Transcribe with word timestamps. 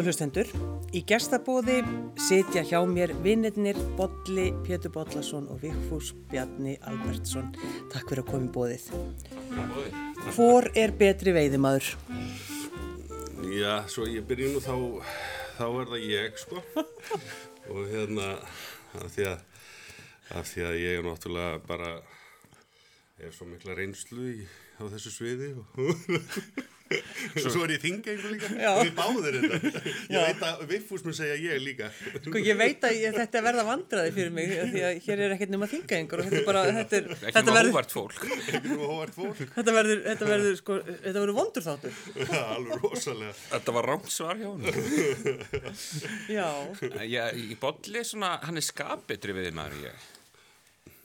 Góður 0.00 0.14
hlustendur, 0.14 0.50
í 0.96 1.00
gestabóði 1.04 1.74
sitja 2.24 2.62
hjá 2.64 2.78
mér 2.88 3.10
vinnirnir 3.20 3.76
Bolli 3.98 4.46
Pétur 4.64 4.94
Bollarsson 4.94 5.44
og 5.52 5.58
Vigfús 5.60 6.14
Bjarni 6.30 6.78
Albertsson. 6.88 7.50
Takk 7.92 8.08
fyrir 8.08 8.22
að 8.22 8.30
koma 8.30 8.48
í 8.48 8.54
bóðið. 8.54 8.86
Hvor 10.38 10.70
er 10.72 10.96
betri 10.96 11.36
veiðimaður? 11.36 11.90
Já, 13.52 13.84
svo 13.92 14.08
ég 14.08 14.24
byrju 14.24 14.54
nú 14.54 14.64
þá, 14.64 14.72
þá 15.60 15.66
er 15.68 15.92
það 15.92 16.08
ég, 16.08 16.42
sko. 16.46 16.64
og 17.76 17.84
hérna, 17.92 18.32
af 19.04 19.12
því 19.18 19.30
að, 19.34 19.46
af 20.32 20.52
því 20.54 20.68
að 20.70 20.80
ég 20.86 20.96
er 21.02 21.08
náttúrulega 21.10 21.62
bara, 21.68 21.94
hef 23.20 23.36
svo 23.36 23.52
mikla 23.52 23.76
reynslu 23.76 24.32
í, 24.32 24.36
á 24.80 24.82
þessu 24.96 25.18
sviði 25.20 25.58
og 25.60 26.79
Svo 26.90 27.62
er 27.62 27.76
ég 27.76 27.82
þingengur 27.84 28.32
líka 28.32 28.48
Já. 28.58 28.70
og 28.72 28.80
við 28.82 28.94
báðir 28.96 29.36
þetta. 29.38 29.82
Ég 30.10 30.16
Já. 30.16 30.22
veit 30.26 30.40
að 30.48 30.62
Viffús 30.72 31.04
mun 31.06 31.14
segja 31.14 31.36
ég 31.38 31.60
líka. 31.62 31.90
Sko 32.24 32.42
ég 32.42 32.58
veit 32.58 32.86
að 32.88 32.96
ég, 32.98 33.14
þetta 33.14 33.42
verða 33.46 33.64
vandraði 33.68 34.14
fyrir 34.16 34.34
mig 34.34 34.50
því 34.72 34.82
að 34.88 34.98
hér 35.06 35.22
er 35.26 35.34
ekkert 35.36 35.54
nema 35.54 35.68
þingengur 35.70 36.24
og 36.24 36.28
þetta 36.28 36.40
er 36.40 36.48
bara, 36.48 36.64
þetta 36.80 36.98
er... 36.98 37.08
Ekki 37.30 37.44
nema 37.46 37.64
hóvart 37.68 37.94
fólk. 37.94 38.18
Ekki 38.40 38.62
nema 38.66 38.90
hóvart 38.90 39.16
fólk. 39.20 39.42
Þetta 39.54 39.76
verður, 39.78 40.02
þetta 40.08 40.30
verður, 40.32 40.58
sko, 40.58 40.78
þetta 40.90 41.16
verður 41.20 41.38
vondur 41.38 41.68
þáttur. 41.68 42.00
Já, 42.24 42.42
alveg 42.56 42.86
rosalega. 42.86 43.34
Þetta 43.54 43.76
var 43.78 43.90
rámt 43.92 44.14
svar 44.16 44.40
hjá 44.40 44.50
hann. 44.50 44.64
Já. 46.40 46.48
Ég, 47.06 47.42
í 47.54 47.60
bolli 47.60 48.02
svona, 48.06 48.34
hann 48.42 48.58
er 48.58 48.66
skapitri 48.66 49.36
við 49.36 49.52
maður 49.54 49.86
ég. 49.92 50.09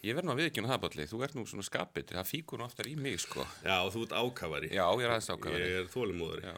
Ég 0.06 0.14
verð 0.14 0.28
nú 0.28 0.36
að 0.36 0.44
viðkjöna 0.44 0.70
það 0.70 0.82
báli, 0.84 1.06
þú 1.10 1.20
ert 1.26 1.34
nú 1.34 1.44
svona 1.50 1.64
skapit, 1.66 2.12
það 2.14 2.28
fíkur 2.30 2.60
nú 2.62 2.66
oftar 2.68 2.86
í 2.86 2.92
mig 3.00 3.16
sko. 3.24 3.42
Já, 3.66 3.80
og 3.80 3.88
þú 3.96 4.04
ert 4.06 4.12
ákafari. 4.14 4.68
Já, 4.70 4.84
ég 4.86 5.02
er 5.02 5.14
aðeins 5.16 5.30
ákafari. 5.34 5.62
Ég 5.66 5.78
er 5.80 5.88
þólimóðari. 5.90 6.52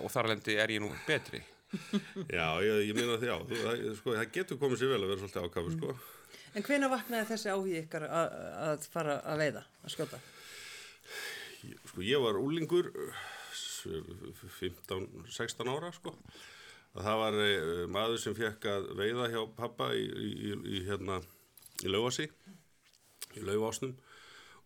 Og 0.00 0.10
þar 0.10 0.28
alveg 0.32 0.48
er 0.58 0.72
ég 0.74 0.82
nú 0.82 0.88
betri. 1.06 1.40
já, 2.34 2.46
ég, 2.66 2.80
ég 2.88 2.96
minna 2.98 3.18
því 3.22 3.30
á, 3.30 3.38
þú, 3.46 3.60
það, 3.60 3.84
sko, 4.00 4.14
það 4.18 4.32
getur 4.34 4.58
komið 4.58 4.80
sér 4.80 4.90
vel 4.90 4.98
að 4.98 5.12
vera 5.12 5.20
svolítið 5.22 5.46
ákafari 5.46 5.76
sko. 5.76 5.94
En 6.54 6.66
hvena 6.66 6.88
vaknaði 6.90 7.28
þessi 7.30 7.52
áhug 7.52 7.78
ykkar 7.78 8.08
að, 8.08 8.34
að 8.64 8.88
fara 8.96 9.14
að 9.22 9.44
veiða, 9.44 9.62
að 9.84 9.94
skjóta? 9.94 10.20
Sko, 11.92 12.02
ég 12.02 12.26
var 12.26 12.40
úlingur 12.42 12.90
15-16 14.58 15.70
ára 15.70 15.92
sko. 15.94 16.16
Það 16.98 17.22
var 17.22 17.38
uh, 17.38 17.86
maður 17.90 18.18
sem 18.22 18.34
fekk 18.38 18.66
að 18.70 18.90
veiða 18.98 19.30
hjá 19.30 19.40
pappa 19.62 19.92
í, 19.94 20.04
í, 20.10 20.34
í, 20.50 20.58
í 20.74 20.84
hérna, 20.90 21.22
Laugasi 21.86 22.28
í 23.38 23.44
laufásnum 23.46 23.94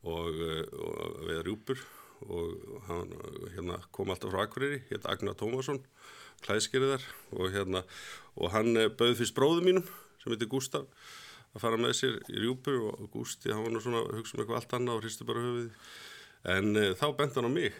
og, 0.08 0.34
eh, 0.34 0.64
og 0.72 1.22
við 1.28 1.40
rjúpur 1.46 1.86
og 2.28 2.82
hann 2.88 3.12
hérna, 3.54 3.78
kom 3.94 4.10
alltaf 4.10 4.32
frá 4.32 4.42
Akureyri, 4.42 4.82
hétt 4.90 5.06
Agnar 5.06 5.36
Tómasson 5.38 5.82
klæðskeriðar 6.44 7.04
og, 7.34 7.48
hérna, 7.54 7.84
og 8.38 8.52
hann 8.54 8.76
eh, 8.76 8.90
bauð 8.90 9.18
fyrst 9.20 9.36
bróðu 9.36 9.64
mínum 9.66 9.86
sem 10.18 10.34
heitir 10.34 10.50
Gustaf 10.50 10.86
að 11.54 11.64
fara 11.64 11.80
með 11.80 11.94
sér 11.98 12.16
í 12.28 12.42
rjúpur 12.42 12.78
og 12.90 13.08
Gusti 13.12 13.52
hann 13.52 13.64
var 13.64 13.74
nú 13.74 13.82
svona 13.82 14.02
að 14.04 14.20
hugsa 14.20 14.36
um 14.36 14.42
eitthvað 14.42 14.60
allt 14.60 14.74
annað 14.78 14.98
og 14.98 15.04
hristi 15.04 15.26
bara 15.28 15.44
höfuði 15.44 15.70
en 16.54 16.78
e, 16.78 16.84
þá 16.98 17.06
bent 17.18 17.38
hann 17.38 17.48
á 17.48 17.52
mig 17.52 17.78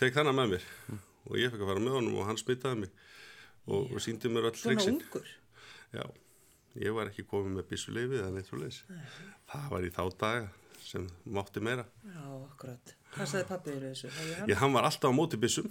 tek 0.00 0.16
þannig 0.16 0.38
með 0.38 0.54
mér 0.54 0.66
mm. 0.88 1.02
og 1.28 1.38
ég 1.40 1.52
fekk 1.52 1.64
að 1.64 1.72
fara 1.72 1.84
með 1.84 1.96
honum 1.98 2.18
og 2.18 2.28
hann 2.30 2.40
smitaði 2.40 2.80
mig 2.84 2.94
og, 3.68 3.92
og 3.92 4.02
síndi 4.02 4.32
mér 4.32 4.48
all 4.48 4.56
triksin 4.56 4.98
Svona 4.98 5.06
ungur? 5.06 5.32
Já 5.92 6.04
ég 6.80 6.94
var 6.96 7.10
ekki 7.10 7.24
komið 7.28 7.58
með 7.58 7.68
bissuleifið 7.72 8.20
eða 8.22 8.34
neitt 8.34 8.48
svo 8.48 8.60
leiðis 8.60 8.82
það 9.52 9.70
var 9.74 9.86
í 9.86 9.92
þá 9.92 10.02
daga 10.20 10.50
sem 10.82 11.06
mátti 11.24 11.62
meira 11.62 11.84
Já, 12.04 12.22
akkurat. 12.48 12.94
Hvað 13.14 13.28
sagði 13.30 13.48
pappið 13.50 13.82
þessu? 13.86 14.12
Ég, 14.48 14.56
hann 14.60 14.74
var 14.74 14.88
alltaf 14.88 15.12
á 15.12 15.14
móti 15.14 15.38
bissum 15.40 15.68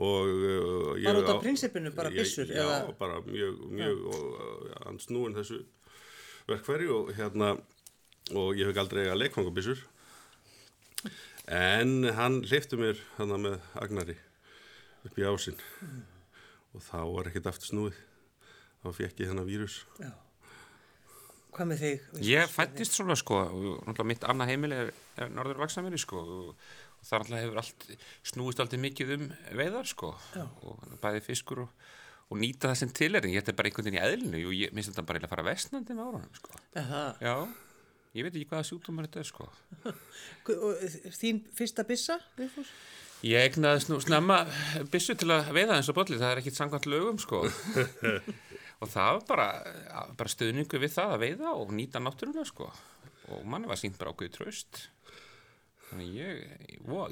og 0.00 0.30
uh, 0.30 0.96
Bara 1.02 1.20
út 1.20 1.30
af 1.34 1.42
prinsipinu, 1.44 1.92
bara 1.96 2.12
bissur? 2.14 2.48
Já, 2.48 2.62
eða? 2.64 2.94
bara 2.98 3.20
mjög, 3.26 3.60
mjög 3.70 4.06
og 4.14 4.24
uh, 4.32 4.72
hann 4.86 5.00
snúin 5.02 5.36
þessu 5.36 5.60
verkfæri 6.48 6.88
og 6.90 7.12
hérna 7.18 7.54
og 8.30 8.58
ég 8.58 8.70
hef 8.70 8.80
aldrei 8.80 9.08
að 9.10 9.20
leikfanga 9.22 9.52
bissur 9.54 9.82
en 11.50 12.08
hann 12.16 12.40
hlifti 12.46 12.78
mér 12.80 13.00
hann 13.18 13.36
með 13.42 13.60
Agnari 13.82 14.16
upp 15.06 15.18
í 15.18 15.26
ásinn 15.26 15.58
mm. 15.58 16.00
og 16.76 16.84
þá 16.86 16.98
var 17.10 17.30
ekkert 17.30 17.52
aftur 17.52 17.72
snúið 17.72 18.02
þá 18.80 18.90
fekk 18.96 19.24
ég 19.24 19.32
hennar 19.32 19.48
vírus 19.48 19.82
Já 20.00 20.12
Hvað 21.54 21.70
með 21.70 21.80
þig? 21.84 22.04
Ég 22.26 22.52
fættist 22.52 22.94
svona 22.96 23.16
sko 23.18 23.40
og 23.50 24.02
mitt 24.06 24.26
annað 24.28 24.52
heimil 24.52 24.74
er, 24.76 24.92
er 25.18 25.32
norður 25.34 25.62
Vaksamiri 25.64 25.98
sko 26.00 26.20
og, 26.22 26.52
og 27.00 27.08
það 27.08 27.16
alltaf 27.24 27.40
hefur 27.40 27.62
allt 27.62 27.86
snúist 28.30 28.62
alltaf 28.62 28.82
mikið 28.84 29.14
um 29.16 29.24
veiðar 29.58 29.88
sko 29.90 30.12
Já. 30.36 30.44
og 30.46 30.84
bæði 31.02 31.24
fiskur 31.26 31.64
og, 31.64 31.88
og 32.30 32.38
nýta 32.42 32.70
það 32.70 32.78
sem 32.82 32.92
til 33.00 33.10
er 33.18 33.26
en 33.26 33.34
ég 33.34 33.42
ætti 33.42 33.56
bara 33.58 33.70
einhvern 33.70 33.88
veginn 33.88 33.98
í 33.98 34.04
eðlinu 34.04 34.44
og 34.46 34.54
ég 34.60 34.76
minnst 34.76 34.92
þetta 34.92 35.06
bara 35.08 35.24
að 35.24 35.32
fara 35.34 35.46
vestnandi 35.48 35.98
með 35.98 36.12
áraðum 36.12 36.38
sko 36.38 36.62
Aha. 36.84 37.02
Já, 37.24 37.34
ég 38.14 38.28
veit 38.28 38.34
ekki 38.36 38.50
hvaða 38.52 38.68
sjúkdómar 38.70 39.10
þetta 39.10 39.24
er 39.24 39.30
sko 39.32 39.50
Þín 41.20 41.42
fyrsta 41.58 41.86
bissa? 41.88 42.20
Ég 43.26 43.50
egnaði 43.50 43.98
snemma 44.00 44.44
bissu 44.92 45.12
til 45.18 45.28
að 45.34 45.50
veiða 45.52 45.76
eins 45.76 45.90
og 45.92 45.98
bolli, 45.98 46.16
það 46.16 46.30
er 46.30 46.38
ekkit 46.40 46.56
sangant 46.56 46.86
lögum 46.88 47.18
sko 47.20 47.42
og 48.80 48.88
það 48.88 49.10
var 49.16 49.26
bara, 49.28 49.48
bara 50.16 50.32
stöðningu 50.32 50.80
við 50.80 50.94
það 50.94 51.14
að 51.14 51.22
veiða 51.24 51.52
og 51.58 51.74
nýta 51.76 52.00
náttúruna 52.02 52.46
sko. 52.48 52.70
Og 53.30 53.44
manni 53.46 53.68
var 53.70 53.78
sínt 53.78 53.98
bara 54.00 54.14
ákveði 54.14 54.32
tröst 54.38 54.86
þannig 55.90 56.14
ég, 56.14 56.42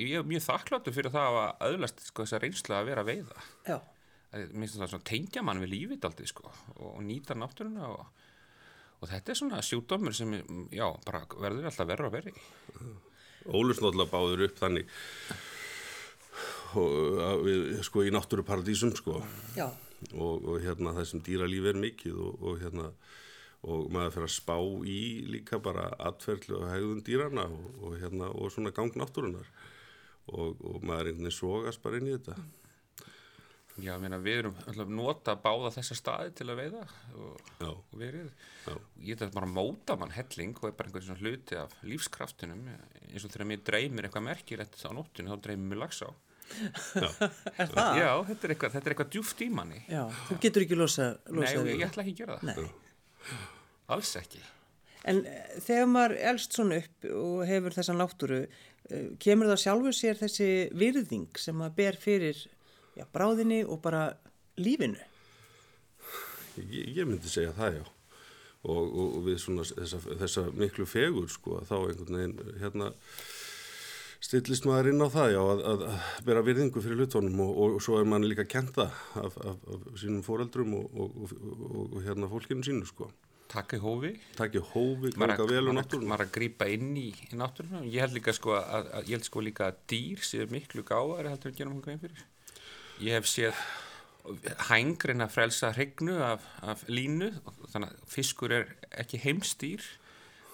ég 0.04 0.20
er 0.20 0.26
mjög 0.26 0.44
þakkláttu 0.44 0.94
fyrir 0.94 1.14
það 1.14 1.38
að 1.40 1.64
öðlast 1.72 2.04
sko, 2.06 2.24
þessa 2.24 2.40
reynslu 2.44 2.76
að 2.76 2.90
vera 2.92 3.02
að 3.02 3.10
veiða. 3.10 3.46
Já. 3.66 3.78
minnst 4.52 4.78
það 4.78 4.92
svona 4.92 5.08
tengja 5.08 5.42
mann 5.42 5.62
við 5.64 5.72
lífið 5.72 6.06
aldrei 6.06 6.30
sko 6.30 6.46
og, 6.46 6.86
og 6.92 7.02
nýta 7.02 7.34
náttúruna 7.38 7.90
og, 7.90 8.24
og 9.00 9.10
þetta 9.10 9.32
er 9.32 9.40
svona 9.40 9.62
sjúkdómur 9.64 10.14
sem 10.14 10.36
já, 10.70 10.86
bara 11.06 11.24
verður 11.32 11.70
alltaf 11.70 11.88
verður 11.88 12.10
að 12.10 12.18
veri 12.18 12.34
Ólust 13.48 13.80
náttúrulega 13.80 14.12
báður 14.12 14.44
upp 14.44 14.58
þannig 14.60 14.90
og, 16.76 17.44
við, 17.46 17.62
sko 17.88 18.04
í 18.04 18.12
náttúruparadísum 18.12 18.92
sko. 18.98 19.22
Já 19.56 19.70
og, 20.14 20.44
og 20.44 20.60
hérna 20.62 20.94
það 20.96 21.08
sem 21.12 21.24
dýralífi 21.26 21.72
er 21.72 21.80
mikið 21.82 22.20
og, 22.26 22.44
og 22.44 22.60
hérna 22.62 22.92
og 23.68 23.88
maður 23.90 24.14
fyrir 24.14 24.28
að 24.28 24.36
spá 24.36 24.56
í 24.86 25.00
líka 25.32 25.58
bara 25.62 25.88
atferðlu 26.10 26.60
og 26.60 26.68
hegðun 26.70 27.02
dýrana 27.06 27.48
og, 27.50 27.66
og 27.82 27.98
hérna 27.98 28.30
og 28.30 28.52
svona 28.54 28.74
gangnáttúrunar 28.74 29.48
og, 30.30 30.60
og 30.62 30.84
maður 30.84 31.08
er 31.08 31.10
einhvern 31.10 31.26
veginn 31.26 31.38
svogast 31.38 31.82
bara 31.82 31.98
inn 31.98 32.10
í 32.10 32.14
þetta. 32.14 32.36
Já, 33.78 33.92
meina, 34.02 34.18
við 34.18 34.40
erum 34.40 34.56
alltaf 34.66 34.88
nota 34.90 35.34
að 35.36 35.42
báða 35.44 35.70
þessa 35.76 35.96
staði 35.98 36.32
til 36.40 36.48
að 36.50 36.60
veiða 36.64 36.80
og, 37.14 37.50
og 37.68 37.92
verið. 38.00 38.30
Já. 38.66 38.72
ég 39.06 39.12
er 39.12 39.20
þetta 39.20 39.36
bara 39.36 39.46
að 39.46 39.54
móta 39.54 39.96
mann 40.00 40.14
helling 40.16 40.56
og 40.58 40.66
er 40.66 40.74
bara 40.78 40.90
einhvern 40.90 41.06
svona 41.06 41.22
hluti 41.22 41.58
af 41.60 41.76
lífskraftinum. 41.86 42.64
Eins 43.06 43.26
og 43.26 43.34
þegar 43.34 43.50
mér 43.52 43.62
dreymir 43.68 44.08
eitthvað 44.08 44.26
merkilegt 44.26 44.82
á 44.82 44.90
nóttinu 44.96 45.30
þá 45.30 45.44
dreymir 45.46 45.70
mér 45.70 45.82
lags 45.84 46.02
á. 46.02 46.10
er 47.60 47.72
það? 47.72 47.98
Já, 48.00 48.10
þetta 48.30 48.46
er 48.48 48.54
eitthvað, 48.54 48.76
eitthvað 48.80 49.10
djúft 49.14 49.42
í 49.44 49.48
manni. 49.52 49.80
Já, 49.90 50.04
þú 50.28 50.38
getur 50.44 50.64
ekki 50.66 50.78
losa, 50.78 51.08
losa 51.30 51.58
Nei, 51.62 51.72
ég, 51.72 51.82
ég 51.82 51.88
ætla 51.88 52.04
ekki 52.04 52.14
að 52.14 52.22
gera 52.22 52.38
það. 52.42 52.62
Nei. 52.62 53.34
Alls 53.96 54.14
ekki. 54.20 54.40
En 55.08 55.22
eh, 55.28 55.58
þegar 55.64 55.90
maður 55.92 56.16
elst 56.32 56.56
svona 56.56 56.80
upp 56.82 57.10
og 57.12 57.42
hefur 57.48 57.76
þessan 57.76 58.00
náttúru 58.02 58.40
eh, 58.44 59.10
kemur 59.22 59.50
það 59.52 59.62
sjálfur 59.64 59.96
sér 59.96 60.18
þessi 60.20 60.48
virðing 60.78 61.40
sem 61.40 61.56
maður 61.56 61.76
ber 61.78 62.00
fyrir 62.02 62.42
já, 62.98 63.04
bráðinni 63.14 63.62
og 63.64 63.80
bara 63.84 64.08
lífinu? 64.58 64.98
Ég, 66.58 66.90
ég 66.98 67.06
myndi 67.06 67.30
segja 67.30 67.54
það, 67.56 67.80
já. 67.80 67.86
Og, 68.68 68.80
og, 68.82 69.12
og 69.20 69.20
við 69.28 69.36
svona 69.38 69.64
þessa, 69.68 70.00
þessa 70.18 70.42
miklu 70.58 70.84
fegur 70.90 71.28
sko, 71.30 71.60
þá 71.68 71.76
einhvern 71.78 72.16
veginn 72.18 72.56
hérna 72.58 72.88
stillist 74.24 74.66
maður 74.66 74.90
inn 74.92 75.04
á 75.04 75.08
það 75.12 75.32
já, 75.34 75.40
að, 75.42 75.62
að, 75.70 75.86
að 75.92 76.26
bera 76.26 76.42
virðingu 76.46 76.82
fyrir 76.82 77.00
hlutónum 77.02 77.40
og, 77.44 77.52
og, 77.54 77.78
og 77.78 77.84
svo 77.84 78.00
er 78.00 78.08
mann 78.10 78.26
líka 78.26 78.46
kenta 78.50 78.88
af, 79.18 79.38
af, 79.38 79.62
af 79.62 79.88
sínum 80.00 80.24
foreldrum 80.26 80.74
og, 80.80 81.00
og 81.04 81.98
hérna 82.02 82.30
fólkinu 82.30 82.66
sínu 82.66 82.88
sko. 82.88 83.10
Takk 83.48 83.78
í 83.78 83.80
hófi. 83.80 84.10
Takk 84.36 84.58
í 84.58 84.62
hófi, 84.74 85.12
ganga 85.16 85.46
vel 85.48 85.70
á 85.70 85.72
náttúrunum 85.72 86.10
Maður 86.12 86.26
að 86.26 86.32
grýpa 86.34 86.66
inn 86.68 86.90
í, 87.00 87.06
í 87.32 87.38
náttúrunum 87.38 87.86
Ég 87.88 88.04
held 88.04 88.18
líka 88.18 88.34
sko 88.36 88.58
að, 88.58 88.90
ég 89.06 89.14
held 89.16 89.28
sko 89.28 89.44
líka 89.44 89.70
að 89.70 89.78
dýr 89.88 90.24
séu 90.26 90.48
miklu 90.52 90.84
gáðari 90.84 91.32
heldur 91.32 91.54
en 91.54 91.56
genum 91.56 91.78
hún 91.78 91.84
grein 91.86 92.02
fyrir. 92.02 92.26
Ég 93.00 93.16
hef 93.16 93.30
séð 93.30 93.62
hængrin 94.68 95.24
að 95.24 95.32
frelsa 95.32 95.70
hregnu 95.72 96.18
af, 96.20 96.44
af 96.60 96.84
línu 96.90 97.30
þannig 97.72 97.88
að 97.88 98.12
fiskur 98.12 98.54
er 98.58 98.74
ekki 99.00 99.22
heimstýr 99.22 99.86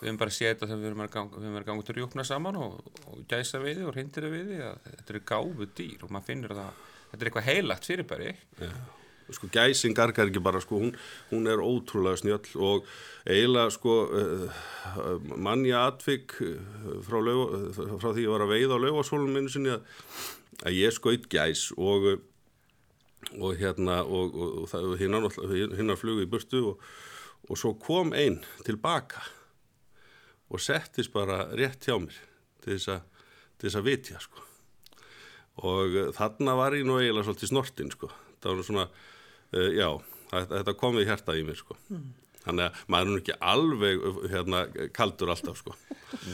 við 0.00 0.08
höfum 0.08 0.19
bara 0.20 0.35
séð 0.35 0.50
þetta 0.52 0.69
þegar 0.70 0.81
við 0.81 0.91
höfum 0.91 1.05
verið 1.05 1.61
að 1.61 1.69
ganga 1.70 1.87
til 1.87 1.96
rjókna 1.99 2.26
saman 2.26 2.58
og, 2.61 2.91
og 3.11 3.23
gæsa 3.31 3.61
við 3.62 3.85
og 3.87 3.94
reyndir 3.96 4.29
við 4.32 4.52
þetta 4.56 5.14
eru 5.14 5.23
gáfu 5.31 5.70
dýr 5.79 6.05
og 6.05 6.12
maður 6.12 6.29
finnur 6.29 6.58
það 6.58 6.85
þetta 7.14 7.23
er 7.23 7.31
eitthvað 7.31 7.49
heilagt 7.49 7.88
fyrirbæri 7.88 8.31
ja. 8.61 8.70
sko 9.38 9.49
gæsin 9.55 9.96
gargar 9.96 10.31
ekki 10.31 10.43
bara 10.44 10.62
sko 10.62 10.81
hún, 10.82 10.93
hún 11.31 11.49
er 11.50 11.62
ótrúlega 11.62 12.20
snjöll 12.20 12.61
og 12.69 12.91
eiginlega 13.25 13.75
sko 13.75 13.96
uh, 14.11 14.61
mannja 15.37 15.87
atvik 15.88 16.37
eh, 16.44 16.61
frá, 17.06 17.20
lög, 17.25 17.73
frá 17.79 18.11
því 18.11 18.19
að 18.19 18.23
ég 18.26 18.35
var 18.35 18.44
að 18.44 18.55
veið 18.55 18.76
á 18.76 18.79
lögasólum 18.85 19.32
minni 19.32 19.52
sinni 19.52 19.75
að, 19.76 19.88
að 20.64 20.79
ég 20.82 20.96
skoitt 20.96 21.29
gæs 21.32 21.70
og 21.79 22.17
og 23.41 23.56
hérna 23.56 24.02
og, 24.05 24.35
og, 24.37 24.67
og, 24.69 24.99
hinnar 25.00 25.31
hinnar 25.79 25.96
flugu 25.96 26.26
í 26.26 26.29
burtu 26.29 26.75
og 26.75 27.56
svo 27.56 27.73
kom 27.81 28.12
einn 28.12 28.43
tilbaka 28.67 29.23
og 30.50 30.61
settist 30.61 31.12
bara 31.14 31.44
rétt 31.56 31.87
hjá 31.88 31.96
mér 32.00 32.17
til 32.64 32.75
þess 32.76 32.88
að, 32.96 33.00
til 33.58 33.69
þess 33.69 33.79
að 33.81 33.87
vitja 33.88 34.20
sko. 34.20 34.43
og 35.64 35.94
uh, 36.00 36.11
þarna 36.17 36.56
var 36.58 36.75
ég 36.76 36.85
nú 36.88 36.99
eiginlega 37.00 37.26
svolítið 37.29 37.52
snortinn 37.52 37.93
sko. 37.94 38.11
það 38.43 38.58
var 38.58 38.67
svona 38.69 38.87
uh, 38.91 39.70
já, 39.76 39.88
þetta, 40.35 40.75
kom 40.81 40.99
við 40.99 41.08
hjarta 41.11 41.37
í 41.38 41.44
mér 41.46 41.58
sko. 41.61 41.76
þannig 42.44 42.67
að 42.67 42.81
maður 42.93 43.06
er 43.06 43.12
nú 43.14 43.20
ekki 43.23 43.37
alveg 43.52 44.02
uh, 44.11 44.19
hérna, 44.32 44.64
kaldur 44.96 45.31
alltaf 45.32 45.61
sko. 45.62 45.76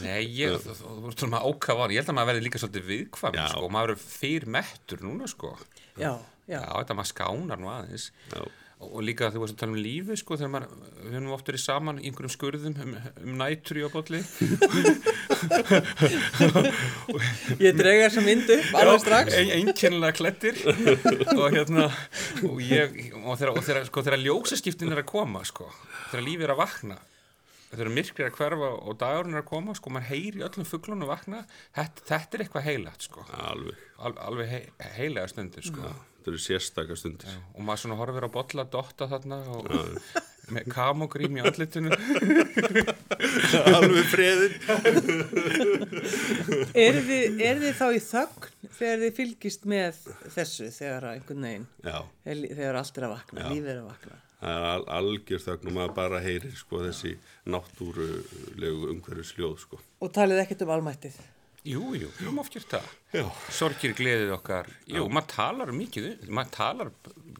Nei, 0.01 0.25
ég, 0.35 0.57
þú 0.59 0.73
þú- 0.75 0.95
þú 1.05 1.11
ert 1.13 1.23
svona 1.23 1.39
ákafan, 1.47 1.93
ég 1.95 2.01
held 2.03 2.11
að 2.11 2.17
maður 2.19 2.31
verði 2.33 2.45
líka 2.47 2.59
svolítið 2.61 2.89
viðkvæm, 2.91 3.37
Já. 3.39 3.45
sko, 3.53 3.63
og 3.67 3.71
maður 3.77 3.93
er 3.95 4.01
fyrir 4.03 4.49
mettur 4.57 5.05
núna, 5.05 5.29
sko. 5.31 5.53
Já, 5.95 6.11
já. 6.51 6.59
Já, 6.59 6.65
þetta 6.81 6.97
maður 6.99 7.11
skánar 7.13 7.61
nú 7.63 7.71
aðeins. 7.71 8.09
já, 8.33 8.41
Og, 8.81 8.89
og 8.97 9.01
líka 9.05 9.29
þú 9.33 9.39
veist 9.43 9.55
að 9.55 9.61
tala 9.61 9.73
um 9.75 9.81
lífi, 9.81 10.13
sko, 10.17 10.31
þegar 10.39 10.51
maður, 10.55 10.69
við 11.03 11.11
höfum 11.17 11.35
oft 11.35 11.49
verið 11.51 11.61
saman 11.61 11.99
í 12.01 12.03
einhverjum 12.09 12.33
skurðum 12.33 12.75
um, 12.81 12.93
um 13.21 13.33
nætur 13.37 13.77
í 13.77 13.85
ábólli. 13.85 14.21
Ég 17.61 17.77
drega 17.77 18.07
þessa 18.07 18.21
mynd 18.25 18.47
upp 18.57 18.69
alveg 18.81 18.99
strax. 19.05 19.27
ein, 19.37 19.49
einkennilega 19.59 20.17
klettir 20.17 20.55
og 21.37 21.47
hérna 21.53 21.83
og 22.47 22.57
ég, 22.65 22.87
og 23.21 23.37
þegar, 23.37 23.53
og 23.53 23.61
þegar, 23.65 23.81
sko, 23.89 23.99
þegar 24.07 24.25
ljósaskiptin 24.25 24.93
er 24.93 24.99
að 25.03 25.11
koma, 25.13 25.41
sko 25.47 25.65
þegar 26.11 26.27
lífið 26.27 26.47
er 26.47 26.53
að 26.55 26.61
vakna 26.61 26.97
þegar 27.71 27.91
myrkrið 27.95 28.25
er 28.25 28.31
að 28.31 28.37
hverfa 28.39 28.69
og 28.91 28.97
dagurinn 29.01 29.37
er 29.37 29.43
að 29.43 29.49
koma 29.51 29.75
sko, 29.77 29.93
maður 29.95 30.09
heyri 30.11 30.45
öllum 30.47 30.67
fugglunum 30.67 31.11
vakna. 31.11 31.43
Þetta, 31.77 32.07
þetta 32.09 32.37
er 32.37 32.43
eitthvað 32.45 32.67
heilagt, 32.67 33.07
sko. 33.07 33.25
Alveg. 33.49 33.85
Al, 34.01 34.15
alveg 34.27 34.51
hei, 34.51 34.63
heilega 34.97 35.31
stundir, 35.31 35.67
sko. 35.67 35.93
Þetta 36.21 36.33
eru 36.33 36.41
sérstakar 36.41 36.99
stundir. 36.99 37.37
Og 37.55 37.63
maður 37.65 37.85
svona 37.85 37.99
horfir 38.01 38.27
á 38.27 38.29
bolla 38.35 38.67
dotta 38.69 39.07
þarna 39.09 39.39
og 39.55 39.71
með 40.53 40.67
kamogrím 40.73 41.39
í 41.39 41.43
andlitinu. 41.45 41.95
Alveg 43.77 44.11
freðin 44.11 44.55
Er 46.85 46.97
þið, 47.05 47.41
er 47.45 47.61
þið 47.61 47.75
þá 47.77 47.87
í 47.87 48.01
þögn 48.05 48.71
þegar 48.77 49.01
þið 49.05 49.13
fylgist 49.21 49.63
með 49.69 50.01
þessu 50.35 50.67
þegar 50.75 51.07
að 51.07 51.15
einhvern 51.17 51.47
veginn, 51.47 51.67
já, 51.85 51.97
þegar 52.25 52.79
allt 52.81 52.99
er 52.99 53.07
að 53.07 53.13
vakna, 53.15 53.47
lífið 53.51 53.71
er 53.73 53.81
að 53.81 53.89
vakna? 53.91 54.15
Það 54.41 54.55
er 54.57 54.65
al 54.71 54.87
algjör 54.97 55.43
þögn 55.45 55.69
og 55.69 55.77
maður 55.77 55.93
bara 56.01 56.23
heyrir 56.23 56.55
sko, 56.57 56.81
þessi 56.87 57.13
náttúrulegu 57.53 58.89
umhverju 58.95 59.27
sljóð 59.27 59.59
sko. 59.61 59.79
Og 60.01 60.11
talið 60.15 60.43
ekkert 60.43 60.65
um 60.65 60.73
almættið? 60.75 61.21
Jú, 61.61 61.91
jú, 61.93 62.07
við 62.17 62.25
höfum 62.25 62.39
oft 62.41 62.55
gert 62.55 62.71
það 62.71 62.85
já, 63.13 63.25
Sorgir 63.53 63.91
gleðið 63.93 64.31
okkar 64.33 64.69
Jú, 64.89 65.03
maður 65.13 65.27
talar 65.35 65.71
mikið, 65.77 66.07
maður 66.33 66.55
talar 66.55 66.89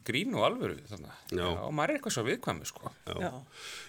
grín 0.06 0.36
og 0.38 0.44
alvöru 0.46 0.76
þannig 0.86 1.40
Já. 1.40 1.46
og 1.50 1.72
maður 1.74 1.90
er 1.90 1.98
eitthvað 1.98 2.14
svo 2.14 2.24
viðkvæmi, 2.28 2.68
sko 2.70 2.92
Já. 3.08 3.32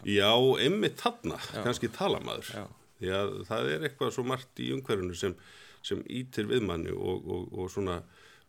já, 0.10 0.31
einmitt 0.65 0.98
þarna 1.04 1.38
kannski 1.54 1.92
tala 1.94 2.21
maður 2.25 2.50
Já. 2.50 2.65
því 2.98 3.13
að 3.19 3.36
það 3.51 3.69
er 3.75 3.86
eitthvað 3.92 4.15
svo 4.18 4.25
margt 4.33 4.63
í 4.65 4.71
umhverjunu 4.74 5.19
sem, 5.21 5.38
sem 5.86 6.01
ítir 6.10 6.50
viðmanni 6.50 6.98
og, 6.98 7.30
og, 7.30 7.54
og 7.54 7.69
svona 7.69 8.00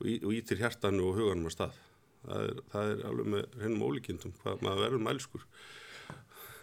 og 0.01 0.33
ítir 0.33 0.65
hjartanu 0.65 1.11
og 1.11 1.21
huganum 1.21 1.53
að 1.53 1.57
stað 1.59 1.77
það 2.25 2.45
er, 2.49 2.61
það 2.73 2.93
er 2.93 3.03
alveg 3.11 3.31
með 3.35 3.57
hennum 3.63 3.87
ólíkindum 3.89 4.35
hvað 4.43 4.65
maður 4.65 4.85
verður 4.87 5.05
mælskur 5.09 5.47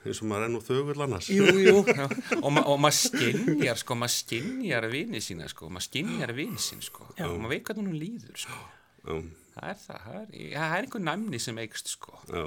eins 0.02 0.22
og 0.24 0.30
maður 0.32 0.46
er 0.48 0.50
nú 0.50 0.60
þögull 0.66 1.04
annars. 1.06 1.28
Jú, 1.30 1.46
jú. 1.62 1.74
Já, 2.00 2.06
og, 2.40 2.48
ma 2.54 2.64
og 2.66 2.80
maður 2.82 2.98
skinjar 2.98 3.78
sko, 3.78 3.98
maður 4.02 4.16
skinjar 4.16 4.88
vini 4.90 5.22
sína 5.22 5.50
sko, 5.52 5.70
maður 5.70 5.88
skinjar 5.92 6.34
vini 6.38 6.62
sín 6.62 6.82
sko. 6.86 7.06
Já. 7.20 7.28
og 7.28 7.38
maður 7.38 7.54
veit 7.54 7.68
hvað 7.68 7.82
hún 7.84 7.92
líður 8.02 8.42
sko. 8.42 8.58
Já, 9.06 9.20
það 9.54 9.68
er 9.74 9.78
það, 9.84 10.00
það 10.08 10.18
er, 10.22 10.32
ja, 10.42 10.64
það 10.64 10.78
er 10.80 10.88
einhver 10.88 11.06
næmni 11.06 11.42
sem 11.46 11.62
eikst 11.66 11.94
sko. 11.94 12.18
Já, 12.32 12.46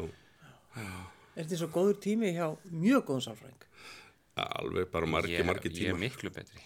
Er 1.34 1.43
þetta 1.43 1.56
svo 1.58 1.66
góður 1.75 1.96
tími 2.02 2.28
hjá 2.34 2.44
mjög 2.70 3.06
góðum 3.08 3.22
sálfræðing? 3.28 3.62
alveg 4.34 4.88
bara 4.90 5.06
margi, 5.06 5.34
ég, 5.34 5.46
margi 5.46 5.70
ég 5.78 5.93
er 5.93 5.99
miklu 5.99 6.31
betri. 6.34 6.62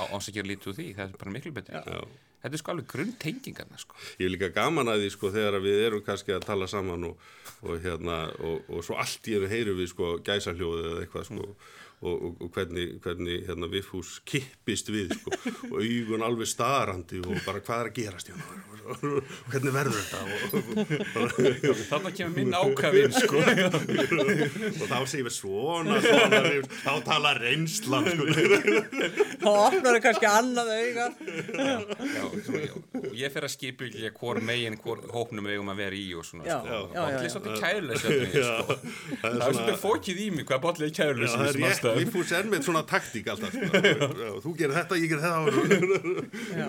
Á 0.00 0.02
áns 0.12 0.28
að 0.30 0.36
gera 0.38 0.48
lítið 0.48 0.70
úr 0.72 0.76
því, 0.78 0.86
það 0.96 1.06
er 1.06 1.18
bara 1.20 1.32
miklu 1.34 1.52
betri. 1.56 1.80
Já 1.80 2.29
þetta 2.40 2.56
er 2.56 2.62
sko 2.62 2.72
alveg 2.74 2.88
grunntengingarna 2.94 3.80
sko. 3.80 3.98
Ég 4.20 4.28
er 4.28 4.34
líka 4.34 4.50
gaman 4.54 4.90
að 4.92 5.04
því 5.04 5.12
sko 5.16 5.32
þegar 5.34 5.60
við 5.64 5.84
erum 5.88 6.04
kannski 6.06 6.36
að 6.36 6.46
tala 6.48 6.70
saman 6.70 7.10
og, 7.10 7.28
og 7.66 7.84
hérna 7.84 8.22
og, 8.38 8.64
og 8.70 8.86
svo 8.86 8.98
allt 9.00 9.28
í 9.28 9.36
einu 9.36 9.50
heyrum 9.50 9.78
við 9.80 9.92
sko 9.92 10.16
gæsahljóði 10.26 10.88
eða 10.88 11.04
eitthvað 11.04 11.28
sko 11.28 11.52
og, 12.00 12.22
og, 12.24 12.36
og 12.40 12.50
hvernig, 12.54 12.86
hvernig 13.04 13.42
hérna 13.44 13.68
Viffús 13.68 14.18
kippist 14.24 14.88
við 14.88 15.12
sko 15.18 15.34
og 15.68 15.80
augun 15.82 16.24
alveg 16.24 16.48
starandi 16.48 17.20
og 17.20 17.42
bara 17.44 17.60
hvað 17.60 17.82
er 17.82 17.90
að 17.90 17.96
gerast 17.98 18.30
hérna? 18.32 18.46
Og, 18.90 19.04
og, 19.10 19.34
hvernig 19.52 19.74
verður 19.74 19.98
þetta? 20.00 20.20
Og, 20.24 20.30
og, 21.70 21.82
þannig 21.90 22.16
kemur 22.16 22.34
minn 22.38 22.56
ákafinn 22.56 23.14
sko. 23.14 23.42
Og 24.80 24.86
þá 24.88 24.96
segir 25.10 25.26
við 25.26 25.34
svona, 25.34 25.98
svona 26.02 26.40
þá 26.80 26.92
tala 27.06 27.34
reynslan 27.36 28.08
sko. 28.08 28.26
Þá 29.40 29.50
opnar 29.50 29.90
það 29.90 30.00
kannski 30.06 30.28
annað 30.30 30.72
já, 30.80 32.24
og 32.24 33.14
ég 33.16 33.32
fer 33.32 33.46
að 33.46 33.52
skipa 33.52 33.86
ekki 33.86 34.10
hvort 34.16 34.44
megin, 34.44 34.78
hvort 34.80 35.06
hópnum 35.12 35.46
við 35.46 35.58
eigum 35.58 35.70
að 35.72 35.82
vera 35.84 35.98
í 36.00 36.08
og 36.16 36.26
svona 36.26 36.48
sko. 36.48 36.80
Bolli 36.96 37.12
já. 37.12 37.20
er 37.20 37.32
svolítið 37.34 37.54
kærulega 37.60 37.98
sko. 38.00 38.10
það 39.20 39.38
það 39.40 39.46
er 39.46 39.54
svolítið 39.58 39.78
fókið 39.84 40.22
í 40.24 40.28
mig 40.38 40.48
hvað 40.48 40.64
bollið 40.66 40.86
er 40.86 40.90
Já, 40.90 40.96
kærulega 41.00 41.36
það 41.36 41.48
er 41.50 41.60
rétt, 41.90 42.00
Viffús 42.04 42.32
er 42.38 42.48
með 42.50 42.64
svona 42.68 42.82
taktík 42.88 43.28
alltaf 43.32 43.52
sko. 43.54 43.82
Þú 44.44 44.54
gerir 44.58 44.76
þetta, 44.78 44.98
ég 45.00 45.08
gerir 45.10 45.24
þetta 45.26 45.50
Já. 46.60 46.68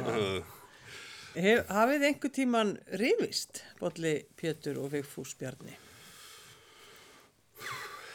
Hef, 1.32 1.62
hafið 1.72 2.04
einhver 2.10 2.34
tíman 2.36 2.74
rifist, 3.00 3.62
Bolli 3.80 4.18
Pétur 4.40 4.82
og 4.84 4.90
Vigfús 4.92 5.32
Bjarni? 5.40 5.78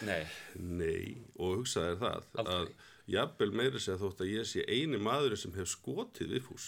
nei, 0.05 0.27
Nei, 0.61 1.17
og 1.41 1.63
hugsaði 1.63 1.95
er 1.95 2.01
það 2.03 2.27
Aldrei. 2.43 2.57
að 2.59 2.67
jafnvel 3.17 3.53
meiri 3.57 3.81
segja 3.81 3.97
þótt 4.03 4.21
að 4.27 4.33
ég 4.35 4.45
sé 4.51 4.65
eini 4.69 4.99
maður 5.01 5.37
sem 5.41 5.55
hef 5.57 5.71
skotið 5.73 6.35
Viffús 6.37 6.67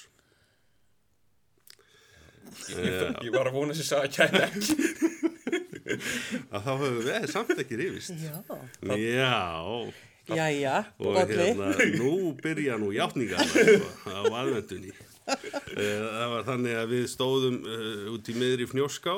ég, 2.73 3.18
ég 3.26 3.35
var 3.35 3.50
að 3.50 3.59
vona 3.59 3.76
þess 3.76 3.92
að 3.99 4.07
kæra 4.16 4.47
ekki 4.49 4.78
að 6.49 6.64
þá 6.64 6.71
hefur 6.71 6.99
við 7.04 7.26
samt 7.35 7.52
ekki 7.62 7.78
rifist 7.83 8.16
Já. 8.25 8.38
Já, 8.97 9.37
Jæja, 10.29 10.77
og 10.99 11.15
Bolli. 11.15 11.37
hérna, 11.41 11.73
nú 11.97 12.13
byrja 12.43 12.77
nú 12.81 12.93
játningar 12.93 13.49
sko, 13.49 13.89
á 14.13 14.21
aðvendunni 14.29 14.93
það 15.29 16.31
var 16.33 16.47
þannig 16.47 16.79
að 16.79 16.95
við 16.95 17.05
stóðum 17.13 17.59
uh, 17.65 18.07
út 18.15 18.29
í 18.29 18.37
miðri 18.37 18.69
fnjóská 18.69 19.15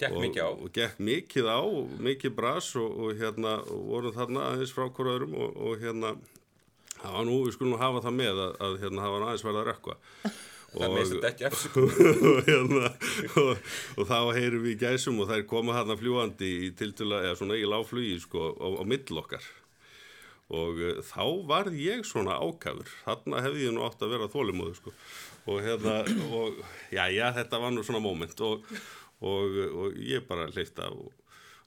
gekk 0.00 0.12
og, 0.12 0.22
mikið 0.24 0.42
á 0.44 0.50
og 0.50 0.72
gekk 0.76 0.98
mikið 1.00 1.48
á, 1.48 1.60
mikið 2.08 2.34
bras 2.36 2.70
og, 2.80 2.88
og 3.00 3.20
hérna 3.20 3.58
og 3.64 3.86
vorum 3.90 4.16
þarna 4.16 4.50
aðeins 4.52 4.74
frá 4.76 4.86
hvort 4.88 5.12
öðrum 5.14 5.36
og, 5.40 5.56
og 5.56 5.80
hérna 5.80 6.16
það 6.96 7.16
var 7.18 7.28
nú, 7.28 7.38
við 7.46 7.56
skulum 7.56 7.80
hafa 7.80 8.04
það 8.04 8.18
með 8.20 8.42
að, 8.44 8.52
að 8.66 8.78
hérna 8.84 9.04
það 9.04 9.16
var 9.16 9.26
aðeins 9.26 9.46
verið 9.46 9.62
að 9.62 9.68
rökkva 9.70 9.98
það 10.76 10.96
meðst 10.96 11.14
þetta 11.14 11.30
ekki 11.32 11.46
eftir 11.48 11.62
sko. 11.70 11.84
og, 12.30 12.40
hérna, 12.48 12.90
og, 13.42 13.68
og 13.96 14.10
þá 14.10 14.18
heyrum 14.36 14.66
við 14.66 14.74
í 14.74 14.80
gæsum 14.84 15.22
og 15.22 15.30
þær 15.30 15.46
koma 15.48 15.76
þarna 15.78 16.00
fljúandi 16.00 16.50
í 16.66 16.72
tiltula, 16.76 17.22
eða 17.24 17.38
svona 17.40 17.60
í 17.60 17.68
láflugi 17.68 18.18
sko 18.24 18.50
á, 18.56 18.66
á 18.80 18.84
mill 18.88 19.22
okkar 19.22 19.44
og 20.54 20.78
uh, 20.78 21.00
þá 21.02 21.22
varð 21.48 21.78
ég 21.80 22.06
svona 22.06 22.38
ákafur. 22.38 22.90
Þarna 23.06 23.42
hefði 23.46 23.66
ég 23.66 23.74
nú 23.74 23.84
átt 23.86 24.02
að 24.04 24.14
vera 24.14 24.30
þólimóðu 24.30 24.78
sko. 24.78 24.94
Og 25.50 25.62
hérna 25.62 26.00
og 26.34 26.60
já 26.94 27.04
já 27.14 27.30
þetta 27.34 27.62
var 27.62 27.74
nú 27.74 27.84
svona 27.86 28.02
moment. 28.02 28.40
Og, 28.46 28.66
og, 29.20 29.60
og 29.82 30.00
ég 30.02 30.26
bara 30.28 30.48
hleyfta 30.52 30.90
og 30.94 31.12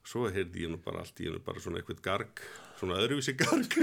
svo 0.06 0.30
heyrði 0.32 0.66
ég 0.66 0.72
nú 0.72 0.80
bara 0.82 1.04
allt 1.04 1.20
í 1.20 1.28
hennu 1.28 1.42
bara 1.44 1.60
svona 1.60 1.80
eitthvað 1.80 2.04
garg 2.04 2.44
svona 2.80 3.00
öðruvísi 3.02 3.36
garg. 3.36 3.76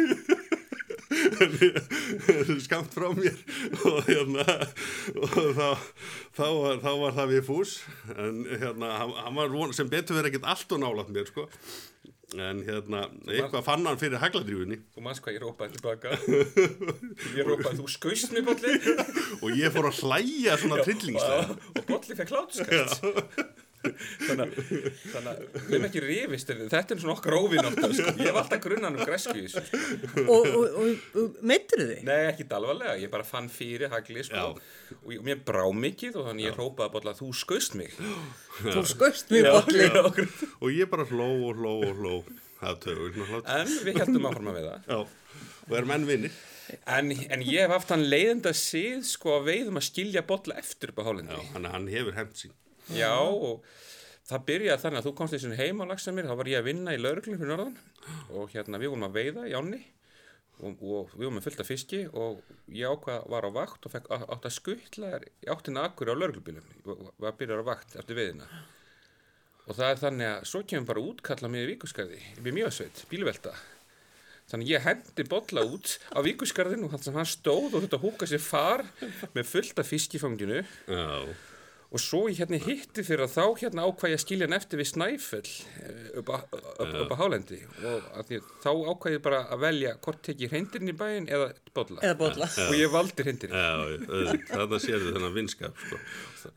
Skamt 2.65 2.93
frá 2.95 3.11
mér. 3.13 3.37
Og 3.85 3.99
hérna 4.07 4.45
og 5.13 5.37
þá, 5.57 5.69
þá, 6.33 6.47
var, 6.57 6.81
þá 6.81 6.91
var 7.03 7.17
það 7.19 7.33
við 7.35 7.43
fús. 7.45 7.75
En 8.17 8.41
hérna 8.49 8.95
hann, 9.03 9.37
var 9.37 9.77
sem 9.77 9.91
betur 9.91 10.17
verið 10.17 10.33
ekkert 10.33 10.49
allt 10.55 10.73
og 10.73 10.81
nálat 10.81 11.13
mér 11.13 11.29
sko 11.29 11.45
en 12.35 12.59
hérna 12.67 13.05
eitthvað 13.29 13.63
fann 13.63 13.85
hann 13.87 13.99
fyrir 14.01 14.19
hagladrjúinni 14.19 14.81
þú 14.95 15.03
manns 15.05 15.21
hvað 15.23 15.37
ég 15.37 15.43
rópaði 15.45 15.77
tilbaka. 15.77 16.17
Ég 17.37 17.47
rópaði 17.47 17.79
þú 17.79 17.87
skaust 17.93 18.35
mér 18.35 18.43
bolli. 18.49 18.73
Og 19.43 19.55
ég 19.55 19.71
fór 19.71 19.87
að 19.87 20.01
hlæja 20.03 20.57
svona 20.59 20.83
trillingslega. 20.83 21.55
Og 21.71 21.87
bolli 21.87 22.19
fekk 22.19 22.35
hlátuskast 22.35 23.07
þannig 24.23 24.43
að 24.43 25.43
við 25.53 25.75
erum 25.77 25.87
ekki 25.87 26.03
rifist 26.03 26.51
en 26.53 26.63
þetta 26.71 26.95
er 26.95 27.01
svona 27.03 27.15
okkar 27.15 27.37
óvinnótt 27.37 27.79
sko. 27.97 28.13
ég 28.17 28.29
hef 28.29 28.39
alltaf 28.41 28.63
grunnan 28.63 28.97
um 28.97 29.05
þessu 29.07 29.45
sko. 29.53 29.63
Og, 30.23 30.47
og, 30.47 30.65
og, 30.81 31.05
og 31.21 31.39
meittur 31.51 31.83
þið? 31.83 32.01
Nei, 32.07 32.17
ekki 32.31 32.47
alvarlega, 32.57 32.97
ég 33.01 33.13
bara 33.13 33.27
fann 33.27 33.51
fyrir 33.53 33.91
hagli 33.93 34.25
sko. 34.27 34.49
og 35.03 35.13
ég, 35.13 35.23
mér 35.27 35.41
brá 35.47 35.63
mikið 35.85 36.19
og 36.21 36.29
þannig 36.31 36.49
ég 36.49 36.59
rópaði 36.59 36.95
bolla 36.97 37.15
þú 37.17 37.31
skaust 37.37 37.77
mig. 37.79 37.95
Þú 38.57 38.81
skaust 38.89 39.29
mig, 39.29 39.45
Bolli. 39.45 39.85
og 40.57 40.71
ég 40.73 40.89
bara 40.89 41.05
hló 41.05 41.27
og 41.51 41.59
hló 41.61 41.75
og 41.85 41.99
hló. 42.01 42.15
Það 42.57 42.87
en 42.89 43.73
við 43.85 43.99
heldum 44.01 44.29
áfram 44.31 44.49
að 44.49 44.61
veiða. 44.63 44.77
Já. 44.89 45.01
Og 45.67 45.75
erum 45.77 45.91
enn 45.93 46.07
vinnir 46.07 46.37
en, 46.85 47.11
en 47.11 47.43
ég 47.45 47.63
hef 47.63 47.73
haft 47.73 47.91
hann 47.93 48.05
leiðenda 48.11 48.53
síð 48.55 49.03
sko 49.07 49.37
að 49.37 49.49
veiðum 49.51 49.79
að 49.79 49.87
skilja 49.89 50.23
bolla 50.27 50.57
eftir 50.59 50.93
upp 50.93 51.01
á 51.01 51.03
já 51.03 51.07
hálendi 51.09 51.41
hann, 51.53 51.69
hann 51.73 51.91
hefur 51.91 52.17
hefnt 52.17 52.41
sín 52.41 52.55
Já, 52.95 53.13
og 53.19 53.65
það 54.27 54.47
byrjaði 54.47 54.83
þannig 54.83 55.01
að 55.01 55.07
þú 55.07 55.13
komst 55.19 55.35
í 55.35 55.41
svona 55.43 55.59
heim 55.59 55.83
á 55.83 55.85
lagsa 55.89 56.13
mér, 56.15 56.29
þá 56.29 56.39
var 56.39 56.49
ég 56.51 56.61
að 56.61 56.69
vinna 56.69 56.95
í 56.95 57.01
lauruglum 57.01 57.39
fyrir 57.39 57.53
norðan. 57.53 57.77
Og 58.31 58.51
hérna 58.53 58.81
við 58.81 58.93
vorum 58.93 59.07
að 59.09 59.17
veiða 59.19 59.45
í 59.49 59.55
ánni 59.57 59.81
og, 60.63 60.79
og 60.81 61.13
við 61.13 61.25
vorum 61.25 61.37
með 61.37 61.47
fullt 61.47 61.61
af 61.63 61.69
fiski 61.69 62.01
og 62.13 62.41
ég 62.73 62.89
ákvað 62.89 63.27
var 63.33 63.47
á 63.47 63.51
vakt 63.59 63.87
og 63.87 63.93
fekk 63.93 64.09
átt 64.15 64.49
að 64.49 64.55
skuttla 64.55 65.13
í 65.21 65.51
áttina 65.53 65.85
akkur 65.89 66.11
á 66.11 66.15
lauruglubílum, 66.17 66.67
var 66.85 67.31
að 67.31 67.39
byrja 67.41 67.61
á 67.61 67.69
vakt 67.69 67.97
eftir 67.99 68.19
veiðina. 68.19 68.49
Og 69.67 69.75
það 69.75 69.89
er 69.89 70.03
þannig 70.03 70.29
að 70.31 70.45
svo 70.47 70.61
kemur 70.63 70.91
bara 70.93 71.03
útkalla 71.03 71.49
mig 71.51 71.65
í 71.65 71.71
vikuskarði, 71.73 72.21
við 72.39 72.55
mjögsveit, 72.55 73.01
bílvelta. 73.11 73.51
Þannig 74.47 74.69
ég 74.71 74.85
hendi 74.85 75.25
bolla 75.27 75.65
út 75.67 75.97
á 76.15 76.23
vikuskarðinu 76.23 76.87
og 76.87 76.93
hann 76.95 77.27
stóð 77.27 77.73
og 77.75 77.81
þetta 77.83 77.99
húka 77.99 78.27
sér 78.31 78.39
far 78.39 78.85
með 79.35 79.49
fullt 79.49 79.81
af 79.83 79.89
fiskifanginu 79.91 80.61
Já, 80.63 81.07
og 81.87 82.01
svo 82.03 82.25
ég 82.27 82.41
hérna 82.41 82.57
hitti 82.59 83.03
fyrir 83.07 83.23
að 83.23 83.35
þá 83.37 83.61
hérna 83.61 83.85
ákvað 83.87 84.11
ég 84.11 84.17
að 84.17 84.23
skilja 84.25 84.47
hann 84.47 84.57
eftir 84.57 84.81
við 84.81 84.89
Snæfell 84.89 85.51
eh, 85.85 86.01
upp 86.19 86.31
á, 86.35 86.37
upp, 86.51 86.95
upp 87.03 87.13
á 87.15 87.19
Hálendi. 87.21 87.59
Og 87.79 88.09
að 88.19 88.31
því, 88.31 88.39
þá 88.65 88.69
ákvað 88.91 89.15
ég 89.15 89.21
bara 89.27 89.39
að 89.55 89.63
velja 89.63 89.93
hvort 90.03 90.19
tek 90.27 90.43
ég 90.43 90.51
hreindirinn 90.51 90.91
í 90.91 90.97
bæinn 90.99 91.29
eða 91.31 91.47
bolla. 91.77 92.01
og 92.67 92.75
ég 92.75 92.91
valdi 92.91 93.23
hreindirinn 93.23 93.55
já, 93.55 93.71
þannig 94.51 94.83
sérðu 94.83 95.13
þennan 95.15 95.35
vinskap, 95.37 95.79
sko. 95.85 96.01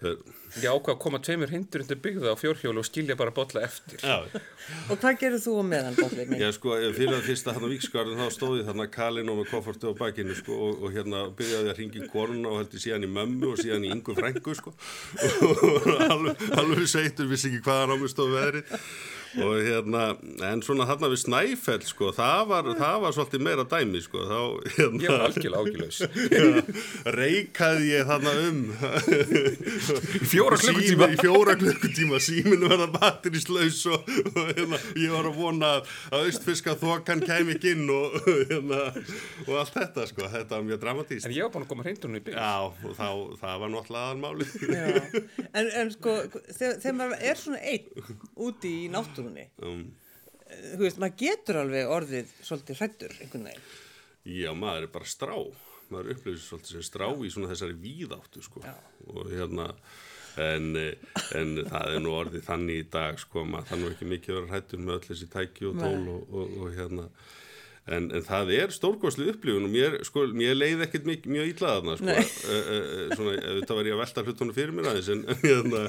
Ég 0.01 0.67
ákvað 0.71 0.95
að 0.95 1.01
koma 1.03 1.21
tveimur 1.23 1.51
hreindirinn 1.53 1.89
til 1.91 1.99
byggða 2.05 2.33
á 2.33 2.37
fjórhjólu 2.41 2.83
og 2.83 2.87
skilja 2.89 3.17
bara 3.19 3.35
bolla 3.35 3.63
eftir. 3.67 4.01
Já, 4.03 4.25
Og 4.91 4.99
hvað 5.03 5.19
gerir 5.21 5.43
þú 5.43 5.55
með 5.67 5.87
hann, 5.89 5.97
bollið 5.99 6.31
minn? 6.31 6.41
Já, 6.43 6.51
sko, 6.55 6.75
fyrir 6.97 7.15
að 7.17 7.27
fyrsta 7.27 7.55
hann 7.57 7.67
á 7.67 7.73
Víksgarðin 7.73 8.21
þá 8.23 8.35
stóði 8.35 8.67
þarna 8.69 8.87
kalinn 8.95 9.31
og 9.33 9.41
með 9.41 9.49
koffortu 9.51 9.91
á 9.91 9.95
bakinu, 9.99 10.37
sko, 10.39 10.59
og, 10.69 10.85
og 10.87 10.95
hérna 10.95 11.23
byrjaði 11.39 11.73
að 11.73 11.81
ringi 11.81 12.09
konuna 12.13 12.53
og 12.53 12.61
heldur 12.63 12.85
síðan 12.85 13.07
í 13.07 13.11
mömmu 13.11 13.53
og 13.53 13.63
síðan 13.63 13.87
í 13.89 13.93
yngu 13.95 14.17
frængu, 14.19 14.57
sko, 14.59 14.75
og 15.49 15.89
alveg, 16.07 16.45
alveg 16.61 16.87
seittur, 16.91 17.31
vissi 17.31 17.51
ekki 17.51 17.65
hvaðan 17.67 17.95
á 17.95 17.97
mig 18.01 18.13
stóð 18.15 18.37
veðrið, 18.37 18.77
og 19.39 19.61
hérna, 19.63 20.05
en 20.51 20.63
svona 20.65 20.87
þarna 20.89 21.11
við 21.13 21.23
Snæfell, 21.25 21.81
sko, 21.87 22.11
það 22.17 22.43
var, 22.51 22.71
það 22.81 22.97
var 23.05 23.17
svolítið 23.17 23.45
meira 23.47 23.67
dæmi, 23.71 24.03
sko, 24.05 24.25
þá, 24.27 24.41
hérna, 24.77 25.03
ég 25.05 25.15
var 25.15 25.27
algjörlega. 25.29 25.61
Ágjörlaus 25.61 25.99
Já, 26.31 26.45
reikaði 27.15 27.91
ég 27.91 28.09
þarna 28.09 28.33
um. 28.49 28.61
Fjóra 30.31 30.59
klukkutíma. 30.61 31.09
í 31.11 31.19
fjóra 31.21 31.57
klukkutíma 31.61 32.21
síminu 32.23 32.71
verða 32.71 32.89
batterislaus 32.95 33.81
og, 33.91 34.09
og 34.35 34.51
hérna, 34.55 34.81
ég 34.99 35.15
var 35.15 35.29
að 35.31 35.39
vona 35.39 35.73
að, 35.79 35.95
austfiska 36.21 36.77
þokan 36.81 37.23
kæmi 37.27 37.57
ekki 37.57 37.75
inn 37.77 37.91
og, 37.93 38.17
hérna, 38.51 38.81
og 39.47 39.55
allt 39.63 39.77
þetta 39.77 40.07
sko, 40.11 40.27
þetta 40.33 40.57
var 40.57 40.67
mjög 40.67 40.83
dramatíst 40.85 41.29
en 41.29 41.35
ég 41.35 41.47
var 41.47 41.53
búin 41.55 41.67
að 41.67 41.71
koma 41.73 41.87
hreindirinn 41.87 42.19
í 42.19 42.25
bygg 42.27 42.39
Já, 42.41 42.55
og 42.67 42.97
þá, 42.97 43.09
það 43.41 43.63
var 43.63 43.73
náttúrulega 43.75 44.05
aðalmáli. 44.07 44.47
En, 45.51 45.71
en 45.83 45.93
sko, 45.95 46.17
þegar, 46.49 46.77
þegar 46.83 46.97
maður 47.01 47.25
er 47.31 47.41
svona 47.41 47.61
einn 47.71 47.85
úti 48.41 48.73
í 48.85 48.89
náttúrunni, 49.21 49.47
um, 49.67 49.83
þú 50.75 50.85
veist, 50.85 51.01
maður 51.03 51.19
getur 51.23 51.61
alveg 51.63 51.97
orðið 51.97 52.37
svolítið 52.43 52.81
hrættur 52.81 53.17
einhvern 53.21 53.51
veginn. 53.51 53.67
Já, 54.31 54.51
maður 54.57 54.87
er 54.87 54.95
bara 54.95 55.09
strá. 55.09 55.35
Maður 55.91 56.15
upplifir 56.15 56.43
svolítið 56.45 56.77
sem 56.77 56.87
strá 56.87 57.07
í 57.11 57.31
svona 57.33 57.51
þessari 57.51 57.77
víðáttu 57.83 58.43
sko. 58.45 58.63
Og 59.11 59.31
hérna 59.33 59.71
en, 60.39 60.77
en 61.35 61.55
það 61.67 61.95
er 61.97 62.03
nú 62.05 62.15
orðið 62.15 62.45
þannig 62.47 62.83
í 62.85 62.89
dag 62.93 63.19
sko, 63.21 63.45
maður 63.49 63.71
það 63.71 63.81
nú 63.81 63.91
ekki 63.91 64.11
mikið 64.13 64.37
vera 64.37 64.53
hrættur 64.53 64.83
með 64.85 64.97
öll 64.97 65.07
þessi 65.09 65.31
tæki 65.33 65.69
og 65.71 65.81
tól 65.81 66.11
og, 66.15 66.35
og, 66.35 66.55
og 66.61 66.77
hérna 66.77 67.07
En, 67.91 68.07
en 68.15 68.23
það 68.23 68.53
er 68.55 68.73
stórgóðslu 68.75 69.27
upplifun 69.33 69.67
og 69.67 69.73
mér, 69.73 69.97
sko, 70.07 70.23
mér 70.37 70.55
leið 70.55 70.85
ekkert 70.87 71.07
mjög, 71.09 71.25
mjög 71.35 71.49
illa 71.51 71.73
þarna, 71.75 71.97
sko, 71.99 72.15
e, 72.15 72.59
e, 72.61 73.07
svona, 73.19 73.33
þetta 73.61 73.79
var 73.79 73.89
ég 73.89 73.97
að 73.97 74.03
velta 74.05 74.25
hlutunum 74.27 74.55
fyrir 74.55 74.77
mér 74.77 74.91
aðeins, 74.93 75.09
en, 75.11 75.25
en, 75.27 75.41
hérna, 75.43 75.81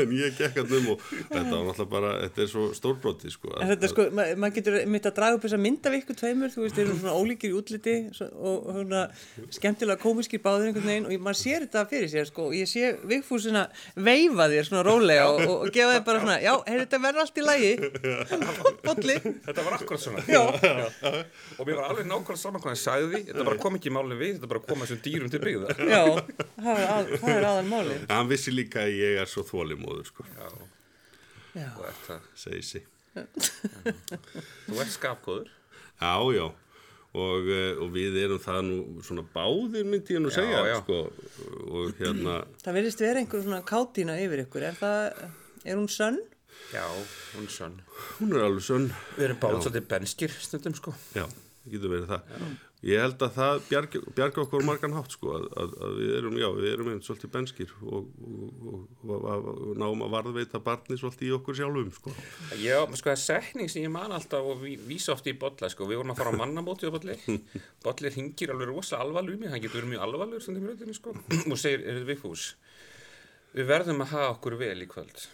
en 0.00 0.14
ég 0.16 0.38
gekk 0.38 0.60
að 0.62 0.72
um 0.78 0.88
og 0.94 1.04
þetta 1.10 1.42
var 1.50 1.66
náttúrulega 1.68 1.88
bara, 1.92 2.12
þetta 2.24 2.44
er 2.44 2.50
svo 2.54 2.64
stórbróti, 2.76 3.32
sko. 3.34 3.52
En 3.58 3.72
þetta 3.74 3.88
er 3.88 3.92
sko, 3.92 4.06
ma 4.16 4.26
maður 4.40 4.56
getur 4.56 4.78
mitt 4.94 5.08
að 5.10 5.16
draga 5.18 5.36
upp 5.36 5.44
þessa 5.44 5.60
mynd 5.60 5.90
af 5.90 5.98
ykkur 5.98 6.18
tveimur, 6.22 6.54
þú 6.54 6.64
veist, 6.64 6.78
þeir 6.78 6.86
eru 6.86 6.96
svona 7.02 7.18
ólíkir 7.20 7.52
í 7.52 7.58
útliti 7.60 7.96
og 8.30 8.70
svona 8.70 9.04
skemmtilega 9.58 10.00
komiskir 10.00 10.40
báður 10.44 10.70
einhvern 10.70 10.88
veginn 10.88 11.10
og 11.10 11.26
maður 11.28 11.40
sér 11.42 11.66
þetta 11.66 11.84
fyrir 11.92 12.12
sér, 12.14 12.30
sko, 12.30 12.48
og 12.48 12.56
ég 12.56 12.70
sé 12.70 12.94
Vigfús 13.10 13.44
svona 13.44 13.66
veifa 14.00 14.48
þér 14.52 14.70
svona 14.70 14.86
rólega 14.86 15.28
og, 15.28 15.44
og, 15.44 15.54
og 15.66 15.74
gefa 15.74 15.98
þér 15.98 16.04
bara 16.08 16.24
svona, 16.24 16.40
já, 16.40 16.52
hey, 16.64 16.80
þetta 16.84 17.02
verður 17.04 17.24
allt 17.26 17.40
í 17.40 17.46
lagi, 17.46 17.72
bolli, 18.86 19.16
þetta 19.46 19.66
var 19.66 19.78
akkurat 19.78 20.04
svona. 20.06 20.24
Já, 20.30 20.42
og 21.58 21.66
mér 21.66 21.78
var 21.80 21.88
alveg 21.90 22.06
nákvæmlega 22.10 22.40
saman 22.42 22.62
hvað 22.62 22.72
hann 22.72 22.80
sagði 22.84 23.20
þetta 23.28 23.46
bara 23.48 23.60
kom 23.64 23.76
ekki 23.78 23.92
málinn 23.94 24.20
við, 24.20 24.32
þetta 24.38 24.50
bara 24.52 24.62
kom 24.68 24.84
þessum 24.84 25.00
dýrum 25.06 25.30
til 25.32 25.40
byggða 25.42 25.76
já, 25.90 26.02
það 26.60 26.70
er, 26.76 26.86
að, 26.94 27.10
það 27.24 27.34
er 27.34 27.46
aðal 27.50 27.68
máli. 27.72 27.98
Hann 28.12 28.30
vissi 28.30 28.54
líka 28.54 28.84
að 28.86 28.96
ég 29.00 29.20
er 29.24 29.30
svo 29.30 29.44
þólimóður, 29.48 30.06
sko, 30.12 30.26
Já, 30.36 30.50
Já, 31.60 31.68
það. 32.06 32.26
segi 32.38 32.62
sig. 32.62 32.84
Þú 34.68 34.76
ert 34.84 34.92
skapgóður. 34.94 35.48
Já, 36.00 36.14
já, 36.36 36.44
og, 37.18 37.48
eh, 37.50 37.80
og 37.82 37.90
við 37.96 38.18
erum 38.22 38.38
það 38.40 38.60
nú 38.68 39.02
svona 39.04 39.24
báðir, 39.34 39.88
myndi 39.90 40.14
ég 40.16 40.22
nú 40.22 40.30
segja, 40.32 40.60
já. 40.70 40.76
sko, 40.84 41.00
og 41.66 41.98
hérna, 41.98 42.36
það 42.62 42.78
verðist 42.78 43.02
vera 43.02 43.20
einhver 43.24 43.42
svona 43.44 43.62
kátína 43.66 44.14
yfir 44.22 44.44
ykkur, 44.46 44.68
er 44.70 44.78
það, 44.78 45.24
er 45.66 45.80
hún 45.80 45.90
sönn? 45.90 46.20
Já, 46.70 46.84
hún 47.34 47.46
er 47.48 47.54
sönn. 47.54 47.78
hún 48.20 48.34
er 48.36 48.44
alveg 48.46 48.62
sönn, 48.66 48.90
Við 49.18 49.28
erum 49.30 49.38
báðum 49.42 49.62
svolítið 49.64 49.86
benskir 49.90 50.34
stundum 50.40 50.74
sko. 50.78 50.92
já, 51.16 51.24
getur 51.66 51.90
verið 51.96 52.12
það. 52.12 52.34
Ég 52.80 52.96
held 53.02 53.20
að 53.26 53.32
það 53.36 53.58
bjarga, 53.68 54.00
bjarga 54.16 54.40
okkur 54.40 54.62
á 54.64 54.68
margan 54.70 54.94
hátt, 54.96 55.12
sko, 55.12 55.32
að, 55.36 55.42
að, 55.60 55.72
að 55.84 55.96
við 55.98 56.12
erum, 56.16 56.36
já, 56.40 56.46
við 56.56 56.68
erum 56.70 56.86
einhvern 56.88 57.02
svolítið 57.04 57.32
benskir 57.34 57.72
og, 57.84 58.06
og, 58.24 58.46
og, 59.04 59.10
og, 59.10 59.48
og 59.66 59.74
náum 59.82 60.04
að 60.06 60.14
varðveita 60.14 60.60
barni 60.64 60.96
svolítið 60.96 61.26
í 61.28 61.34
okkur 61.36 61.58
sjálfum, 61.58 61.90
sko. 61.98 62.14
Já, 62.62 62.78
sko 62.96 63.10
það 63.10 63.12
er 63.12 63.20
setning 63.26 63.68
sem 63.74 63.84
ég 63.84 63.92
man 63.92 64.14
alltaf 64.16 64.48
og 64.54 64.62
ví- 64.64 64.78
vísa 64.88 65.12
oft 65.12 65.28
í 65.28 65.34
bolla 65.42 65.68
sko. 65.68 65.84
Við 65.90 66.00
vorum 66.00 66.14
að 66.14 66.22
fara 66.22 66.32
á 66.32 66.40
mannamóti 66.40 66.88
á 66.88 66.94
bolli. 66.94 67.18
Bolli 67.84 68.14
hringir 68.16 68.54
alveg 68.54 68.70
rosa 68.72 69.02
alvarlu 69.04 69.34
í 69.36 69.42
mig, 69.42 69.50
hann 69.52 69.60
getur 69.60 69.82
verið 69.82 69.92
mjög 69.98 70.06
alvarlegur 70.06 70.46
stundum 70.46 70.64
í 70.64 70.72
röndinni 70.72 70.96
sko. 70.96 71.12
Og 71.52 71.60
segir, 71.60 71.84
er 71.84 72.00
þetta 72.00 72.08
Vigfús? 72.14 72.46
Við 73.52 73.68
verðum 73.68 74.00
að 74.06 74.14
hafa 74.16 74.32
okkur 74.38 74.56
vel 74.64 74.78
í 74.80 74.88
kvöld. 74.88 75.26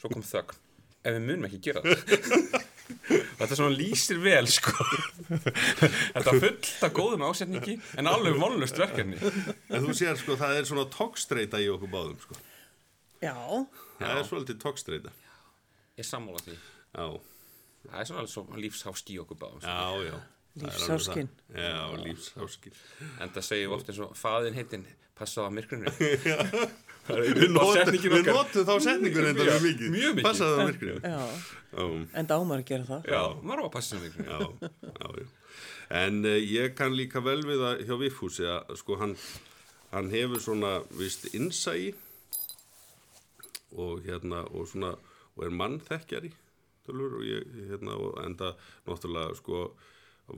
Svo 0.00 0.10
kom 0.12 0.24
þögn. 0.24 0.58
Ef 1.00 1.16
við 1.16 1.22
munum 1.28 1.46
ekki 1.48 1.60
gera 1.64 1.80
það. 1.84 2.66
Þetta 3.40 3.56
svona 3.56 3.72
lýsir 3.72 4.18
vel 4.20 4.44
sko. 4.50 4.72
Þetta 5.30 6.34
fullt 6.34 6.68
að 6.84 6.92
góðum 6.98 7.22
ásetningi 7.28 7.76
en 8.00 8.10
alveg 8.10 8.36
vonlust 8.40 8.76
verkefni. 8.80 9.16
En 9.70 9.86
þú 9.86 9.94
sér, 9.96 10.18
sko, 10.20 10.36
það 10.40 10.58
er 10.58 10.68
svona 10.68 10.84
tókstreita 10.92 11.60
í 11.62 11.68
okkur 11.72 11.92
báðum, 11.92 12.18
sko. 12.24 12.36
Já, 13.22 13.36
Það 14.00 14.18
er 14.18 14.28
svolítið 14.28 14.60
tókstreita. 14.64 15.14
Ég 16.00 16.08
sammála 16.08 16.42
því. 16.44 16.58
Já, 16.96 17.06
Það 17.86 17.96
er 18.02 18.10
svona 18.10 18.20
alveg 18.24 18.34
svo 18.34 18.60
lífsháski 18.60 19.16
í 19.16 19.20
okkur 19.22 19.40
báðum. 19.40 19.62
sko. 19.64 19.72
já, 19.72 20.10
já. 20.10 20.20
Lífsháskinn. 20.60 21.28
Já, 21.54 21.80
lífsháskinn. 22.04 22.78
En 23.22 23.32
það 23.32 23.46
segjum 23.46 23.70
við 23.70 23.76
oft 23.78 23.92
eins 23.92 24.00
og 24.04 24.16
faðin 24.18 24.56
heitinn 24.58 24.86
passaði 25.16 25.48
á 25.48 25.56
myrkrinu. 25.56 25.92
Við 27.08 27.48
notum, 27.50 27.72
setningin 27.74 28.12
við 28.12 28.20
okkar. 28.20 28.36
notum 28.36 28.66
þá 28.68 28.74
setningur 28.84 29.28
enda 29.30 29.46
mjög 29.46 29.62
mikið. 29.66 29.88
Mjög 29.94 30.12
mikið. 30.18 30.26
Passaði 30.28 30.56
það 30.58 30.70
myrkrinu. 30.70 31.00
já, 31.14 31.56
Um, 31.70 32.00
en 32.18 32.26
dámar 32.26 32.58
að 32.58 32.66
gera 32.66 32.82
það. 32.88 33.04
Já, 33.06 33.20
maður 33.46 33.60
á 33.62 33.66
að 33.68 33.72
passa 33.76 33.94
á 33.94 34.00
myrkrinu. 34.02 34.26
já, 34.26 34.70
já, 34.90 35.10
já. 35.20 35.26
En 36.00 36.16
uh, 36.26 36.32
ég 36.42 36.72
kann 36.74 36.96
líka 36.98 37.22
vel 37.22 37.38
við 37.46 37.60
það 37.62 37.82
hjá 37.86 37.94
Viffúsi 38.00 38.46
að 38.50 38.72
sko 38.80 38.96
hann, 38.98 39.12
hann 39.92 40.10
hefur 40.10 40.42
svona 40.42 40.72
vist 40.98 41.28
innsæi 41.30 41.92
og 43.78 44.02
hérna 44.06 44.42
og 44.50 44.66
svona 44.70 44.96
og 45.36 45.44
er 45.46 45.54
mannþekkjari 45.54 46.32
tölur, 46.86 47.20
og 47.20 47.24
ég 47.28 47.46
hérna 47.70 47.94
og 48.02 48.18
enda 48.24 48.52
náttúrulega 48.88 49.38
sko 49.38 49.62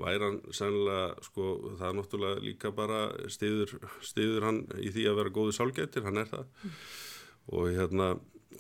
væri 0.01 0.23
hann 0.25 0.39
sennilega 0.55 1.23
sko 1.27 1.47
það 1.79 1.87
er 1.89 1.97
náttúrulega 1.99 2.45
líka 2.47 2.71
bara 2.77 3.01
stiður, 3.33 3.75
stiður 4.05 4.47
hann 4.49 4.61
í 4.81 4.93
því 4.95 5.07
að 5.11 5.19
vera 5.21 5.35
góði 5.39 5.57
sálgættir, 5.59 6.05
hann 6.07 6.21
er 6.23 6.31
það. 6.31 6.69
Og 7.53 7.69
hérna 7.75 8.09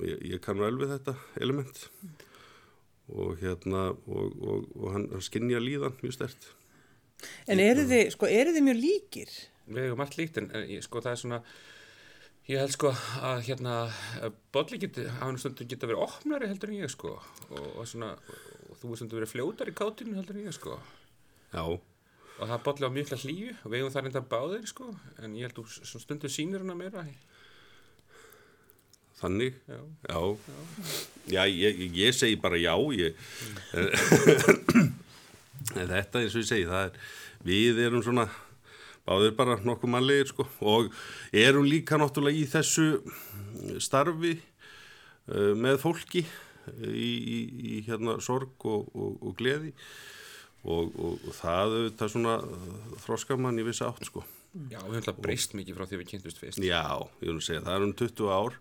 ég, 0.03 0.19
ég 0.35 0.43
kann 0.45 0.61
vel 0.61 0.75
við 0.81 0.93
þetta 0.97 1.15
element. 1.41 1.85
Og 3.12 3.37
hérna 3.43 3.89
og, 3.93 4.37
og, 4.41 4.69
og 4.79 4.93
hann 4.95 5.09
skinnja 5.21 5.59
líðan 5.61 5.97
mjög 6.01 6.15
stert 6.17 6.47
En 7.51 7.61
eru 7.62 7.83
þið, 7.87 8.09
sko, 8.15 8.27
eru 8.31 8.53
þið 8.55 8.65
mjög 8.67 8.79
líkir? 8.83 9.33
Við 9.69 9.85
hefum 9.87 10.01
allt 10.03 10.17
líkt 10.19 10.39
en 10.41 10.49
en 10.59 10.65
ég- 10.71 10.83
sko 10.87 11.03
það 11.05 11.12
er 11.12 11.21
svona 11.21 11.39
ég 12.49 12.59
held 12.59 12.73
sko 12.75 12.91
að 13.23 13.43
hérna 13.47 13.75
að 14.23 14.33
bolli 14.55 14.79
geti, 14.83 15.05
hann 15.21 15.39
stundum 15.39 15.69
geta 15.71 15.87
verið 15.87 16.03
opnari 16.07 16.49
heldur 16.51 16.73
en 16.73 16.81
ég 16.81 16.91
sko. 16.91 17.12
Og, 17.51 17.69
og 17.79 17.87
svona 17.87 18.09
og 18.17 18.75
þú 18.81 18.97
stundum 18.99 19.21
verið 19.21 19.35
fljótar 19.35 19.71
í 19.71 19.77
kátinu 19.79 20.17
heldur 20.19 20.41
en 20.41 20.49
ég 20.49 20.57
sko 20.57 20.79
Já, 21.52 21.62
og 22.42 22.49
það 22.49 22.62
bolli 22.66 22.88
á 22.88 22.90
mjög 22.97 23.12
hlýju 23.23 23.50
og 23.62 23.68
við 23.73 23.78
hefum 23.82 23.92
það 23.94 24.04
reynda 24.06 24.23
báðir 24.32 24.66
sko 24.71 24.88
en 25.23 25.35
ég 25.37 25.47
held 25.47 25.59
þú 25.59 25.64
svona 25.75 26.04
stundum 26.06 26.32
sýnir 26.32 26.62
hana 26.64 26.75
meira 26.78 27.02
þannig? 29.23 29.59
Já, 29.71 29.78
Já, 30.11 30.21
já 31.30 31.42
ég, 31.47 31.76
ég- 31.85 31.99
ég 32.00 32.16
segi 32.16 32.38
bara 32.42 32.59
já 32.59 32.75
ég, 32.97 33.14
en 35.76 35.88
þetta 35.92 36.23
eins 36.23 36.35
og 36.35 36.42
ég 36.42 36.49
segi 36.49 36.66
er, 36.66 36.97
við 37.47 37.78
erum 37.85 38.02
svona 38.02 38.25
báðir 39.06 39.37
bara 39.38 39.59
nokkuð 39.62 39.92
mannlegir 39.94 40.30
sko 40.32 40.47
og 40.73 40.90
erum 41.35 41.66
líka 41.68 41.99
náttúrulega 42.00 42.38
í 42.42 42.49
þessu 42.50 42.88
starfi 43.82 44.35
uh, 45.30 45.52
með 45.59 45.78
fólki 45.82 46.25
í, 46.25 47.06
í, 47.06 47.38
í 47.76 47.80
hérna 47.87 48.16
sorg 48.23 48.66
og, 48.66 48.88
og, 48.94 49.16
og 49.23 49.37
gleði 49.38 49.73
og, 50.62 50.95
og 50.95 51.26
það 51.38 51.76
auðvitað 51.78 52.14
svona 52.14 52.37
þroskar 53.04 53.40
mann 53.42 53.59
í 53.59 53.66
vissi 53.66 53.85
átt 53.87 54.07
sko. 54.09 54.25
Já, 54.69 54.78
við 54.78 54.85
höfum 54.85 54.99
alltaf 55.00 55.21
breyst 55.25 55.54
mikið 55.57 55.78
frá 55.78 55.87
því 55.88 56.00
við 56.02 56.11
kynntust 56.12 56.40
fyrst. 56.42 56.62
Já, 56.62 56.85
ég 57.25 57.31
vil 57.33 57.45
segja, 57.45 57.64
það 57.64 57.76
er 57.78 57.87
um 57.87 57.95
20 58.02 58.33
ár 58.37 58.59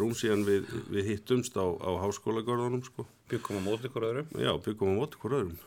rúm 0.00 0.14
síðan 0.16 0.46
við, 0.48 0.70
við 0.90 1.10
hittumst 1.12 1.54
á, 1.54 1.66
á 1.68 1.90
háskólagörðunum 2.02 2.82
sko. 2.86 3.06
Byggum 3.30 3.60
á 3.60 3.66
móti 3.68 3.88
ykkur 3.90 4.08
öðrum. 4.08 4.32
Já, 4.40 4.50
byggum 4.64 4.92
á 4.92 4.98
móti 4.98 5.18
ykkur 5.20 5.36
öðrum 5.38 5.60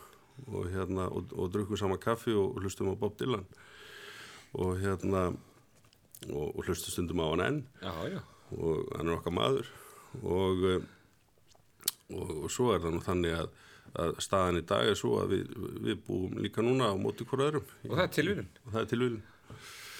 og 0.51 0.67
hérna, 0.67 1.07
og, 1.07 1.31
og 1.31 1.51
drukkum 1.53 1.79
sama 1.79 1.98
kaffi 2.01 2.34
og 2.36 2.57
hlustum 2.60 2.91
á 2.91 3.00
Bob 3.00 3.15
Dylan 3.19 3.45
og 4.55 4.79
hérna 4.81 5.29
og, 5.31 6.50
og 6.51 6.65
hlustum 6.65 6.91
stundum 6.91 7.24
á 7.24 7.27
hann 7.31 7.45
enn 7.45 7.62
Já, 7.79 7.93
já. 8.12 8.19
og 8.57 8.89
hann 8.98 9.07
er 9.07 9.15
okkar 9.15 9.36
maður 9.36 9.69
og, 10.22 10.65
eh, 10.72 10.84
og, 12.12 12.34
og 12.45 12.51
svo 12.51 12.74
er 12.74 12.84
það 12.84 12.98
nú 12.98 13.03
þannig 13.05 13.38
að, 13.39 13.50
að 13.96 14.18
staðan 14.25 14.60
í 14.60 14.65
dag 14.68 14.89
er 14.92 14.98
svo 15.00 15.20
að 15.22 15.36
við, 15.36 15.56
við 15.86 16.01
búum 16.08 16.36
líka 16.44 16.65
núna 16.65 16.92
á 16.92 16.96
móti 17.00 17.24
ykkur 17.27 17.46
öðrum 17.48 17.65
Og 17.89 17.96
það 17.96 18.04
er 18.08 18.13
tilvíðin. 18.18 18.50
og 18.65 18.74
það 18.75 18.82
er 18.86 18.92
tilvíðin. 18.96 19.24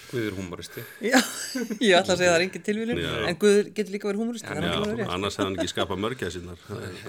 Guður 0.06 0.36
humoristi. 0.38 0.82
Já, 1.02 1.18
ég 1.88 1.96
ætla 1.98 2.14
að 2.14 2.20
segja 2.20 2.30
að 2.30 2.36
það 2.36 2.36
er 2.36 2.44
engin 2.46 2.64
tilvílun 2.68 3.00
en 3.26 3.38
Guður 3.42 3.70
getur 3.80 3.96
líka 3.96 4.08
verið 4.10 4.22
humorist 4.22 4.46
En 4.46 4.52
það 4.52 4.68
er 4.68 4.68
Já, 4.70 4.92
rétt. 5.00 5.14
annars 5.16 5.38
hefði 5.40 5.48
hann 5.48 5.56
ekki 5.58 5.72
skapað 5.72 6.02
mörgja 6.04 6.30
sinnar. 6.36 6.62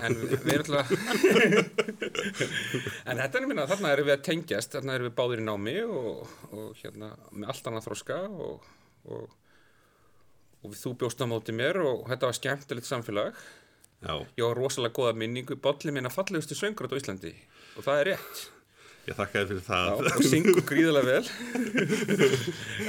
En 0.06 0.16
við, 0.22 0.32
við 0.46 0.54
erum 0.54 0.78
alltaf... 0.80 1.66
en 3.10 3.20
þetta 3.20 3.40
er 3.42 3.46
minna, 3.50 3.66
þarna 3.68 3.92
erum 3.92 4.08
við 4.08 4.14
að 4.16 4.24
tengjast, 4.30 4.72
þarna 4.78 4.96
erum 4.96 5.08
við 5.10 5.14
báðir 5.20 5.42
í 5.42 5.46
námi 5.46 5.76
og, 5.84 6.32
og 6.56 6.80
hérna 6.80 7.12
með 7.32 7.52
allt 7.52 7.68
annað 7.70 7.86
þroska 7.90 8.18
og, 8.48 8.66
og, 9.12 9.36
og 10.62 10.72
við, 10.72 10.80
þú 10.86 10.94
bjóst 11.04 11.20
á 11.22 11.26
móti 11.30 11.54
mér 11.56 11.82
og 11.84 12.06
þetta 12.10 12.30
var 12.32 12.38
skemmtilegt 12.40 12.88
samfélag. 12.88 13.44
Já, 14.02 14.26
Ég 14.36 14.44
var 14.44 14.58
rosalega 14.58 14.94
góða 14.98 15.14
minningu, 15.16 15.56
bolli 15.56 15.94
minna 15.94 16.12
fallegustu 16.12 16.54
söngur 16.58 16.88
á 16.90 16.96
Íslandi. 16.98 17.32
Og 17.76 17.86
það 17.86 18.00
er 18.02 18.10
rétt. 18.12 18.42
Ég 19.06 19.14
þakkaði 19.14 19.46
fyrir 19.50 19.62
Já, 19.62 19.68
það. 19.70 20.06
og 20.16 20.24
syngur 20.26 20.64
gríðarlega 20.66 21.06
vel 21.06 21.24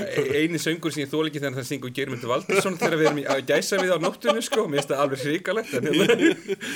E- 0.08 0.42
eini 0.42 0.60
söngur 0.62 0.94
sem 0.94 1.04
ég 1.04 1.12
þól 1.12 1.28
ekki 1.30 1.42
þegar 1.44 1.56
það 1.60 1.68
syngur 1.70 1.92
Geirmundur 1.98 2.32
Valdirsson 2.32 2.78
þegar 2.82 2.98
við 3.02 3.10
erum 3.10 3.20
að 3.34 3.42
gæsa 3.52 3.80
við 3.82 3.92
á 3.94 3.98
nóttunni 4.02 4.42
sko, 4.46 4.64
mér 4.72 4.80
finnst 4.82 4.92
það 4.94 5.04
alveg 5.04 5.24
hrikalegt 5.26 5.76
en 5.78 5.88
hérna, 5.88 6.18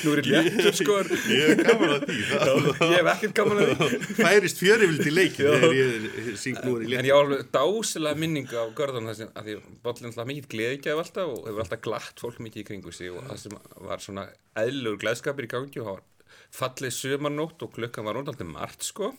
nú 0.06 0.14
er 0.14 0.22
ég 0.22 0.50
léttur 0.50 0.78
sko 0.78 0.98
Ég 1.32 1.52
hef 1.52 1.64
gaman 1.66 1.94
að 1.96 2.06
því. 2.10 2.20
Það, 2.32 2.86
ég 2.86 2.96
hef 3.00 3.10
ekkert 3.16 3.36
gaman 3.42 3.64
að 3.64 3.74
því 3.82 4.18
færist 4.22 4.62
fjörivild 4.62 5.10
í 5.10 5.16
leikin 5.16 5.50
þegar 5.50 5.76
ég 5.80 6.30
syng 6.42 6.62
nú 6.62 6.76
er 6.78 6.86
í 6.86 6.86
en 6.86 6.92
leikin. 6.94 7.10
ég 7.10 7.18
á 7.18 7.20
alveg 7.22 7.52
dásilega 7.58 8.22
minningu 8.26 8.62
á 8.62 8.66
görðan 8.78 9.12
sem 9.18 9.34
að 9.34 9.50
því 9.50 9.58
bollin 9.86 10.12
alltaf 10.12 10.30
mikið 10.32 10.50
gleðigjaf 10.56 11.04
alltaf 11.06 11.34
og 11.34 11.50
hefur 11.50 11.66
alltaf 11.66 11.84
glatt 11.90 12.22
fólk 12.22 12.40
mikið 12.46 12.62
í 12.64 12.68
kringu 12.72 12.94
sig 12.96 13.10
og 13.14 13.26
það 13.32 13.42
sem 13.48 13.60
var 13.90 14.04
svona 14.06 14.28
eðlugur 14.62 15.02
gleðskapir 15.06 15.48
í 15.50 15.52
gangi 15.56 15.82
og 15.82 15.88
það 15.90 15.96
var 15.98 16.08
fallið 16.56 16.94
sömarnótt 16.98 17.64
og 17.66 17.74
klukkan 17.78 18.08
var 18.08 18.20
rúndaldið 18.20 18.52
margt 18.52 18.86
sko 18.88 19.14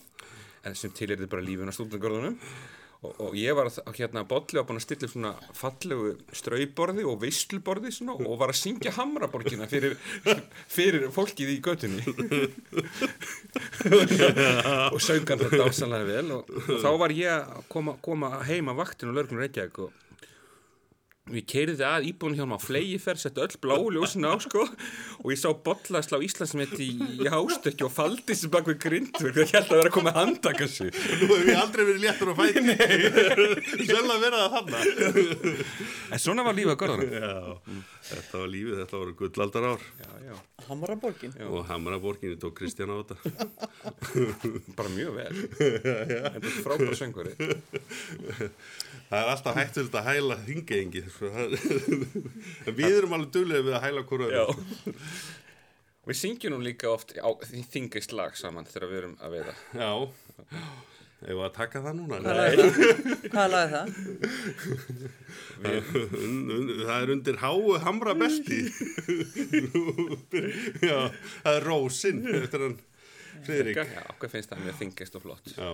en 0.63 0.77
sem 0.77 0.93
til 0.95 1.11
er 1.11 1.19
þið 1.19 1.31
bara 1.31 1.45
lífin 1.45 1.71
á 1.71 1.75
stúdengörðunum 1.75 2.37
og, 3.03 3.15
og 3.19 3.35
ég 3.37 3.55
var 3.57 3.67
að, 3.67 3.79
hérna 3.97 4.23
bolli 4.27 4.59
var 4.59 4.67
búin 4.67 4.79
að 4.79 4.85
stilla 4.85 5.09
svona 5.11 5.33
fallegu 5.57 6.13
strauborði 6.35 7.05
og 7.07 7.19
veisluborði 7.23 7.91
svona 7.95 8.15
og 8.15 8.37
var 8.39 8.53
að 8.53 8.61
syngja 8.61 8.93
Hamraborgina 8.95 9.67
fyrir, 9.71 9.97
fyrir 10.71 11.09
fólkið 11.13 11.53
í 11.55 11.57
götunni. 11.63 12.03
Og 14.93 14.99
söng 15.03 15.27
hann 15.27 15.41
þetta 15.43 15.67
ásanlega 15.67 16.07
vel 16.07 16.37
og, 16.37 16.53
og 16.63 16.79
þá 16.83 16.89
var 17.01 17.15
ég 17.17 17.33
að 17.33 17.67
koma, 17.71 17.97
koma 18.05 18.31
heim 18.47 18.71
að 18.71 18.79
vaktinu 18.83 19.11
og 19.11 19.19
lörgnur 19.19 19.43
Reykjavík 19.43 19.83
og 19.83 20.02
við 21.31 21.45
keiriði 21.47 21.85
að 21.87 22.05
íbúinu 22.09 22.35
hjá 22.35 22.43
hann 22.43 22.55
á 22.55 22.59
flegiferð 22.59 23.21
settu 23.21 23.43
öll 23.45 23.55
bláu 23.63 23.85
ljósin 23.95 24.25
á 24.27 24.35
sko 24.43 24.65
og 24.67 25.29
ég 25.31 25.39
sá 25.39 25.47
bollaðsla 25.55 26.19
á 26.19 26.25
Íslandsmet 26.27 26.73
í, 26.83 26.89
í 27.23 27.29
hástökki 27.31 27.85
og 27.87 27.93
faldi 27.95 28.35
sér 28.35 28.51
bak 28.51 28.67
við 28.67 28.79
grindur 28.83 29.31
ég 29.39 29.53
held 29.55 29.71
að 29.71 29.79
vera 29.79 29.87
að 29.87 29.95
koma 29.95 30.11
að 30.11 30.19
handaka 30.19 30.67
sig. 30.67 30.91
Nú 31.21 31.29
hef 31.31 31.47
ég 31.47 31.61
aldrei 31.61 31.83
verið 31.87 32.03
léttur 32.03 32.33
á 32.33 32.35
fæti. 32.41 32.75
Sjálf 33.87 34.11
að 34.17 34.25
vera 34.25 34.41
það 34.43 34.57
þarna. 34.57 34.83
en 36.11 36.23
svona 36.25 36.45
var 36.49 36.57
lífið 36.59 36.73
að 36.75 36.79
görðanum 36.83 37.15
Já, 37.15 37.31
þetta 38.09 38.43
var 38.43 38.51
lífið, 38.57 38.75
þetta 38.83 38.99
voru 38.99 39.15
gullaldar 39.23 39.69
ár. 39.71 39.87
já, 40.03 40.09
já, 40.27 40.35
Hamaraborgin. 40.67 41.33
Og 41.47 41.65
Hamaraborginni 41.71 42.39
tók 42.39 42.57
Kristján 42.59 42.91
á 42.91 42.99
þetta. 42.99 43.15
bara 44.75 44.91
mjög 44.91 45.15
vel. 45.21 45.33
Þetta 45.55 46.43
er 46.43 46.59
frábæra 46.67 46.99
söngvari 46.99 47.35
Það 49.13 49.19
er 49.21 49.29
alltaf 49.29 49.57
hættulegt 49.59 49.95
að 49.99 50.07
hæla 50.09 50.35
hingeengi. 50.47 51.03
En 52.65 52.73
við 52.77 52.95
erum 52.97 53.13
alveg 53.13 53.29
duglega 53.35 53.65
við 53.67 53.75
að 53.77 53.83
hæla 53.85 54.01
öðru. 54.09 54.55
við 56.09 56.17
syngjum 56.19 56.55
nú 56.55 56.63
líka 56.65 56.89
oft 56.89 57.13
á 57.21 57.29
þingist 57.45 58.11
lag 58.17 58.33
saman 58.35 58.65
þegar 58.67 58.89
við 58.89 58.97
erum 59.03 59.13
að 59.21 59.35
veiða 59.37 59.53
Já. 59.77 59.91
Ef 61.23 61.37
að 61.39 61.53
taka 61.55 61.79
það 61.85 61.93
núna? 62.01 62.17
Hvað 62.19 62.35
lagði 62.41 62.63
það? 62.63 63.11
Hvað 63.31 63.53
lagði 63.53 63.69
það? 63.77 63.87
Un- 65.63 66.49
un- 66.57 66.73
Það 66.81 66.97
er 67.05 67.13
undir 67.13 67.37
háu 67.39 67.77
hamra 67.85 68.15
belti. 68.19 68.57
Já, 70.83 70.97
það 71.45 71.53
er 71.53 71.67
rósin 71.69 72.19
eftir 72.41 72.65
hann 72.65 72.75
Friðrik. 73.43 73.79
já, 73.79 74.03
hvað 74.19 74.33
finnst 74.35 74.51
það 74.51 74.65
með 74.67 74.75
þingist 74.81 75.15
og 75.17 75.23
flott 75.25 75.47
Já, 75.55 75.71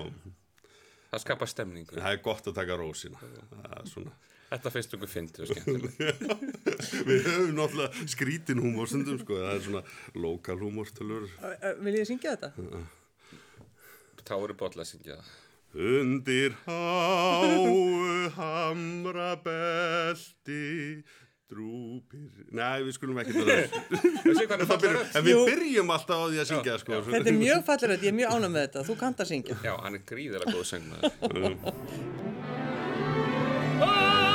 það 1.10 1.24
skapar 1.26 1.52
stemningu 1.52 1.96
það 1.98 2.12
er 2.16 2.22
gott 2.26 2.50
að 2.50 2.58
taka 2.60 2.78
rósina. 2.80 3.22
Þetta 4.50 4.72
finnst 4.74 4.96
okkur 4.98 5.10
fyndið 5.12 5.44
og 5.44 5.50
skemmtilegt 5.52 6.00
Við 7.10 7.28
höfum 7.28 7.52
náttúrulega 7.60 8.08
skrítin 8.10 8.62
húmor 8.64 8.90
stundum, 8.90 9.20
sko. 9.22 9.38
Það 9.44 9.52
er 9.52 9.62
svona 9.68 9.82
lokal 10.24 10.58
ö, 11.70 11.74
Vil 11.86 11.94
ég 12.00 12.08
syngja 12.10 12.34
þetta? 12.34 12.50
bolla 14.58 14.86
að 14.86 14.90
syngja 14.90 15.20
það 15.20 15.38
Undir 16.00 16.56
háu 16.66 18.32
hamra 18.34 19.36
belti 19.46 20.64
drúpir... 21.50 22.30
Nei, 22.56 22.84
við 22.86 22.94
skulum 22.98 23.20
ekki 23.24 23.34
rödd? 23.50 23.74
En 25.18 25.26
við 25.26 25.42
byrjum 25.50 25.94
alltaf 25.96 26.22
á 26.22 26.26
því 26.30 26.42
að 26.44 26.50
syngja, 26.52 26.78
sko. 26.84 27.02
Þetta 27.10 27.32
er 27.34 27.40
mjög 27.46 27.66
falleröð, 27.70 28.06
ég 28.06 28.14
er 28.14 28.18
mjög 28.22 28.36
ánum 28.38 28.56
með 28.56 28.68
þetta 28.68 28.86
Þú 28.90 28.98
kannt 29.04 29.24
að 29.24 29.32
syngja 29.34 29.60
Já, 29.66 29.74
hann 29.84 30.00
er 30.00 30.04
gríðilega 30.10 30.54
góð 30.54 30.66
söngmaður. 30.74 31.10
Hamra 33.80 34.30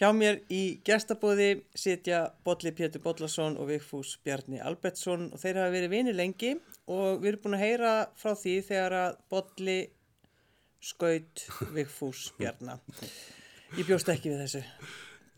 Hjá 0.00 0.14
mér 0.16 0.38
í 0.48 0.80
gestabóði 0.80 1.58
sitja 1.76 2.22
Bolli 2.40 2.70
Pétur 2.72 3.02
Bollason 3.04 3.58
og 3.60 3.66
Vigfús 3.68 4.14
Bjarni 4.24 4.56
Albertsson 4.64 5.26
og 5.28 5.42
þeir 5.42 5.58
hafa 5.60 5.74
verið 5.74 5.90
vinir 5.92 6.16
lengi 6.16 6.54
og 6.88 7.18
við 7.20 7.34
erum 7.34 7.42
búin 7.42 7.56
að 7.58 7.64
heyra 7.66 7.90
frá 8.16 8.30
því 8.32 8.54
þegar 8.64 8.96
að 8.96 9.18
Bolli 9.34 9.74
skaut 10.80 11.42
Vigfús 11.76 12.30
Bjarna. 12.38 12.78
Ég 13.76 13.84
bjóst 13.90 14.08
ekki 14.08 14.32
við 14.32 14.40
þessu. 14.46 14.62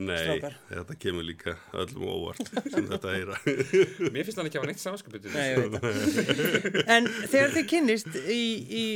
Nei, 0.02 0.14
Strákar. 0.20 0.54
þetta 0.68 0.96
kemur 1.08 1.26
líka 1.26 1.56
öllum 1.82 2.06
óvart 2.12 2.54
sem 2.70 2.86
þetta 2.92 3.16
heyra. 3.16 3.40
Mér 4.14 4.28
finnst 4.28 4.38
hann 4.38 4.46
ekki 4.52 4.60
hafa 4.60 4.70
neitt 4.70 4.84
samskapið 4.84 5.26
til 5.26 5.34
Nei, 5.34 5.48
ég 5.50 5.58
veit 5.58 5.74
það. 5.82 6.78
En 6.86 7.10
þegar 7.34 7.56
þið 7.58 7.68
kynnist 7.74 8.14
í, 8.22 8.46
í 8.62 8.86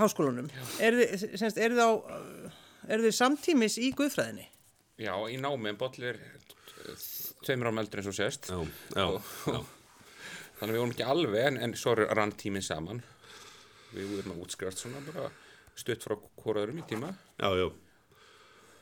háskólanum, 0.00 0.48
eru 0.80 1.04
þið, 1.04 1.28
semst, 1.44 1.60
eru 1.60 1.76
þið 1.76 1.84
á, 1.84 1.92
eru 2.88 3.06
þið 3.10 3.16
samtímis 3.20 3.76
í 3.76 3.92
guðfræðinni? 4.00 4.48
Já, 5.02 5.14
í 5.32 5.38
námi 5.40 5.72
en 5.72 5.78
Bolli 5.80 6.10
er 6.12 6.18
eh, 6.22 7.06
tveimur 7.42 7.70
árum 7.70 7.80
eldri 7.82 8.02
eins 8.02 8.10
og 8.12 8.16
sést. 8.18 8.50
Já, 8.52 8.60
já, 8.94 9.06
já. 9.50 9.62
Þannig 10.58 10.68
að 10.68 10.74
við 10.76 10.82
vorum 10.82 10.92
ekki 10.94 11.06
alveg 11.10 11.46
en, 11.48 11.56
en 11.66 11.72
svo 11.78 11.94
rann 11.98 12.34
tíminn 12.38 12.62
saman. 12.62 13.00
Við 13.92 14.12
vorum 14.14 14.36
að 14.36 14.44
útskrifast 14.46 14.84
svona 14.84 15.00
bara 15.08 15.30
stutt 15.78 16.04
frá 16.06 16.14
hvoraðurum 16.38 16.78
í 16.82 16.84
tíma. 16.88 17.10
Já, 17.40 17.48
já, 17.58 17.66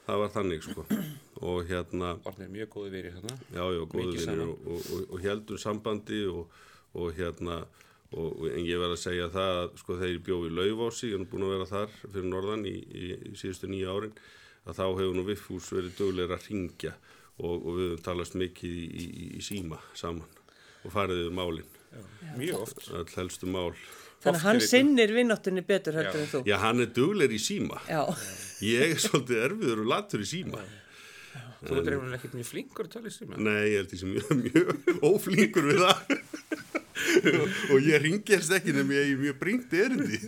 það 0.06 0.20
var 0.24 0.32
þannig 0.34 0.66
sko 0.66 0.84
og 1.50 1.60
hérna, 1.70 2.10
Orðnir 2.28 2.50
mjög 2.56 2.72
góði 2.76 2.92
verið 2.98 3.16
þarna. 3.20 3.36
já, 3.54 3.62
já, 3.64 3.80
góðu 3.94 4.02
Mikið 4.02 4.18
vinnir 4.18 4.26
saman. 4.26 4.50
og, 4.50 4.66
og, 4.74 4.90
og, 4.98 5.06
og 5.16 5.24
heldum 5.24 5.62
sambandi 5.62 6.20
og, 6.30 6.58
og 7.00 7.14
hérna, 7.16 7.60
og, 8.10 8.26
og, 8.28 8.44
en 8.50 8.66
ég 8.66 8.82
verð 8.82 8.96
að 8.98 9.02
segja 9.06 9.30
það 9.32 9.62
að 9.62 9.72
sko 9.84 9.96
þegar 10.02 10.12
ég 10.16 10.24
bjóð 10.28 10.46
í 10.50 10.52
Laufási, 10.58 11.12
ég 11.14 11.22
er 11.22 11.30
búin 11.32 11.46
að 11.48 11.54
vera 11.56 11.70
þar 11.70 11.96
fyrir 12.04 12.28
norðan 12.34 12.66
í, 12.68 12.76
í, 12.76 13.10
í 13.30 13.34
síðustu 13.40 13.70
nýja 13.70 13.94
árin, 13.96 14.14
að 14.68 14.76
þá 14.80 14.84
hefur 14.88 15.14
nú 15.16 15.24
Viffús 15.28 15.70
verið 15.72 15.94
dögulegur 15.98 16.36
að 16.36 16.46
ringja 16.50 16.92
og, 17.40 17.54
og 17.54 17.70
við 17.78 17.86
höfum 17.88 18.02
talast 18.04 18.36
mikið 18.36 18.76
í, 18.76 18.84
í, 19.04 19.28
í 19.38 19.42
síma 19.44 19.78
saman 19.96 20.28
og 20.84 20.92
farið 20.94 21.22
við 21.26 21.32
málin, 21.36 21.70
Mjög 22.38 22.60
oft. 22.64 22.86
öll 22.96 23.08
helstu 23.16 23.48
mál. 23.50 23.72
Þannig 24.20 24.36
að 24.38 24.44
hann 24.44 24.58
er 24.60 24.64
sinnir 24.68 25.12
vinnáttunni 25.16 25.62
betur 25.66 25.96
heldur 25.96 26.20
Já. 26.20 26.24
en 26.26 26.30
þú. 26.32 26.40
Já, 26.48 26.56
hann 26.62 26.80
er 26.84 26.90
dögulegur 26.96 27.36
í 27.36 27.40
síma. 27.40 27.80
Já. 27.88 28.02
Ég 28.64 28.94
er 28.94 29.00
svolítið 29.00 29.42
erfiður 29.46 29.82
og 29.84 29.90
latur 29.94 30.24
í 30.24 30.28
síma. 30.28 30.60
Þú 31.60 31.76
er 31.76 31.88
reynilega 31.90 32.16
ekkert 32.16 32.36
mjög 32.38 32.48
flinkur 32.48 32.86
að 32.88 32.92
tala 32.94 33.10
í 33.10 33.14
síma. 33.16 33.36
Nei, 33.40 33.58
ég 33.68 33.76
held 33.82 33.90
því 33.92 33.98
sem 34.00 34.12
mjög, 34.14 34.30
mjög 34.44 35.02
óflinkur 35.10 35.68
við 35.68 35.82
það. 35.84 36.79
og 37.72 37.86
ég 37.86 38.00
ringist 38.02 38.52
ekki 38.54 38.74
nefnum 38.74 38.94
ég 38.94 39.10
er 39.12 39.20
mjög 39.20 39.38
bringt 39.40 39.74
erindi. 39.76 40.20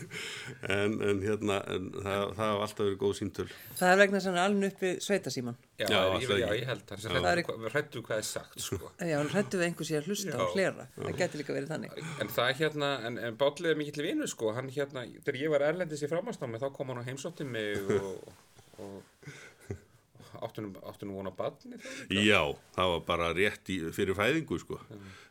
en, 0.76 0.96
en 1.10 1.22
hérna, 1.24 1.60
en 1.72 1.90
það, 1.94 2.24
það 2.36 2.44
hafa 2.44 2.66
alltaf 2.66 2.84
verið 2.84 2.98
góð 3.02 3.16
síntöl. 3.20 3.48
Það 3.80 3.92
er 3.94 4.00
vegna 4.02 4.22
er 4.22 4.40
alveg 4.44 4.74
upp 4.74 4.84
við 4.86 5.00
sveitasíman. 5.06 5.58
Já, 5.80 5.86
Já, 5.88 6.00
ég, 6.20 6.32
já, 6.42 6.48
ég 6.58 6.66
held 6.68 6.84
það. 6.88 7.04
Það 7.06 7.30
er 7.30 7.40
Hrættu 7.40 7.70
hrættu 7.72 8.02
hvað 8.04 8.20
er 8.20 8.26
sagt, 8.28 8.60
sko. 8.60 8.90
Já, 9.00 9.16
hann 9.16 9.30
hrættu 9.32 9.60
við 9.60 9.66
einhversi 9.70 9.96
að 9.96 10.10
hlusta 10.10 10.34
Já. 10.34 10.40
og 10.44 10.56
hlera. 10.56 10.86
Það 10.98 11.16
getur 11.22 11.40
líka 11.40 11.56
verið 11.56 11.72
þannig. 11.72 11.96
En 12.20 12.32
það 12.36 12.50
er 12.50 12.58
hérna, 12.60 12.90
en, 13.08 13.18
en 13.30 13.40
Bállið 13.40 13.72
er 13.72 13.80
mikill 13.80 14.04
vinur 14.04 14.30
sko, 14.30 14.52
hann 14.56 14.68
hérna, 14.74 15.06
þegar 15.24 15.40
ég 15.40 15.54
var 15.54 15.64
erlendis 15.70 16.04
í 16.04 16.10
framhansnámi 16.10 16.60
þá 16.60 16.68
kom 16.76 16.92
hann 16.92 17.00
og 17.00 17.08
heimsótti 17.08 17.48
mig 17.48 17.80
og 17.96 18.28
áttunum, 20.90 21.16
vona 21.20 21.32
badni 21.36 21.78
þá. 21.80 22.20
Já, 22.20 22.42
það 22.76 22.92
var 22.94 23.02
bara 23.08 23.32
rétt 23.36 23.70
í, 23.74 23.78
fyrir 23.96 24.16
fæðingu, 24.18 24.58
sko. 24.62 24.78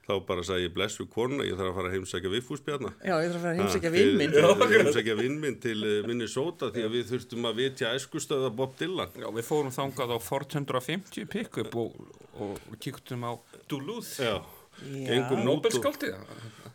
Þá 0.09 0.13
bara 0.25 0.41
sagði 0.41 0.63
ég 0.65 0.73
bless 0.73 0.97
við 0.97 1.07
konuna, 1.13 1.43
ég 1.45 1.53
þarf 1.59 1.69
að 1.69 1.75
fara 1.77 1.89
að 1.91 1.95
heimsækja 1.99 2.29
Viffúsbjarna. 2.33 2.89
Já, 3.05 3.13
ég 3.21 3.27
þarf 3.29 3.37
að 3.37 3.43
fara 3.43 3.51
að 3.53 3.59
heimsækja 3.61 3.89
Ha, 3.89 3.95
vinn 3.95 4.15
minn. 4.17 4.31
þið- 4.33 4.63
þið 4.63 4.73
Heimsækja 4.79 5.15
vinn 5.19 5.35
minn 5.43 5.57
til 5.61 5.75
uh, 5.85 6.07
Minnesota 6.09 6.69
því 6.73 6.85
að 6.87 6.95
við 6.95 7.03
þurftum 7.11 7.45
að 7.51 7.59
vitja 7.61 7.91
æskustöða 7.99 8.49
Bob 8.57 8.73
Dylan. 8.79 9.11
Já, 9.21 9.27
við 9.37 9.45
fórum 9.51 9.75
þangað 9.75 10.15
á 10.15 10.17
Ford 10.25 10.49
150 10.57 11.29
pick-up 11.29 11.75
og, 11.77 11.99
og, 12.41 12.57
kíktum 12.81 13.21
á 13.29 13.31
Duluth, 13.69 14.15
Já, 14.17 14.39
gengum 14.81 15.45
út, 15.53 15.69
og, 15.69 16.03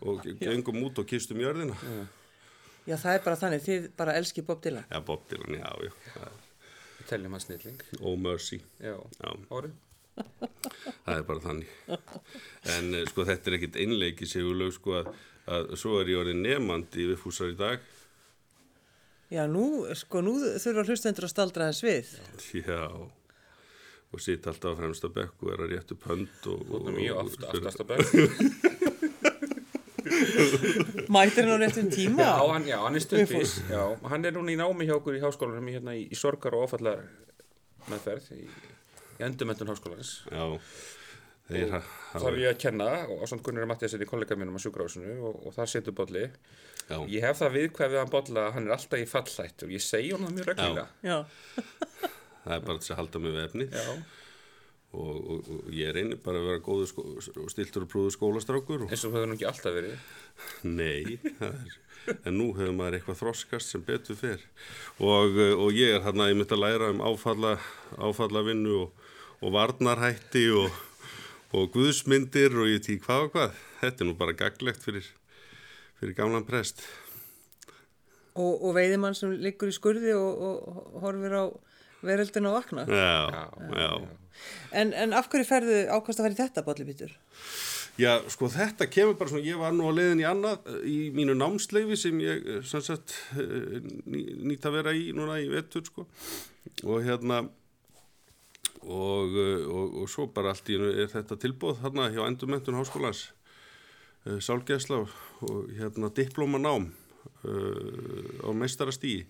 og 0.05 0.23
gengum 0.39 0.79
út 0.87 1.03
og 1.03 1.11
kistum 1.11 1.43
jörðina. 1.43 1.75
Já, 2.87 2.95
það 3.01 3.15
er 3.19 3.23
bara 3.25 3.37
þannig. 3.41 3.63
Þið 3.67 3.91
bara 3.99 4.15
elski 4.21 4.43
Bob 4.47 4.63
Dylan. 4.63 4.85
Já, 4.93 5.01
Bob 5.03 5.27
Dylan, 5.31 5.59
já, 5.59 5.91
já. 5.91 6.29
Teljum 7.11 7.35
hann 7.37 7.43
snilling. 7.45 7.81
Oh 8.01 8.15
mercy. 8.21 8.61
Já, 8.81 8.95
Já. 9.21 9.33
árið. 9.51 9.75
Það 11.05 11.17
er 11.19 11.25
bara 11.27 11.43
þannig. 11.43 11.73
En 12.77 12.93
eh, 12.95 13.05
sko 13.11 13.25
þetta 13.27 13.51
er 13.51 13.57
ekkit 13.59 13.79
einleiki 13.83 14.29
segulög 14.31 14.73
sko 14.77 14.95
að, 15.01 15.11
að 15.51 15.73
svo 15.81 15.97
er 16.01 16.13
ég 16.13 16.21
orðið 16.23 16.39
nefandi 16.45 17.09
við 17.11 17.19
fúsar 17.25 17.51
í 17.51 17.57
dag. 17.59 17.83
Já, 19.35 19.43
nú, 19.51 19.65
sko, 19.99 20.21
nú 20.23 20.37
þurfa 20.63 20.85
hlustendur 20.87 21.27
að 21.27 21.33
staldra 21.33 21.71
þess 21.73 21.85
við. 21.89 22.15
Já. 22.63 22.83
Og 24.15 24.23
sitt 24.23 24.45
alltaf 24.47 24.77
á 24.77 24.79
fremsta 24.79 25.09
bekk 25.11 25.41
og 25.43 25.49
er 25.57 25.63
að 25.65 25.73
réttu 25.75 25.97
pönd 25.99 26.45
og... 26.47 26.61
Og- 26.71 26.85
erum 26.87 27.01
mjög 27.01 27.17
og- 27.17 27.33
oft 27.33 27.47
aftast 27.51 27.83
að 27.83 27.89
berg. 27.95 28.84
Mætir 31.15 31.47
hann 31.49 31.57
á 31.57 31.59
réttum 31.65 31.91
tíma? 31.93 32.25
Já, 32.25 32.35
hann, 32.53 32.67
já, 32.69 32.79
hann 32.83 32.99
er 32.99 33.05
stundvis. 33.05 33.57
Já, 33.71 33.83
hann 34.11 34.25
er 34.29 34.35
núna 34.37 34.55
í 34.55 34.59
námi 34.61 34.89
hjá 34.89 34.97
okkur 34.99 35.19
í 35.19 35.23
háskólanum 35.23 35.71
hérna, 35.73 35.95
í, 35.97 36.07
í 36.13 36.19
sorgar 36.19 36.57
og 36.59 36.67
ofallar 36.69 37.05
meðferð 37.91 38.31
í, 38.37 38.45
í 38.45 39.25
endumöndun 39.29 39.73
háskólanins. 39.73 40.17
Já. 40.31 40.45
Þeir 41.45 41.75
Það 41.75 42.27
er 42.31 42.37
ég 42.41 42.55
að 42.55 42.61
kenna 42.63 42.87
og 43.13 43.27
samt 43.29 43.43
Gunnar 43.45 43.67
Mattias 43.69 43.93
er 43.97 44.05
í 44.05 44.09
kollega 44.09 44.37
mínum 44.41 44.57
á 44.57 44.61
sjúkrásinu 44.65 45.19
og, 45.29 45.43
og 45.45 45.53
þar 45.53 45.69
setur 45.75 45.97
bolli. 45.97 46.23
Já. 46.89 46.97
Ég 47.11 47.25
hef 47.25 47.41
það 47.43 47.57
viðkvæð 47.59 47.93
við 47.93 48.01
hann 48.01 48.13
bolla 48.13 48.45
að 48.47 48.55
hann 48.57 48.69
er 48.69 48.77
alltaf 48.79 49.03
í 49.03 49.09
fallætt 49.09 49.65
og 49.67 49.75
ég 49.75 49.85
segi 49.85 50.13
hann 50.15 50.25
það 50.25 50.39
mjög 50.39 50.49
reglulega. 50.51 50.87
Já. 51.05 51.19
Það 52.45 52.55
er 52.57 52.65
bara 52.69 52.85
til 52.85 52.95
að 52.95 53.01
halda 53.03 53.23
mig 53.25 53.35
við 53.35 53.45
efni. 53.45 53.67
Já. 53.73 53.85
Og, 54.95 55.15
og, 55.35 55.49
og 55.51 55.71
ég 55.75 55.91
reynir 55.95 56.21
bara 56.23 56.39
að 56.39 56.51
vera 56.51 56.63
góður 56.63 56.91
skó, 56.91 57.05
og 57.43 57.51
stiltur 57.51 57.87
og 57.87 57.91
prúður 57.91 58.15
skólastrákur. 58.15 58.85
Og, 58.85 58.93
eins 58.93 59.03
og 59.07 59.17
hefur 59.17 59.31
nú 59.31 59.35
ekki 59.35 59.49
alltaf 59.51 59.75
verið. 59.75 60.13
nei, 60.81 61.19
það 61.41 61.51
er... 61.51 61.81
En 62.29 62.35
nú 62.37 62.51
hefur 62.53 62.75
maður 62.77 62.99
eitthvað 62.99 63.21
þroskast 63.23 63.73
sem 63.73 63.85
betur 63.85 64.19
fer. 64.19 64.43
Og, 65.01 65.39
uh, 65.39 65.55
og 65.65 65.71
ég 65.73 65.95
er 65.97 66.03
hérna, 66.05 66.29
ég 66.29 66.37
myndi 66.37 66.53
að 66.53 66.61
læra 66.61 66.91
um 66.93 67.01
áfalla, 67.05 67.55
áfallavinnu 67.97 68.75
og, 68.83 69.07
og 69.41 69.55
varnarhætti 69.55 70.45
og, 70.53 70.83
og 71.57 71.71
guðsmyndir 71.73 72.55
og 72.61 72.69
ég 72.69 72.85
tí 72.85 72.99
hvað 73.01 73.29
og 73.29 73.33
hvað. 73.39 73.63
Þetta 73.81 74.05
er 74.05 74.11
nú 74.11 74.19
bara 74.21 74.37
gaglegt 74.37 74.85
fyrir, 74.85 75.09
fyrir 76.01 76.19
gamlan 76.19 76.45
prest. 76.49 76.85
Og, 78.35 78.53
og 78.53 78.75
veiðimann 78.77 79.17
sem 79.17 79.33
liggur 79.41 79.71
í 79.71 79.75
skurði 79.75 80.13
og, 80.19 80.45
og 80.45 81.01
horfir 81.07 81.39
á 81.41 81.45
veröldin 82.07 82.51
að 82.51 82.59
vakna. 82.59 82.87
Já, 82.89 83.49
já. 83.79 83.91
En, 84.75 84.93
en 84.93 85.15
af 85.17 85.31
hverju 85.31 85.47
ferðu 85.49 85.79
ákvæmst 85.89 86.21
að 86.21 86.27
fara 86.27 86.37
í 86.37 86.41
þetta, 86.41 86.67
Bolli 86.67 86.87
Pítur? 86.89 87.15
Já, 87.95 88.17
sko 88.27 88.49
þetta 88.51 88.89
kemur 88.91 89.15
bara 89.19 89.31
svona, 89.31 89.47
ég 89.47 89.59
var 89.61 89.75
nú 89.75 89.87
að 89.87 90.01
leiðin 90.01 90.23
í 90.25 90.27
annað 90.27 90.65
í 90.91 90.97
mínu 91.15 91.37
námsleifi 91.39 91.99
sem 91.99 92.19
ég 92.25 92.49
eh, 92.57 92.65
sem 92.67 92.83
sagt 92.83 93.15
eh, 93.39 93.85
ný, 94.11 94.25
nýtt 94.51 94.67
að 94.67 94.81
vera 94.81 94.95
í 94.99 95.13
núna 95.15 95.37
í 95.39 95.47
vettur 95.53 95.85
sko 95.87 96.03
og 96.83 97.05
hérna 97.07 97.45
og, 98.83 99.37
eh, 99.39 99.63
og, 99.71 99.95
og 100.03 100.11
svo 100.11 100.27
bara 100.35 100.51
allt 100.51 100.73
í 100.75 100.81
er 100.81 101.07
þetta 101.13 101.39
tilbúð 101.47 101.79
þarna 101.85 102.11
hjá 102.17 102.25
Endurmentun 102.27 102.81
Háskólans 102.81 103.29
uh, 104.27 104.41
Sálgæsla 104.43 105.05
og, 105.05 105.15
og 105.47 105.71
hérna 105.79 106.11
diplómanám 106.19 106.91
uh, 107.47 108.43
á 108.43 108.51
meistarastíi 108.59 109.23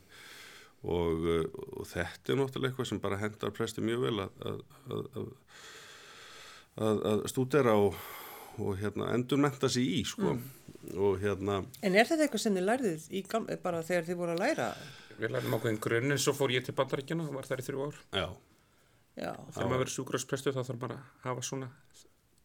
og, 0.85 1.25
uh, 1.25 1.45
og 1.81 1.87
þetta 1.89 2.33
er 2.35 2.39
náttúrulega 2.43 2.71
eitthvað 2.73 2.91
sem 2.93 3.01
bara 3.01 3.21
hendar 3.23 3.53
presti 3.57 3.85
mjög 3.85 4.05
vel 4.09 4.19
að, 4.27 4.45
að, 4.51 4.61
að, 4.91 5.07
að 5.17 5.33
að, 6.85 7.03
að 7.13 7.25
stúdera 7.31 7.75
og, 7.79 7.95
og 8.59 8.77
hérna, 8.81 9.13
endurmenta 9.15 9.69
sig 9.71 9.87
í 9.99 10.05
sko. 10.09 10.37
og 11.01 11.21
hérna 11.23 11.61
En 11.83 11.95
er 11.97 12.05
þetta 12.09 12.27
eitthvað 12.27 12.43
sem 12.45 12.57
þið 12.59 12.67
lærðið 12.69 13.05
í 13.15 13.23
gam, 13.31 13.47
bara 13.63 13.83
þegar 13.87 14.09
þið 14.11 14.19
voru 14.21 14.35
að 14.35 14.43
læra? 14.43 14.67
Við 15.15 15.31
lærum 15.31 15.55
ákveðin 15.55 15.79
grunn 15.85 16.11
en 16.17 16.19
svo 16.19 16.35
fór 16.35 16.51
ég 16.57 16.65
til 16.67 16.75
bandaríkjana 16.75 17.29
og 17.29 17.37
var 17.39 17.47
þar 17.47 17.63
í 17.63 17.67
þrjú 17.69 17.85
ár. 17.87 18.01
já, 18.19 18.27
Já, 19.15 19.31
Þegar 19.55 19.69
maður 19.71 19.83
verið 19.85 19.93
sjúkrafsprestur 19.95 20.55
þá 20.57 20.63
þarf 20.67 20.81
maður 20.83 20.95
að 20.97 21.03
hafa 21.29 21.43
svona, 21.47 21.69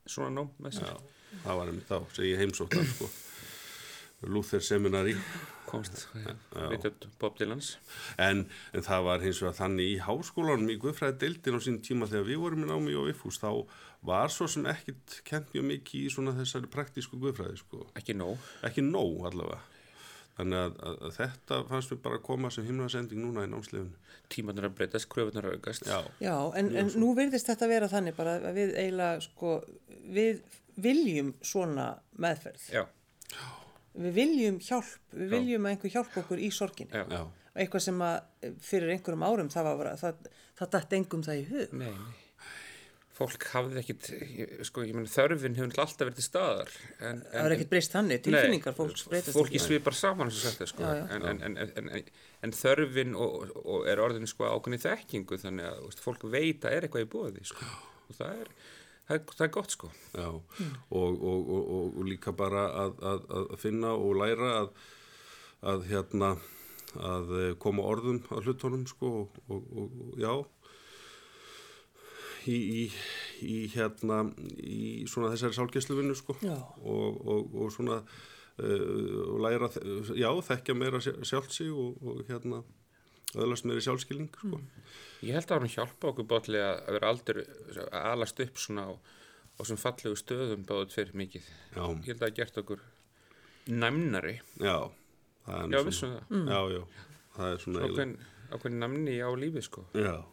svona 0.05 0.29
nám 0.35 0.51
með 0.61 0.75
sér. 0.77 0.91
já, 0.91 1.39
það 1.47 1.57
var 1.57 1.71
einmitt 1.71 1.87
þá 1.89 1.97
sem 2.13 2.27
ég 2.29 2.43
heimsóttar 2.43 2.85
sko. 2.93 3.07
Luther 4.29 4.61
seminari 4.61 5.15
Komst, 5.69 6.07
veitur 6.55 6.93
Bob 7.21 7.37
Dylans. 7.39 7.71
en, 8.17 8.45
en 8.73 8.85
það 8.85 9.03
var 9.07 9.23
hins 9.25 9.41
vegar 9.43 9.57
þannig 9.59 9.93
í 9.93 9.97
háskólanum 10.05 10.69
í 10.73 10.77
Guðfræði 10.81 11.19
deildin 11.23 11.57
á 11.57 11.61
sín 11.65 11.81
tíma 11.85 12.09
þegar 12.09 12.27
við 12.31 12.41
vorum 12.43 12.65
í 12.65 12.69
námi 12.71 12.95
og 12.99 13.09
viðfús 13.09 13.39
þá 13.41 13.49
var 14.09 14.31
svo 14.31 14.47
sem 14.49 14.65
ekkit 14.71 15.19
kent 15.27 15.51
mjög 15.53 15.67
mikið 15.73 16.05
í 16.07 16.13
svona 16.13 16.33
þessari 16.37 16.69
praktísku 16.71 17.19
Guðfræði 17.19 17.59
sko. 17.61 17.83
Ekki 17.99 18.15
nóg. 18.17 18.37
ekki 18.65 18.85
nóg 18.85 19.25
allavega 19.29 19.59
þannig 20.39 20.55
að, 20.63 20.75
að, 20.87 20.93
að 21.03 21.15
þetta 21.17 21.57
fannst 21.67 21.91
mér 21.91 21.97
bara 22.05 22.15
að 22.15 22.23
koma 22.29 22.49
sem 22.55 22.63
himnaðsending 22.63 23.19
núna 23.25 23.43
í 23.43 23.49
námsliðun 23.51 23.89
Tímanar 24.29 24.67
að 24.69 24.75
breytast, 24.77 25.07
kröfunar 25.11 25.47
að 25.49 25.55
aukast. 25.57 25.87
já, 25.89 25.97
Já 26.21 26.35
en, 26.59 26.67
en 26.77 26.91
nú 27.01 27.09
virðist 27.17 27.49
þetta 27.49 27.67
vera 27.71 27.87
þannig 27.91 28.13
bara 28.15 28.35
að 28.37 28.59
við 28.59 28.75
eiginlega 28.77 29.23
sko, 29.25 29.55
við 30.13 30.43
viljum 30.79 31.31
svona 31.41 31.87
meðferð. 32.21 32.67
Já, 32.71 32.83
Við 33.99 34.15
viljum 34.15 34.61
hjálp, 34.63 34.93
við 35.11 35.25
Já. 35.27 35.33
viljum 35.35 35.67
að 35.67 35.75
einhver 35.75 35.93
hjálp 35.97 36.17
okkur 36.23 36.39
í 36.39 36.49
sorginu. 36.55 37.03
já. 37.11 37.21
Eitthvað 37.59 37.83
sem 37.89 38.01
að 38.05 38.49
fyrir 38.63 38.93
einhverjum 38.93 39.25
árum 39.27 39.49
það 39.51 39.65
var 39.67 39.77
bara, 39.81 39.93
það, 39.99 40.27
það 40.59 40.73
dætt 40.77 40.93
engum 40.99 41.23
það 41.25 41.39
í 41.41 41.45
hug. 41.49 41.73
Nei, 41.81 41.89
nei. 41.91 42.17
Fólk 43.19 43.43
hafði 43.51 43.81
ekkit, 43.81 44.05
sko, 44.63 44.85
ég 44.87 44.95
menn 44.95 45.09
þörfin 45.11 45.57
hefur 45.57 45.81
alltaf 45.83 46.05
verið 46.05 46.21
til 46.21 46.23
staðar. 46.23 46.69
En, 47.03 47.17
Það 47.33 47.47
er 47.49 47.55
ekkert 47.57 47.71
breyst 47.73 47.91
þannig, 47.97 48.21
tilfinningar 48.23 48.77
fólks 48.77 49.03
breytast 49.11 49.35
Fólki 49.35 49.59
svipar 49.59 49.97
saman, 49.97 50.29
eins 50.31 50.37
og 50.39 50.45
sagt, 50.53 50.63
sko. 50.71 50.85
Já, 50.87 51.01
já. 51.01 51.17
En, 51.17 51.25
en, 51.27 51.41
en, 51.49 51.57
en, 51.81 51.89
en, 51.97 52.05
en 52.47 52.55
þörfin 52.55 53.17
og, 53.19 53.51
og 53.65 53.89
er 53.91 53.99
orðin, 54.05 54.29
sko, 54.29 54.47
ákveðni 54.53 54.79
þekkingu, 54.85 55.39
þannig 55.43 55.67
að 55.67 55.81
veist, 55.89 56.03
fólk 56.05 56.23
veit 56.31 56.63
að 56.69 56.77
er 56.77 56.87
eitthvað 56.87 57.03
í 57.03 57.09
bóði, 57.17 57.43
sko. 57.51 57.67
Og 58.07 58.15
það 58.21 58.39
er, 58.45 58.53
það 59.09 59.33
það 59.33 59.43
er 59.45 59.51
gott, 59.57 59.73
sko. 59.73 59.89
já. 60.13 60.29
Og, 60.29 60.45
og, 60.93 61.49
og, 61.49 61.73
og, 61.89 61.99
líka 62.05 62.33
bara 62.35 62.67
að, 62.85 63.03
að, 63.11 63.27
að 63.39 63.57
finna 63.61 63.95
og 63.97 64.15
læra 64.21 64.53
að, 64.61 64.71
að 65.73 65.85
hérna 65.89 66.35
að 66.97 67.35
eh, 67.37 67.51
koma 67.61 67.85
orðum 67.85 68.23
að 68.33 68.47
hlutunum 68.47 68.85
sko 68.89 69.11
og, 69.23 69.41
og, 69.49 69.67
og, 69.77 69.99
og 70.07 70.21
já. 70.21 70.33
Í, 72.49 72.55
í, 72.55 72.83
í 73.45 73.55
hérna 73.75 74.23
í 74.57 75.05
svona 75.09 75.33
þessari 75.33 75.57
sálgæsluvinnu 75.57 76.15
sko. 76.17 76.37
Og, 76.39 77.19
og, 77.19 77.57
og 77.61 77.73
svona 77.75 77.99
uh, 77.99 79.33
læra, 79.43 79.69
já, 80.17 80.29
þekkja 80.47 80.77
meira 80.77 81.01
og, 81.03 81.99
og 81.99 82.23
hérna 82.29 82.63
öðlast 83.35 83.65
meiri 83.69 83.81
sjálfskilning 83.85 84.29
sko. 84.33 84.59
Ég 85.21 85.35
held 85.35 85.51
að 85.51 85.59
hann 85.59 85.69
hjálpa 85.75 86.09
okkur 86.09 86.25
bótli 86.29 86.57
að 86.57 86.79
að 86.87 86.95
vera 86.95 87.09
aldrei 87.13 87.43
að 87.43 88.07
alast 88.13 88.39
upp 88.45 88.57
svona 88.57 88.85
á, 88.89 88.91
á 88.93 89.61
sem 89.67 89.77
fallegu 89.77 90.15
stöðum 90.17 90.63
báðu 90.65 90.87
tveir 90.93 91.11
mikið. 91.13 91.45
Já, 91.75 91.83
Ég 91.83 92.07
held 92.09 92.15
að 92.17 92.25
það 92.25 92.35
gert 92.39 92.57
okkur 92.63 92.81
næmnari. 93.67 94.39
já 94.57 94.89
það 95.45 95.73
er 95.85 95.91
svona- 95.91 96.23
það. 96.29 96.49
Já, 96.49 96.61
já, 96.73 96.83
það 97.37 97.53
er 97.53 97.57
svona 97.57 97.79
Ákveðin, 97.85 98.17
ákveðin 98.51 98.79
næmni 98.79 99.15
á 99.21 99.29
lífi, 99.35 99.61
sko. 99.63 99.85
Já, 99.93 100.23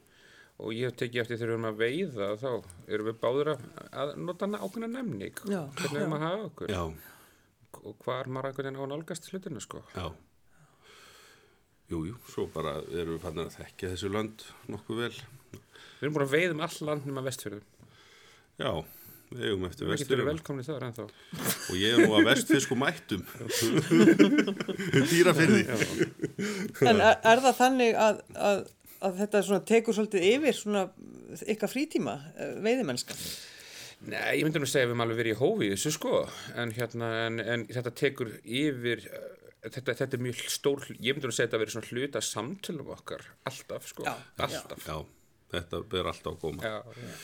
Og 0.59 0.72
ég 0.72 0.87
hef 0.88 0.96
tekið 0.96 1.20
eftir 1.20 1.37
þegar 1.37 1.50
við 1.50 1.52
erum 1.52 1.68
að 1.68 1.80
veiða 1.82 2.26
þá 2.40 2.64
erum 2.88 3.06
við 3.06 3.18
báður 3.20 3.48
að, 3.52 3.64
að 3.92 4.16
nota 4.16 4.46
ákveðna 4.46 4.88
næmni. 4.88 5.28
Hvernig 5.37 6.00
erum 6.00 6.14
að 6.16 6.24
hafa 6.24 6.44
okkur. 6.48 6.68
já, 6.72 6.80
Og 7.85 7.98
hvað 8.00 8.20
er 8.20 8.30
maður 8.32 8.80
á 8.80 8.85
nálgast 8.88 9.28
hlutina, 9.30 9.61
sko. 9.61 9.82
já 9.94 10.12
Jú, 11.87 12.03
jú, 12.09 12.16
svo 12.27 12.49
bara 12.51 12.81
erum 12.90 13.14
við 13.14 13.22
fannin 13.22 13.46
að 13.46 13.57
þekkja 13.61 13.92
þessu 13.92 14.11
lönd 14.11 14.44
nokkuð 14.72 15.03
vel. 15.05 15.14
Við 15.55 16.07
erum 16.07 16.16
búin 16.16 16.27
að 16.27 16.33
veiða 16.35 16.55
um 16.57 16.62
all 16.66 16.79
land 16.88 17.07
nema 17.07 17.22
vestfjörðum. 17.27 17.66
Já, 18.57 18.70
við 19.31 19.44
eigum 19.51 19.66
eftir 19.68 19.90
Við 19.90 20.03
getum 20.03 20.22
velkomni 20.27 20.64
þar 20.66 20.87
ennþá. 20.88 21.07
og 21.07 21.75
ég 21.79 21.94
er 21.94 22.03
nú 22.03 22.16
að 22.16 22.29
vestfisku 22.31 22.79
mættum 22.79 23.25
dýrafyrði 25.11 25.64
En 26.87 27.03
er, 27.03 27.18
er 27.20 27.42
það 27.44 27.59
þannig 27.59 27.99
að, 28.01 28.22
að, 28.51 28.62
að 29.07 29.20
þetta 29.22 29.42
svona 29.49 29.66
tekur 29.70 29.96
svolítið 29.99 30.29
yfir 30.31 30.59
svona 30.59 30.87
ykkar 31.55 31.72
frítíma 31.72 32.16
eh, 32.37 32.55
veiðimennska? 32.64 33.18
Nei, 34.07 34.38
ég 34.38 34.44
myndi 34.46 34.61
nú 34.62 34.68
segja 34.68 34.85
að 34.85 34.90
við 34.90 34.94
erum 34.94 35.05
alveg 35.07 35.20
verið 35.22 35.35
í 35.35 35.40
hófi 35.40 35.66
í 35.66 35.72
þessu 35.72 35.92
sko, 35.96 36.18
en, 36.61 36.72
hérna, 36.77 37.09
en, 37.27 37.40
en 37.40 37.64
þetta 37.72 37.92
tekur 37.96 38.35
yfir, 38.44 39.03
uh, 39.09 39.45
þetta, 39.74 39.96
þetta 40.00 40.16
er 40.16 40.22
mjög 40.26 40.40
stór, 40.52 40.87
ég 40.94 41.16
myndi 41.16 41.29
nú 41.29 41.35
segja 41.35 41.46
að 41.46 41.50
þetta 41.50 41.61
verið 41.62 41.74
svona 41.74 41.90
hluta 41.90 42.22
samtölum 42.24 42.94
okkar, 42.94 43.26
alltaf 43.50 43.90
sko, 43.90 44.07
Já, 44.07 44.14
alltaf. 44.46 44.87
Já, 44.87 44.96
þetta 45.55 45.83
ber 45.92 46.11
alltaf 46.12 46.37
að 46.37 46.40
koma. 46.44 46.72
Já, 46.72 47.02
já. 47.02 47.18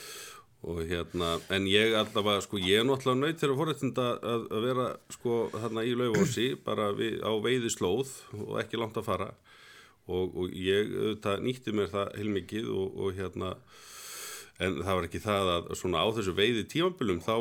og 0.72 0.82
hérna, 0.86 1.30
en 1.56 1.66
ég 1.66 1.96
allavega 1.98 2.42
sko, 2.44 2.60
ég 2.62 2.82
er 2.82 2.86
náttúrulega 2.86 3.20
nöyt 3.20 3.40
þegar 3.42 3.56
fórrættinda 3.60 4.08
að, 4.32 4.44
að 4.54 4.66
vera 4.68 4.88
sko 5.16 5.38
þarna 5.54 5.86
í 5.86 5.94
laufósi 5.98 6.48
bara 6.68 6.90
við, 6.98 7.18
á 7.26 7.32
veiðislóð 7.46 8.12
og 8.38 8.60
ekki 8.62 8.78
langt 8.80 9.00
að 9.00 9.08
fara. 9.10 9.32
Og, 10.10 10.34
og 10.34 10.54
ég 10.58 10.88
auðvitað 10.90 11.42
nýtti 11.46 11.74
mér 11.78 11.90
það 11.92 12.14
heilmikið 12.18 12.70
og, 12.74 12.96
og 12.98 13.18
hérna 13.18 13.52
en 14.62 14.80
það 14.82 14.98
var 14.98 15.06
ekki 15.08 15.22
það 15.22 15.50
að 15.52 15.70
svona 15.78 16.02
á 16.02 16.06
þessu 16.16 16.34
veiði 16.36 16.64
tímabölum 16.70 17.22
þá, 17.24 17.36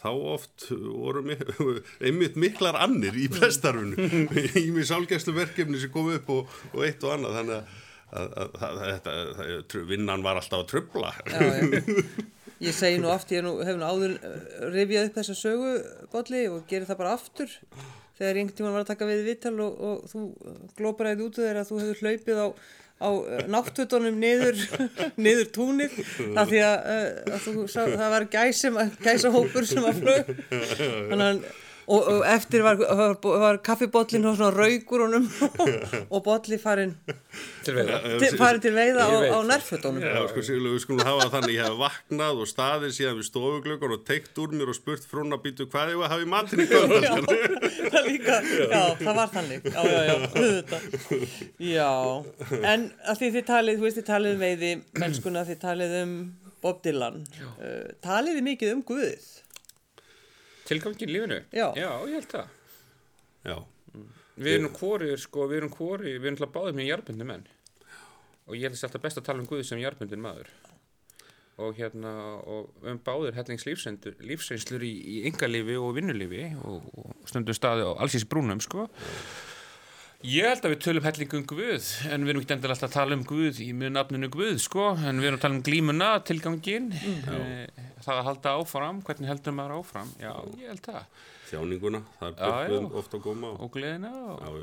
þá 0.00 0.10
oft 0.36 0.68
voru 0.70 1.24
mi 1.26 1.36
einmitt 2.06 2.38
miklar 2.40 2.78
annir 2.84 3.16
í 3.18 3.26
prestarfinu 3.32 3.96
í 4.64 4.68
mig 4.74 4.88
sálgæslu 4.88 5.34
verkefni 5.36 5.80
sem 5.82 5.92
kom 5.94 6.12
upp 6.14 6.30
og, 6.34 6.56
og 6.74 6.86
eitt 6.86 7.04
og 7.06 7.16
annað. 7.16 7.40
Þannig 7.40 7.56
að, 8.16 9.86
vinnan 9.88 10.24
var 10.24 10.38
alltaf 10.40 10.62
að 10.62 10.70
já. 11.26 12.24
Ég 12.62 12.72
segi 12.72 12.96
nú 13.02 13.10
oft, 13.12 13.32
ég 13.36 13.42
nú, 13.44 13.58
hef 13.60 13.76
nú 13.76 13.84
áður 13.84 14.14
eh, 14.24 14.36
rifjað 14.72 15.10
upp 15.10 15.18
þessa 15.18 15.34
sögu, 15.36 15.72
Bolli, 16.12 16.46
og 16.48 16.62
gerir 16.70 16.88
það 16.88 17.00
bara 17.02 17.12
aftur. 17.18 17.52
Þegar 18.16 18.38
einhvern 18.40 18.56
tímann 18.56 18.72
var 18.72 18.84
að 18.86 18.92
taka 18.94 19.08
við 19.10 19.26
viðtal 19.26 19.58
og, 19.60 19.82
og 19.84 20.06
þú 20.08 20.22
glóparæði 20.78 21.26
út 21.26 21.40
þeir 21.42 21.60
að 21.60 21.68
þú 21.68 21.80
hefur 21.82 22.00
hlaupið 22.00 22.40
á, 22.40 22.46
á 22.96 23.08
náttutunum 23.52 24.16
niður, 24.20 24.56
niður 25.24 25.50
túnið 25.52 25.98
af 26.32 26.48
því 26.48 26.62
að, 26.64 26.76
eh, 26.94 27.34
að 27.36 27.44
þú, 27.44 27.66
sá, 27.68 27.82
það 27.92 28.10
var 28.14 28.26
gæsum, 28.32 28.80
gæsahópur 29.04 29.68
sem 29.68 29.84
var 29.84 29.98
flög 30.00 30.30
þannig 31.10 31.26
að 31.26 31.42
Og, 31.86 32.02
og 32.10 32.24
eftir 32.26 32.64
var, 32.66 32.80
var, 32.82 33.12
var 33.22 33.58
kaffibóllin 33.62 34.24
og 34.26 34.34
svona 34.38 34.50
raugur 34.56 35.04
honum 35.04 35.28
og 36.14 36.22
bolli 36.26 36.58
farin 36.58 36.96
Til 37.62 37.76
veiða. 37.76 38.00
til, 38.18 38.38
farin 38.40 38.62
til 38.64 38.74
veiða 38.74 39.04
á, 39.06 39.14
á 39.30 39.38
nærfötunum. 39.46 40.02
Já, 40.02 40.24
sko, 40.32 40.42
við 40.42 40.80
skulum 40.82 41.04
hafa 41.06 41.28
þannig, 41.36 41.54
ég 41.58 41.68
hef 41.68 41.76
vaknað 41.78 42.42
og 42.42 42.50
staðið 42.50 42.94
síðan 42.96 43.20
við 43.20 43.28
stofuglöggun 43.28 43.94
og 43.98 44.02
teikt 44.08 44.40
úr 44.42 44.56
mér 44.56 44.72
og 44.72 44.78
spurt 44.78 45.06
frúna 45.06 45.38
býtu 45.42 45.68
hvað 45.70 45.94
ég 45.94 46.00
var 46.00 46.08
að 46.08 46.14
hafa 46.16 46.26
í 46.26 46.30
matinn 46.34 46.64
í 46.64 46.68
kvöld 46.70 46.96
Já, 47.06 47.12
það 47.94 48.10
líka, 48.10 48.40
já, 48.72 48.82
það 49.04 49.20
var 49.20 49.32
þannig, 49.36 49.70
já, 49.70 49.80
já, 49.86 50.02
já, 50.10 50.16
auðvitað. 50.26 50.90
Já, 51.70 51.90
en 52.72 52.88
að 53.06 53.22
því 53.22 53.32
þið 53.38 53.48
talið, 53.52 53.78
þú 53.78 53.86
veist, 53.86 54.00
þið 54.00 54.08
talið 54.10 54.34
um 54.36 54.44
veiði, 54.46 54.74
mennskuna, 55.02 55.46
þið 55.46 55.62
talið 55.62 55.96
um 56.02 56.14
Bob 56.66 56.82
Dylan, 56.82 57.22
uh, 57.60 57.82
talið 58.02 58.40
þið 58.40 58.46
mikið 58.50 58.74
um 58.74 58.86
Guðið? 58.90 59.26
Tilgangin 60.66 61.12
lífinu? 61.14 61.40
Já. 61.54 61.68
Já, 61.78 61.90
ég 62.10 62.14
held 62.18 62.30
það. 62.34 62.54
Já, 63.46 63.56
Við 64.36 64.52
erum 64.58 64.72
hvori, 64.76 65.14
sko, 65.16 65.46
við 65.48 65.62
erum 65.62 65.70
hvori, 65.72 66.10
við 66.18 66.26
erum 66.28 66.34
alltaf 66.36 66.50
báðið 66.52 66.74
með 66.76 66.88
jarbundi 66.90 67.26
menn. 67.28 67.44
Og 68.46 68.56
ég 68.58 68.66
held 68.66 68.76
þess 68.76 68.88
alltaf 68.90 69.04
best 69.06 69.20
að 69.20 69.28
tala 69.30 69.40
um 69.40 69.48
Guði 69.48 69.64
sem 69.64 69.80
jarbundin 69.80 70.20
maður. 70.22 70.50
og 71.56 71.72
hérna 71.78 72.10
og 72.44 72.84
um 72.84 72.98
báður 73.00 73.32
hellings 73.38 73.64
lífsreynslur 73.64 74.82
í, 74.84 74.92
í 74.92 75.14
yngalífi 75.30 75.78
og 75.80 75.94
vinnulífi 75.96 76.50
og, 76.60 76.84
og 77.00 77.30
stundum 77.30 77.56
staði 77.56 77.86
á 77.88 77.96
allsins 77.96 78.26
brúnum 78.28 78.60
sko 78.60 78.84
ég 80.20 80.50
held 80.50 80.68
að 80.68 80.74
við 80.74 80.82
tölum 80.84 81.06
hellingum 81.08 81.46
Guð 81.48 81.88
en 82.10 82.26
við 82.26 82.34
erum 82.34 82.44
ekki 82.44 82.56
endilega 82.58 82.76
alltaf 82.76 82.90
að 82.90 82.98
tala 82.98 83.16
um 83.16 83.24
Guð 83.32 83.62
í 83.64 83.70
mjög 83.72 83.94
nafninu 83.96 84.30
Guð 84.36 84.60
sko 84.66 84.90
en 85.00 85.22
við 85.22 85.30
erum 85.30 85.40
að 85.40 85.46
tala 85.46 85.56
um 85.56 85.64
glímuna, 85.64 86.10
tilgangin 86.28 86.90
mm. 86.92 87.85
Það 88.04 88.18
að 88.20 88.26
halda 88.28 88.54
áfram 88.60 89.02
hvernig 89.06 89.30
heldur 89.30 89.56
maður 89.56 89.76
áfram, 89.80 90.10
já 90.20 90.32
ég 90.60 90.70
held 90.70 90.84
það. 90.84 91.20
Þjáninguna, 91.50 92.02
það 92.20 92.42
er 92.48 92.72
börnum 92.72 92.98
ofta 93.00 93.18
að 93.18 93.26
góma 93.26 93.52
og, 93.56 93.70
gleðina 93.72 94.12
og, 94.34 94.60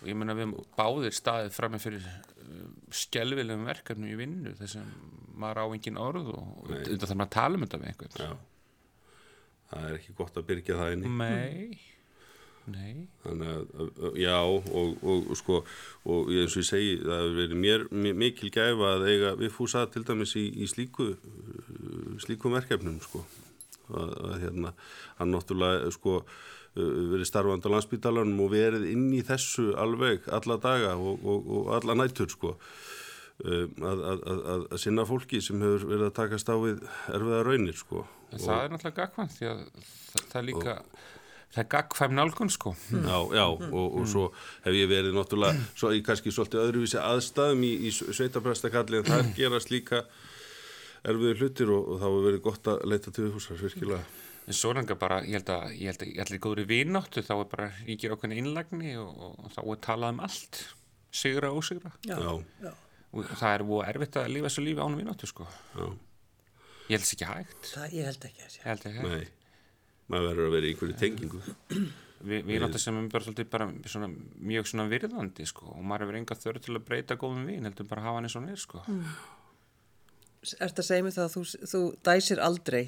og 0.00 0.08
ég 0.10 0.18
meina 0.20 0.36
við 0.36 0.48
höfum 0.48 0.72
báðir 0.76 1.16
staðið 1.16 1.54
fram 1.56 1.76
með 1.76 1.86
fyrir 1.86 2.08
skelvilegum 2.94 3.68
verkefnum 3.70 4.10
í 4.10 4.18
vinnu 4.18 4.52
þess 4.58 4.80
að 4.80 4.90
maður 5.40 5.62
á 5.64 5.66
engin 5.74 6.00
orð 6.00 6.32
og 6.34 6.68
þetta 6.70 7.08
þarf 7.08 7.18
maður 7.18 7.30
að 7.30 7.36
tala 7.38 7.58
um 7.58 7.64
þetta 7.64 7.80
við 7.80 7.90
einhvern. 7.92 8.20
Já. 8.20 8.34
Það 9.70 9.88
er 9.88 9.96
ekki 9.98 10.16
gott 10.18 10.36
að 10.38 10.48
byrja 10.50 10.78
það 10.78 10.92
inni. 10.94 11.12
Nei, 11.18 11.80
nei. 12.72 13.06
Þannig 13.24 13.50
að, 13.52 13.64
að- 13.82 13.98
að- 14.08 14.18
já 14.22 14.36
og, 14.40 14.68
og, 14.72 14.96
og 15.30 15.36
sko 15.36 15.58
og 16.08 16.30
eins 16.32 16.54
og 16.56 16.62
ég 16.62 16.68
segi 16.70 16.94
það 17.02 17.20
hefur 17.22 17.36
verið 17.42 17.60
mér 17.64 17.86
mi- 17.92 18.14
mikil 18.24 18.50
gæfa 18.54 18.92
að 18.96 19.06
eiga 19.10 19.34
viðfúsa 19.40 19.84
til 19.92 20.04
dæmis 20.08 20.32
í, 20.40 20.46
í 20.64 20.68
slíku 20.70 21.10
slíkum 22.24 22.54
verkefnum 22.56 22.98
sko. 23.04 23.24
Að, 23.92 24.12
að 24.24 24.34
hérna 24.46 24.72
hann 25.18 25.34
náttúrulega 25.34 25.90
sko 25.92 26.18
verið 26.74 27.28
starfandi 27.28 27.68
á 27.70 27.74
landsbítalanum 27.76 28.40
og 28.42 28.50
verið 28.50 28.86
inn 28.90 29.10
í 29.14 29.20
þessu 29.22 29.74
alveg 29.78 30.24
alla 30.34 30.56
daga 30.58 30.94
og, 30.98 31.20
og, 31.22 31.50
og 31.58 31.68
alla 31.76 31.94
nætur 32.00 32.32
sko. 32.32 32.54
Að, 33.44 33.70
að, 33.82 34.00
að, 34.06 34.24
að- 34.30 34.64
að 34.72 34.78
sinna 34.78 35.04
fólki 35.06 35.40
sem 35.42 35.58
hefur 35.62 35.84
verið 35.90 36.06
að 36.08 36.16
takast 36.20 36.50
á 36.50 36.54
við 36.58 36.82
erfiða 37.10 37.40
raunir 37.46 37.78
sko. 37.78 38.04
En 38.34 38.42
það 38.42 38.60
er 38.64 38.72
náttúrulega 38.74 38.98
gagkvæmt 39.04 39.36
því 39.36 39.48
að 39.52 39.62
það, 40.14 40.36
er 40.40 40.46
líka 40.48 40.74
það 41.54 41.62
er 41.62 41.70
gagkvæm 41.70 42.14
nálgun 42.18 42.50
sko. 42.50 42.74
Já, 42.90 43.18
já, 43.38 43.44
og, 43.46 43.98
og 44.00 44.06
svo 44.10 44.26
hef 44.64 44.74
ég 44.74 44.90
verið 44.90 45.14
náttúrulega, 45.14 45.66
svo 45.78 45.92
í 45.94 46.02
kannski 46.04 46.32
svolítið 46.34 46.62
öðruvísi 46.64 47.00
aðstæðum 47.00 47.66
í, 47.66 47.72
í 47.86 47.92
sveitaprestakalli 47.94 49.00
en 49.00 49.08
það 49.08 49.32
gerast 49.38 49.70
líka 49.70 50.02
erfiður 51.04 51.42
hlutir 51.42 51.72
og, 51.74 51.90
og 51.94 52.00
þá 52.00 52.06
hefur 52.08 52.26
verið 52.28 52.44
gott 52.48 52.70
að 52.72 52.86
leita 52.90 53.12
til 53.14 53.28
húsar, 53.34 53.60
virkilega. 53.60 54.00
en 54.48 54.58
svo 54.58 54.72
er 54.72 54.80
enga 54.82 54.96
bara, 54.98 55.20
ég 55.28 55.38
held 55.38 55.52
að 55.54 55.76
ég 55.76 55.92
held 55.92 56.02
að, 56.06 56.08
ég 56.08 56.22
held 56.22 56.32
að 56.32 56.38
í 56.38 56.42
góðri 56.46 56.64
vináttu 56.70 57.24
þá 57.26 57.34
er 57.36 57.52
bara 57.52 57.68
ríkir 57.84 58.16
okkur 58.16 58.34
innlagni 58.34 58.96
og, 59.00 59.12
og, 59.28 59.52
þá 59.54 59.60
er 59.66 59.84
talað 59.88 60.16
um 60.16 60.24
allt. 60.26 60.64
Sigra 61.14 61.52
og 61.52 61.60
ósigra. 61.62 61.92
Já, 62.02 62.16
Já, 62.18 62.72
og 63.14 63.30
það 63.38 63.52
er 63.52 63.66
búið 63.68 63.92
erfitt 63.92 64.18
að 64.18 64.32
lífa 64.34 64.50
þessu 64.50 64.66
lífi 64.66 64.82
án 64.82 64.98
vináttu 64.98 65.30
sko. 65.30 65.46
Já, 65.78 65.86
ég 66.88 66.96
held 66.96 67.12
ekki 67.14 67.30
hægt. 67.30 67.70
Það, 67.70 67.98
ég 68.00 68.10
held 68.10 68.28
ekki 68.32 68.48
að 68.48 69.43
maður 70.12 70.26
verður 70.30 70.48
að 70.48 70.56
vera 70.56 70.66
í 70.66 70.72
einhverju 70.74 70.96
tengingu. 71.00 71.42
Vi, 72.24 72.40
vináttu 72.48 72.80
sem 72.80 72.96
er 72.96 73.08
bara 73.12 73.26
svolítið 73.26 73.48
bara 73.52 73.68
svona, 73.90 74.08
mjög 74.40 74.68
svona 74.70 74.88
virðandi 74.88 75.44
sko 75.48 75.66
og 75.74 75.82
maður 75.84 76.06
hefur 76.06 76.20
enga 76.22 76.36
þörf 76.40 76.64
til 76.64 76.76
að 76.78 76.84
breyta 76.88 77.18
góðum 77.20 77.48
vin 77.50 77.68
heldur 77.68 77.88
bara 77.90 78.00
að 78.00 78.08
hafa 78.08 78.20
hann 78.20 78.28
eins 78.28 78.36
og 78.36 78.44
hann 78.44 78.54
er 78.54 78.62
sko. 78.62 78.84
Ertu 80.64 80.84
að 80.84 80.88
segja 80.88 81.04
mig 81.04 81.16
það 81.16 81.26
að 81.26 81.34
þú, 81.34 81.42
þú 81.72 81.82
dæsir 82.08 82.40
aldrei 82.44 82.84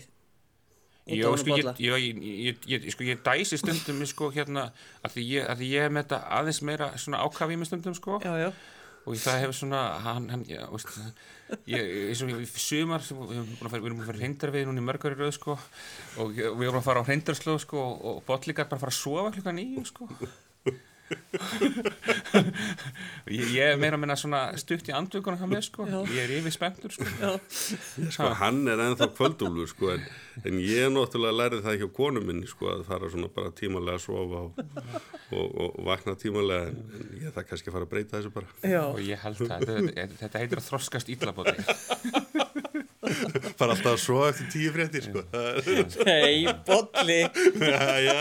Jó, 1.07 1.29
sko, 1.39 1.55
ég, 1.55 1.69
ég, 1.79 2.07
ég, 2.19 2.57
ég, 2.67 2.81
ég, 2.83 2.87
sko, 2.91 3.05
ég 3.07 3.21
dæsi 3.23 3.61
stundum 3.61 4.01
sko, 4.11 4.33
hérna, 4.35 4.65
að 5.07 5.13
því 5.15 5.27
ég, 5.37 5.45
að 5.53 5.61
því 5.61 5.69
ég 5.71 5.85
hef 5.87 5.93
með 5.95 6.03
þetta 6.09 6.19
aðeins 6.41 6.59
meira 6.67 6.89
svona 6.99 7.21
ákafi 7.23 7.55
í 7.55 7.61
mig 7.61 7.69
stundum 7.69 7.95
sko, 7.95 8.17
Já, 8.25 8.33
já. 8.41 8.49
Og 9.07 9.15
það 9.23 9.41
hefur 9.45 9.57
svona 9.61 9.81
hann, 10.03 10.25
hann, 10.33 10.45
já, 10.51 10.65
veist, 10.73 10.89
ég, 11.71 11.91
eins 12.11 12.23
og 12.27 12.33
í 12.35 12.47
sumar 12.51 13.05
við 13.07 13.37
erum 13.37 13.53
búin 13.61 13.69
að 13.69 13.75
fara, 13.77 14.07
fara 14.09 14.19
hreindarvið 14.23 14.67
núna 14.67 14.83
í 14.83 14.87
mörgari 14.89 15.19
röð 15.21 15.33
sko, 15.39 15.55
og 16.19 16.35
ég- 16.35 16.57
við 16.59 16.67
erum 16.69 16.81
að 16.81 16.89
fara 16.89 17.05
á 17.05 17.07
hreindarslóð 17.07 17.61
sko, 17.63 17.79
og, 17.87 18.05
og 18.11 18.19
botlíkar 18.27 18.67
bara 18.71 18.83
fara 18.83 18.91
að 18.95 18.99
sofa 18.99 19.31
klukkan 19.37 19.61
nýju 19.61 19.85
sko 19.93 20.09
ég, 23.31 23.45
ég 23.55 23.63
er 23.63 23.79
meira 23.81 23.97
að 23.97 24.01
minna 24.03 24.17
svona 24.19 24.41
stutt 24.59 24.89
í 24.91 24.95
andvökunum 24.97 25.39
hann 25.41 25.53
með 25.53 25.63
sko, 25.69 25.87
ég 26.11 26.19
er 26.25 26.33
yfir 26.39 26.55
spenntur 26.55 26.93
sko 26.95 27.05
Sko, 28.11 28.31
hann 28.41 28.61
er 28.71 28.79
ennþá 28.89 29.07
kvöldúlfur, 29.17 29.69
sko, 29.71 29.85
en, 29.95 30.03
en 30.43 30.57
ég 30.63 30.91
náttúrulega 30.95 31.39
lærið 31.41 31.65
það 31.67 31.79
hjá 31.83 31.89
konu 31.99 32.21
minni, 32.27 32.47
sko, 32.51 32.65
að 32.75 32.85
fara 32.91 33.11
svona 33.13 33.31
bara 33.33 33.51
tímalega 33.57 33.97
að 34.01 34.05
sofa 34.07 34.39
og, 34.47 34.51
og, 35.31 35.47
og 35.67 35.71
vakna 35.89 36.17
tímalega, 36.21 36.63
en, 36.73 36.79
en 37.01 37.07
ég 37.25 37.35
það 37.37 37.49
kannski 37.53 37.69
að 37.73 37.77
fara 37.79 37.89
að 37.89 37.93
breyta 37.95 38.13
þessu 38.19 38.33
bara. 38.35 38.49
Já, 38.67 38.83
og 38.91 39.01
ég 39.05 39.19
held 39.25 39.37
það, 39.43 39.59
þetta, 39.73 40.09
þetta 40.23 40.43
heitir 40.45 40.63
að 40.63 40.69
þroskast 40.71 41.13
íllabóti 41.17 41.57
Fara 43.57 43.75
alltaf 43.75 43.93
að 43.93 44.01
sofa 44.03 44.29
eftir 44.33 44.47
tíu 44.53 44.71
fréttir, 44.75 45.03
sko. 45.07 45.23
nei, 46.09 46.47
bolli. 46.67 47.21
já, 47.61 47.87
já, 48.03 48.19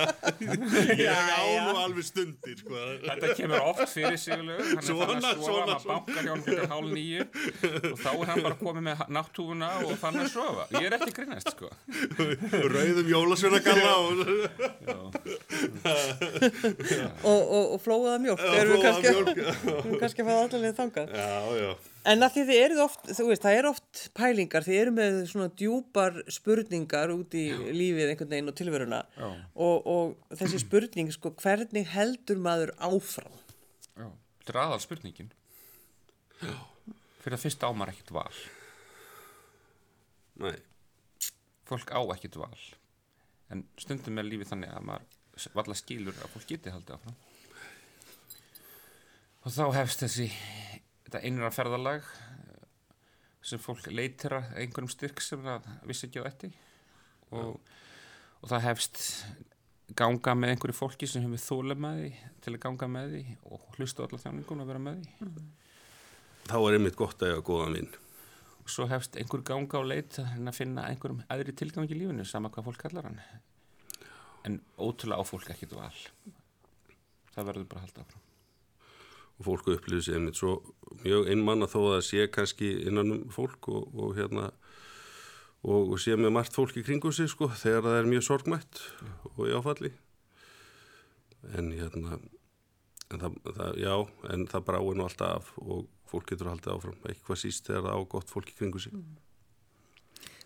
ég 0.99 1.09
á 1.09 1.43
nú 1.65 1.73
alveg 1.81 2.05
stundir, 2.05 2.57
sko. 2.61 2.73
Þetta 3.05 3.27
kemur 3.39 3.59
oft 3.71 3.87
fyrir 3.91 4.19
sigurlegu, 4.21 4.61
hann 4.69 4.77
er 4.77 4.85
Svona, 4.85 5.07
fann 5.09 5.29
að 5.29 5.41
sofa, 5.41 5.47
svona, 5.47 5.65
maður 5.65 5.87
bankar 5.91 6.21
hjá 6.21 6.31
hann 6.33 6.45
fyrir 6.45 6.65
hálf 6.71 6.89
nýju 6.95 7.23
og 7.91 7.97
þá 8.03 8.09
er 8.11 8.27
hann 8.31 8.43
bara 8.45 8.59
komið 8.61 8.83
með 8.89 9.03
náttúfuna 9.17 9.71
og 9.85 9.95
fann 10.01 10.21
að 10.21 10.29
sofa. 10.35 10.67
Ég 10.75 10.85
er 10.89 10.97
ekki 10.99 11.09
að 11.11 11.17
grínast, 11.19 11.49
sko. 11.55 11.67
Rauðum 12.75 13.07
jólasveina 13.11 13.59
galla 13.65 13.93
og... 14.05 14.13
Og, 17.25 17.41
og, 17.41 17.65
og 17.75 17.79
kannski, 17.81 18.15
mjólk, 18.21 18.41
erum 18.53 18.71
við 18.75 19.99
kannski 20.01 20.23
að 20.23 20.29
fara 20.29 20.39
allavega 20.45 20.77
þangað. 20.79 21.13
Já, 21.15 21.29
já. 21.63 21.94
En 22.05 22.21
að 22.21 22.35
því 22.35 22.43
þið 22.49 22.59
eruð 22.61 22.81
oft, 22.83 23.07
þú 23.17 23.23
veist, 23.31 23.41
það 23.45 23.57
er 23.59 23.67
oft 23.69 24.01
pælingar, 24.17 24.65
þið 24.65 24.81
eru 24.81 24.93
með 24.93 25.15
svona 25.31 25.47
djúpar 25.57 26.19
spurningar 26.35 27.13
út 27.15 27.33
í 27.37 27.45
lífið 27.73 28.11
einhvern 28.11 28.33
veginn 28.35 28.51
og 28.51 28.57
tilveruna 28.59 28.99
og, 29.17 29.87
og 29.89 30.37
þessi 30.37 30.61
spurning, 30.61 31.09
sko, 31.15 31.33
hvernig 31.41 31.89
heldur 31.95 32.41
maður 32.45 32.75
áfram? 32.77 33.41
Já. 33.95 34.07
Þetta 34.45 34.53
er 34.53 34.61
aðal 34.61 34.83
spurningin. 34.83 35.33
Fyrir 37.23 37.39
að 37.39 37.43
fyrst 37.47 37.65
á 37.65 37.69
maður 37.73 37.95
ekkert 37.95 38.13
val. 38.19 38.39
Nei, 40.45 40.57
Fólk 41.65 41.89
á 41.89 42.01
ekkert 42.13 42.37
val. 42.37 42.57
En 43.49 43.63
stundum 43.81 44.21
er 44.21 44.27
lífið 44.27 44.51
þannig 44.51 44.73
að 44.73 44.85
maður 44.91 45.47
valla 45.57 45.77
skilur 45.77 46.19
að 46.21 46.33
fólk 46.35 46.51
geti 46.51 46.73
haldið 46.73 46.97
áfram. 46.99 47.15
Og 49.45 49.53
þá 49.53 49.65
hefst 49.75 50.01
þessi, 50.05 50.27
þetta 51.15 51.27
einra 51.27 51.51
ferðalag 51.53 52.05
eh, 52.05 52.61
sem 53.45 53.61
fólk 53.61 53.87
leitir 53.91 54.35
að 54.35 54.53
einhverjum 54.59 54.91
styrk 54.91 55.21
sem 55.23 55.43
það 55.43 55.67
vissi 55.87 56.07
ekki 56.09 56.23
á 56.23 56.27
þetta 56.27 56.49
og, 57.35 57.59
og 58.41 58.49
það 58.51 58.65
hefst 58.65 59.03
ganga 59.95 60.33
með 60.35 60.55
einhverju 60.55 60.75
fólki 60.75 61.07
sem 61.07 61.23
hefur 61.25 61.43
þóla 61.43 61.77
með 61.77 62.01
því 62.01 62.09
til 62.43 62.55
að 62.55 62.63
ganga 62.65 62.89
með 62.89 63.13
því 63.13 63.23
og 63.51 63.77
hlusta 63.77 64.03
á 64.03 64.05
alla 64.07 64.21
þjáningun 64.23 64.63
og 64.63 64.71
vera 64.71 64.81
með 64.81 65.03
því. 65.03 65.45
Þá 66.45 66.57
er 66.57 66.77
einmitt 66.77 66.99
gott 66.99 67.21
að 67.21 67.31
eiga 67.31 67.45
góðan 67.45 67.77
vinn. 67.79 67.93
og 68.65 68.71
svo 68.73 68.87
hefst 68.89 69.17
einhver 69.21 69.43
ganga 69.45 69.77
á 69.77 69.83
leit 69.85 70.17
að 70.17 70.47
að 70.49 70.57
finna 70.57 70.87
einhverjum 70.89 71.21
aðri 71.29 71.53
tilgang 71.53 71.85
í 71.85 71.99
lífinu 71.99 72.25
sama 72.25 72.49
hvað 72.49 72.71
fólk 72.71 72.81
kallar 72.81 73.05
hann. 73.05 73.21
En 74.45 74.61
ótrúlega 74.77 75.21
á 75.21 75.23
fólk 75.25 75.49
ekkert 75.53 75.77
val. 75.77 75.99
Það 77.35 77.51
verður 77.51 77.69
bara 77.69 77.83
að 77.83 77.85
halda 77.85 78.05
áfram 78.07 78.25
og 79.35 79.47
fólk 79.49 79.71
upplýður 79.75 80.05
sér 80.05 80.19
einmitt 80.19 80.39
svo 80.39 80.57
mjög 81.03 81.29
einmann 81.31 81.65
að 81.65 81.73
þó 81.73 81.79
að 81.81 81.91
það 81.95 82.05
sé 82.09 82.27
kannski 82.31 82.71
innan 82.87 83.15
um 83.17 83.25
fólk 83.33 83.69
og, 83.71 83.89
og 83.99 84.15
hérna 84.15 84.47
og, 85.65 85.91
og 85.91 85.99
sé 86.01 86.15
með 86.15 86.35
margt 86.37 86.55
fólk 86.55 86.77
í 86.79 86.85
kringu 86.85 87.11
sig 87.15 87.29
sko 87.31 87.49
þegar 87.51 87.87
það 87.87 87.99
er 87.99 88.09
mjög 88.13 88.25
sorgmætt 88.29 88.81
og 89.35 89.43
í 89.49 89.55
áfalli. 89.57 89.91
En 91.55 91.73
hérna 91.75 92.19
en 93.13 93.21
það, 93.21 93.37
það, 93.57 93.77
já, 93.81 93.93
en 94.33 94.47
það 94.49 94.65
bráir 94.69 94.97
nú 94.97 95.05
alltaf 95.05 95.35
af 95.35 95.53
og 95.61 95.85
fólk 96.09 96.31
getur 96.31 96.51
haldið 96.51 96.73
áfram 96.73 97.07
eitthvað 97.09 97.41
síst 97.41 97.69
þegar 97.69 97.87
það 97.87 98.01
á 98.01 98.11
gott 98.15 98.33
fólk 98.33 98.51
í 98.51 98.57
kringu 98.57 98.81
sig. 98.81 98.97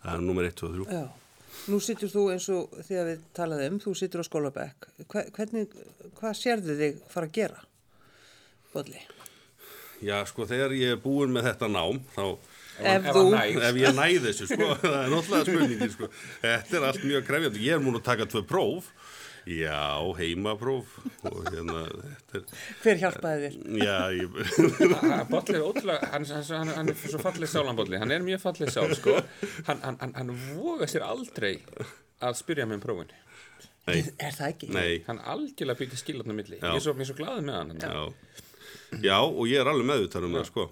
Það 0.00 0.14
er 0.14 0.24
nummer 0.24 0.48
1, 0.48 0.56
2 0.60 0.68
og 0.68 0.90
3 0.90 0.98
Já, 0.98 1.02
nú 1.72 1.80
sittur 1.84 2.12
þú 2.12 2.26
eins 2.34 2.48
og 2.52 2.76
þegar 2.88 3.10
við 3.10 3.24
talaðum, 3.36 3.80
þú 3.84 3.94
sittur 4.00 4.24
á 4.24 4.28
skólabekk. 4.28 4.88
Hva, 5.06 5.24
hvernig, 5.36 5.74
hvað 6.20 6.38
sérðu 6.40 6.76
þig 6.80 7.02
fara 7.12 7.28
að 7.28 7.36
gera, 7.36 7.64
bolli? 8.74 9.02
Já, 10.00 10.16
sko, 10.30 10.46
þegar 10.48 10.72
ég 10.78 10.94
er 10.96 11.00
búin 11.02 11.32
með 11.34 11.50
þetta 11.50 11.68
nám 11.72 12.00
þá 12.16 12.24
Ef 12.80 13.04
ef 13.10 13.16
ef 13.60 13.76
ég 13.76 13.92
næði 13.92 14.20
þessu, 14.24 14.46
sko, 14.48 14.68
það 14.80 14.94
er 15.02 15.10
náttúrulega 15.12 15.44
spurningin, 15.44 15.90
sko. 15.92 16.06
Þetta 16.40 16.78
er 16.78 16.86
allt 16.88 17.02
mjög 17.04 17.26
krefjandi. 17.28 17.64
Ég 17.66 17.74
er 17.76 17.82
múin 17.84 17.98
að 17.98 18.06
taka 18.06 18.24
tvö 18.30 18.40
próf, 18.48 18.86
já, 19.44 19.82
heimapróf 20.16 20.94
og 21.28 21.36
hérna, 21.50 21.82
þetta 22.30 22.38
er, 22.40 22.64
hver 22.80 23.00
hjálpaði 23.02 23.42
þér? 23.44 23.58
já, 23.82 23.98
ég, 24.16 24.38
Bolli 25.30 25.56
er 25.58 25.64
ótrúlega, 25.66 26.10
hann, 26.14 26.26
hann, 26.28 26.44
hann, 26.50 26.72
hann 26.78 26.92
er 26.92 27.00
svo 27.04 27.20
fallið 27.20 27.52
sálan 27.52 27.76
Bolli, 27.78 28.00
hann 28.00 28.12
er 28.16 28.24
mjög 28.24 28.42
fallið 28.44 28.72
sál 28.74 28.92
sko. 28.96 29.16
hann, 29.68 29.80
hann, 29.84 29.96
hann, 30.02 30.14
hann 30.16 30.32
voga 30.54 30.88
sér 30.90 31.04
aldrei 31.08 31.54
að 32.20 32.36
spyrja 32.40 32.68
mig 32.68 32.80
um 32.80 32.84
prófin 32.84 33.12
nei, 33.88 34.04
Er 34.20 34.36
það 34.36 34.46
ekki? 34.52 34.70
nei, 34.76 35.00
hann 35.08 35.20
algjörlega 35.24 35.80
byggði 35.84 36.00
skilarna 36.04 36.36
milli 36.36 36.60
Já. 36.60 36.68
ég 36.70 36.80
er 36.80 36.84
svo, 36.84 36.96
mér 37.00 37.08
svo 37.10 37.16
glaðið 37.20 37.48
með 37.48 37.60
hann 37.60 37.76
já, 37.80 38.04
já, 38.98 39.16
og 39.22 39.42
ég 39.48 39.60
er 39.60 39.70
alveg 39.70 39.88
meðutar 39.88 40.26
um 40.26 40.36
það, 40.38 40.46
sko. 40.50 40.66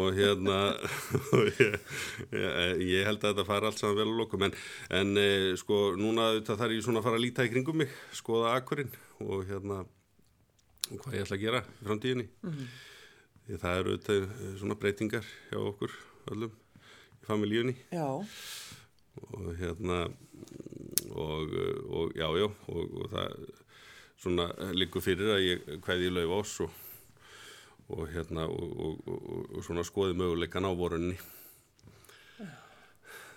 og 0.00 0.14
hérna 0.16 0.58
og 1.36 1.48
ég, 1.60 1.74
ég, 2.32 2.84
ég 2.88 3.08
held 3.08 3.20
að 3.20 3.32
þetta 3.32 3.48
fara 3.48 3.68
allt 3.70 3.80
saman 3.80 3.98
vel 3.98 4.12
á 4.12 4.20
lokum. 4.20 4.46
En, 4.46 4.54
en 5.00 5.16
e, 5.20 5.26
sko 5.60 5.82
núna 5.98 6.30
þetta 6.38 6.58
þarf 6.62 6.76
ég 6.76 6.86
svona 6.86 7.02
að 7.02 7.08
fara 7.08 7.20
að 7.20 7.26
líta 7.26 7.48
í 7.48 7.52
kringum 7.52 7.82
mig 7.82 7.92
skoða 8.16 8.54
akkurinn 8.60 8.92
og 9.24 9.44
hérna 9.48 9.82
og 10.92 10.96
hvað 11.04 11.16
ég 11.16 11.26
ætla 11.26 11.38
að 11.38 11.44
gera 11.44 11.62
í 11.64 11.86
framtíðinni. 11.86 12.28
Því 13.42 13.58
það 13.58 13.78
eru 13.80 13.94
þetta 13.96 14.18
eh, 14.22 14.50
svona 14.60 14.78
breytingar 14.78 15.30
hjá 15.50 15.58
okkur 15.60 15.94
öllum 16.32 16.52
í 17.22 17.26
familíunni 17.26 17.74
Já, 17.92 18.06
og 19.22 19.48
hérna 19.58 19.98
og, 21.10 21.52
og 21.90 22.14
já, 22.16 22.28
já 22.38 22.46
og, 22.46 22.94
og 23.02 23.10
það 23.12 23.34
svona 24.22 24.46
liggur 24.78 25.02
fyrir 25.04 25.34
að 25.36 25.44
ég 25.48 25.68
kveði 25.84 26.08
í 26.08 26.14
lauf 26.14 26.34
ás 26.40 26.54
og, 26.64 26.76
og 27.92 28.04
hérna 28.14 28.46
og, 28.48 28.74
og, 28.86 29.00
og, 29.10 29.46
og 29.58 29.64
svona 29.66 29.84
skoði 29.84 30.14
möguleikan 30.20 30.64
á 30.68 30.72
vorunni 30.78 31.16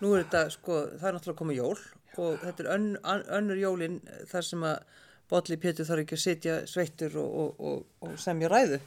nú 0.01 0.11
er 0.15 0.25
þetta 0.25 0.41
sko, 0.53 0.79
það 0.99 1.07
er 1.09 1.15
náttúrulega 1.17 1.39
komið 1.41 1.59
jól 1.61 1.77
og 2.21 2.39
þetta 2.43 2.63
er 2.65 2.69
ön, 2.75 2.87
ön- 3.01 3.25
önnur 3.39 3.59
jólin 3.59 3.97
þar 4.31 4.45
sem 4.49 4.65
að 4.67 5.01
Bolli 5.31 5.57
Pétur 5.57 5.87
þarf 5.87 6.03
ekki 6.03 6.15
að 6.19 6.21
sitja 6.21 6.55
sveittur 6.69 7.15
og, 7.17 7.29
og, 7.41 7.61
og, 7.65 7.77
og 8.05 8.11
semja 8.21 8.45
ræðu. 8.51 8.77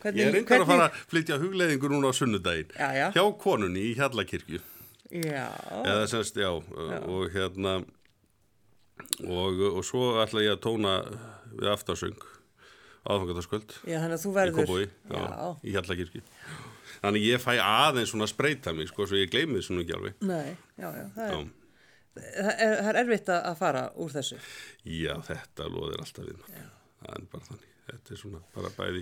Hvernig, 0.00 0.16
Ég 0.22 0.30
er 0.30 0.36
reyndar 0.38 0.62
að 0.64 0.70
fara 0.70 0.86
að 0.88 1.00
flytja 1.10 1.36
hugleiðingur 1.42 1.92
núna 1.92 2.08
á 2.08 2.14
sunnudaginn 2.16 2.70
Já, 2.72 2.86
já. 2.96 3.06
hjá 3.18 3.24
konunni 3.42 3.82
í 3.90 3.94
Hjallakirkju 3.98 4.60
Já, 5.10 5.44
eða 5.82 6.06
semst, 6.08 6.38
já, 6.40 6.48
og 6.54 7.26
hérna 7.34 7.74
og, 9.26 9.62
og 9.70 9.84
svo 9.86 10.16
ætla 10.22 10.44
ég 10.44 10.56
að 10.56 10.64
tóna 10.66 10.96
við 11.54 11.70
aftarsöng 11.72 12.26
aðfangandaskvöld 13.10 13.78
já, 13.88 13.96
þannig 14.02 14.18
að 14.18 14.24
þú 14.26 14.34
í 14.82 14.88
Já, 15.10 15.46
í 15.64 15.74
Hjallakirkju 15.76 16.24
þannig 17.00 17.24
ég 17.30 17.40
fæ 17.42 17.54
aðeins 17.62 18.12
svona 18.12 18.28
spreita 18.30 18.74
mig 18.76 18.90
sko, 18.90 19.06
svo 19.08 19.18
ég 19.20 19.32
gleymi 19.32 19.58
þessu 19.58 19.76
nú 19.76 19.84
ekki 19.84 19.96
alveg. 19.96 20.20
Nei, 20.26 20.52
já, 20.76 20.88
já, 20.98 21.06
það 21.16 21.32
er, 21.32 21.48
það 22.20 22.50
er, 22.66 22.76
er 22.90 23.00
erfitt 23.04 23.32
að 23.36 23.56
fara 23.60 23.86
úr 24.00 24.12
þessu. 24.14 24.40
já, 24.84 25.14
þetta 25.30 25.70
loðir 25.72 26.04
alltaf 26.04 26.28
við 26.28 26.44
það 26.44 27.14
er 27.16 27.26
bara 27.32 27.48
þannig. 27.48 27.66
Þetta 27.90 28.14
er 28.14 28.20
svona 28.20 28.40
bara 28.54 28.70
bæði 28.76 29.00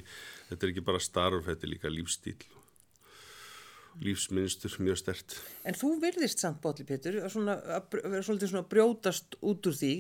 þetta 0.49 0.63
er 0.63 0.71
ekki 0.73 0.87
bara 0.87 1.03
starf, 1.03 1.45
þetta 1.49 1.67
er 1.67 1.73
líka 1.75 1.93
lífstíl 1.93 2.39
lífsmynstur 4.05 4.77
mjög 4.85 5.01
stert 5.01 5.37
En 5.69 5.77
þú 5.77 5.91
virðist 6.03 6.43
samt, 6.45 6.61
Bolli 6.65 6.87
Pétur, 6.89 7.19
svona, 7.33 7.59
að 7.79 7.99
vera 8.05 8.23
svolítið 8.25 8.53
svona 8.53 8.69
brjótast 8.71 9.37
út 9.43 9.69
úr 9.69 9.77
því, 9.77 9.93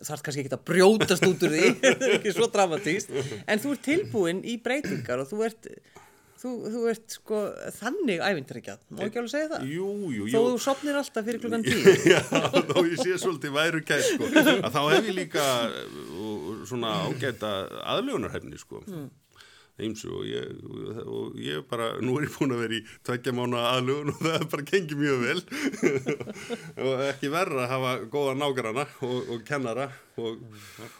er 0.00 0.24
kannski 0.26 0.42
ekki 0.44 0.56
að 0.56 0.66
brjótast 0.72 1.28
út 1.28 1.46
úr 1.46 1.54
því, 1.54 1.70
það 1.84 2.02
er 2.08 2.18
ekki 2.18 2.34
svo 2.34 2.50
dramatíst, 2.54 3.14
en 3.46 3.62
þú 3.62 3.74
ert 3.76 3.86
tilbúin 3.88 4.44
í 4.48 4.58
breytingar 4.64 5.22
og 5.22 5.30
þú 5.30 5.44
ert, 5.46 5.68
þú, 6.38 6.54
þú 6.72 6.82
ert 6.92 7.16
sko 7.18 7.42
þannig 7.78 8.24
ævintrækjað, 8.24 8.82
má 8.94 9.04
ekki 9.06 9.22
alveg 9.22 9.32
segja 9.34 9.52
það? 9.54 9.68
jú, 9.76 9.86
jú, 10.16 10.26
Þó 10.32 10.36
jú 10.38 10.42
þú 10.48 10.58
sopnir 10.66 10.98
alltaf 11.00 11.28
fyrir 11.28 11.42
klukkan 11.44 11.64
tíu. 11.68 11.94
Já, 12.08 12.20
þá 12.30 12.76
ég 12.86 12.98
sé 13.02 13.16
svolítið 13.22 13.56
væru 13.58 13.84
kæð 13.86 14.04
sko. 14.12 14.28
að 14.58 14.68
þá 14.76 14.80
hef 14.94 15.08
ég 15.10 15.16
líka 15.18 15.46
uh, 15.68 16.52
svona 16.68 16.92
ágæta 17.08 17.54
aðlögunarhefni 17.94 18.60
sko. 18.60 18.82
Eimsu 19.78 20.10
og 20.10 20.26
ég, 20.26 20.58
og 21.06 21.36
ég 21.38 21.62
bara, 21.70 21.92
nú 22.02 22.16
er 22.18 22.26
ég 22.26 22.34
búin 22.34 22.54
að 22.56 22.64
vera 22.64 22.78
í 22.78 22.82
tveggja 23.06 23.34
mánu 23.36 23.60
aðlugun 23.60 24.10
og 24.14 24.20
það 24.24 24.46
bara 24.54 24.66
gengið 24.72 25.02
mjög 25.04 25.22
vel 25.22 25.42
og 26.88 27.04
ekki 27.06 27.30
verra 27.30 27.64
að 27.64 27.72
hafa 27.74 27.94
góða 28.10 28.34
nágrana 28.40 28.86
og, 29.06 29.32
og 29.36 29.44
kennara 29.46 29.88
og 30.18 30.42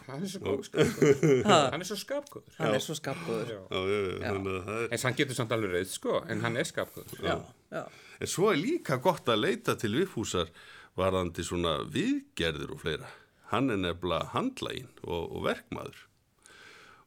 Hann 0.07 0.23
er 0.23 0.31
svo 0.31 0.39
góð 0.45 0.61
skapgóður. 0.69 1.41
Hann 1.73 1.83
er 1.83 1.87
svo 1.89 1.97
skapgóður. 1.99 2.53
Hann 2.55 2.75
er 2.77 2.83
svo 2.83 2.95
skapgóður. 2.95 3.51
Já. 3.51 3.59
já, 3.67 3.79
já, 3.83 3.99
já, 3.99 4.19
þannig 4.23 4.53
að 4.53 4.67
það 4.69 4.83
er 4.83 4.93
En 4.95 5.03
hann 5.03 5.17
getur 5.19 5.39
samt 5.39 5.55
alveg 5.55 5.73
reyð, 5.75 5.91
sko, 5.91 6.19
en 6.31 6.43
hann 6.45 6.59
er 6.59 6.69
skapgóður. 6.69 7.23
Já, 7.25 7.35
já. 7.75 7.81
En 8.19 8.31
svo 8.31 8.51
er 8.53 8.59
líka 8.59 8.99
gott 9.03 9.31
að 9.31 9.43
leita 9.43 9.75
til 9.79 9.91
viðfúsar 9.97 10.51
varðandi 10.99 11.45
svona 11.47 11.79
viðgerðir 11.91 12.75
og 12.75 12.83
fleira. 12.83 13.11
Hann 13.51 13.71
er 13.73 13.81
nefnilega 13.81 14.31
handlægin 14.35 14.91
og, 15.03 15.27
og 15.35 15.45
verkmaður. 15.47 16.05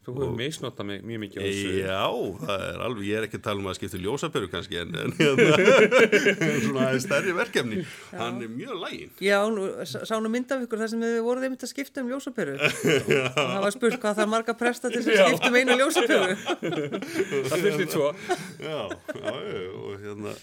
Þú 0.03 0.12
hefur 0.16 0.30
misnotað 0.34 0.86
mig 0.88 1.03
mjög 1.07 1.20
mikið 1.22 1.38
á 1.38 1.42
þessu. 1.46 1.72
Já, 1.78 2.07
það 2.42 2.62
er 2.66 2.80
alveg, 2.82 3.03
ég 3.07 3.18
er 3.20 3.26
ekki 3.28 3.38
að 3.38 3.42
tala 3.44 3.62
um 3.62 3.68
að 3.70 3.76
skipta 3.78 4.00
ljósaperu 4.03 4.48
kannski, 4.50 4.78
en, 4.82 4.96
en 4.98 5.12
hérna, 5.20 6.57
svona 6.64 6.86
stærri 7.05 7.34
verkefni. 7.36 7.84
Hann 8.11 8.40
er 8.42 8.50
mjög 8.50 8.80
lægin. 8.82 9.12
Já, 9.22 9.38
nú, 9.55 9.68
sá 9.86 10.00
sá 10.11 10.16
nú 10.18 10.32
mynd 10.32 10.50
af 10.57 10.64
ykkur 10.66 10.82
þar 10.82 10.90
sem 10.90 11.05
við 11.07 11.14
voruð 11.22 11.46
einmitt 11.46 11.62
að 11.62 11.70
skipta 11.70 12.03
um 12.03 12.11
ljósaperu 12.11 12.57
og 12.64 12.74
það 13.38 13.62
var 13.62 13.76
spurt 13.76 14.00
hvað 14.03 14.18
það 14.18 14.24
er 14.26 14.32
marga 14.34 14.57
presta 14.59 14.90
til 14.90 15.05
þess 15.07 15.22
að 15.22 15.30
skipta 15.36 15.53
um 15.53 15.61
einu 15.62 15.78
ljósaperu. 15.78 16.34
Það 17.46 17.64
þurfti 17.68 17.88
tvo. 17.94 18.11
Já, 18.59 18.80
já, 18.90 19.38
já, 19.38 19.62
og 19.84 20.03
hérna, 20.03 20.34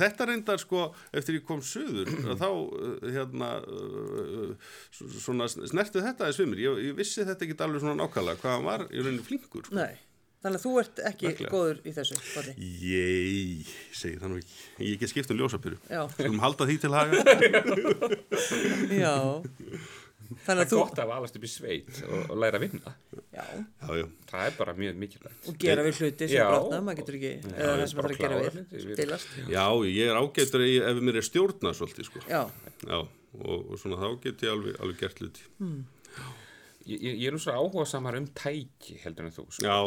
þetta 0.00 0.26
reyndar 0.30 0.58
sko, 0.62 0.82
eftir 1.12 1.38
ég 1.40 1.44
kom 1.48 1.60
suður, 1.64 2.10
að 2.32 2.42
þá, 2.42 2.48
uh, 2.48 3.08
hérna, 3.14 3.48
uh, 3.66 4.52
s- 4.92 5.22
svona 5.24 5.48
snertu 5.50 6.02
þetta 6.04 6.26
aðeins 6.26 6.40
við 6.42 6.50
mér. 6.52 6.64
Ég, 6.66 6.82
ég 6.88 6.98
vissi 6.98 7.24
þetta 7.26 7.46
ekki 7.48 7.58
alveg 7.66 7.82
svona 7.82 7.98
nákvæmlega, 8.02 8.40
hvað 8.42 8.54
hann 8.56 8.68
var 8.68 8.86
í 8.88 9.02
rauninni 9.02 9.24
flinkur. 9.26 9.64
sko. 9.66 9.74
Nei, 9.78 9.98
þannig 10.44 10.60
að 10.60 10.64
þú 10.66 10.72
ert 10.82 11.02
ekki 11.10 11.26
Merkilega. 11.28 11.52
góður 11.54 11.78
í 11.82 11.94
þessu, 11.98 12.18
Bolli. 12.34 12.52
Ég 12.88 13.72
segi 13.98 14.18
það 14.22 14.28
nú 14.34 14.36
ekki. 14.42 14.58
Ég 14.78 14.88
er 14.88 14.94
ekki 14.98 15.08
að 15.08 15.12
skipta 15.14 15.34
um 15.34 15.40
ljósaperu. 15.42 15.78
Já, 15.90 16.02
Skulum 16.14 16.38
halda 16.44 16.68
því 16.68 16.76
til 16.84 16.92
haga. 16.94 17.16
já. 19.04 19.16
Það 20.28 20.40
Þannig 20.44 20.60
er 20.60 20.66
að 20.66 20.72
þú, 20.72 20.78
gott 20.82 20.98
að 21.00 21.10
alast 21.16 21.36
upp 21.38 21.44
í 21.44 21.48
sveit 21.48 22.00
og, 22.04 22.16
og 22.30 22.36
læra 22.42 22.58
að 22.58 22.64
vinna. 22.66 22.90
já, 23.32 23.44
Já, 23.80 23.88
já. 23.96 24.06
Það 24.28 24.42
er 24.48 24.56
bara 24.58 24.74
mjög 24.76 24.98
mikilvægt. 25.00 25.46
og 25.48 25.58
gera 25.62 25.84
við 25.86 26.00
hluti 26.02 26.28
sem 26.28 26.36
Já. 26.36 26.46
brotna, 26.52 26.80
maður 26.84 26.98
getur 27.00 27.16
ekki, 27.18 27.30
eða 27.48 27.70
það 27.78 27.84
sem 27.88 27.98
það 27.98 28.04
er 28.04 28.12
að 28.12 28.20
gera 28.24 28.40
við, 28.42 28.82
stilast. 28.98 29.30
Já, 29.54 29.64
ég 29.88 30.10
er 30.12 30.20
ágættur 30.20 30.64
í- 30.66 30.82
ef 30.90 31.00
mér 31.08 31.16
er 31.22 31.26
stjórna 31.30 31.72
svolítið, 31.78 32.04
sko. 32.10 32.20
Já, 32.28 32.42
Já, 32.84 32.98
og, 32.98 33.70
og 33.72 33.78
svona 33.80 33.96
þá 34.02 34.08
get 34.26 34.44
ég 34.44 34.52
alveg, 34.52 34.76
alveg 34.84 35.00
gert 35.00 35.18
hluti. 35.24 35.46
Ég, 36.88 37.00
ég, 37.02 37.16
ég 37.20 37.26
er 37.28 37.34
nú 37.36 37.40
svo 37.42 37.52
áhuga 37.56 37.84
samar 37.88 38.16
um 38.16 38.26
tæki 38.32 38.98
heldur 39.02 39.26
en 39.28 39.32
þú. 39.34 39.44
Sko. 39.52 39.64
Já, 39.64 39.78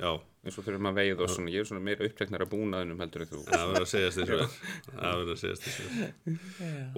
já. 0.00 0.12
eins 0.44 0.58
og 0.60 0.64
þurfum 0.66 0.88
að 0.90 0.98
veið 1.00 1.18
og 1.24 1.28
svona. 1.32 1.52
Ég 1.54 1.60
er 1.64 1.68
svona 1.70 1.84
meira 1.84 2.06
uppteknar 2.08 2.44
af 2.44 2.50
búnaðinum 2.52 3.00
heldur 3.04 3.24
en 3.24 3.30
þú. 3.32 3.38
Það 3.48 3.64
verður 3.70 3.86
að 3.86 3.92
segjast 3.92 4.16
þessu 4.20 4.34
verð. 4.38 4.54
Það 4.92 5.12
verður 5.18 5.34
að 5.34 5.42
segjast 5.42 5.64
þessu 5.68 5.84
verð. 5.88 6.00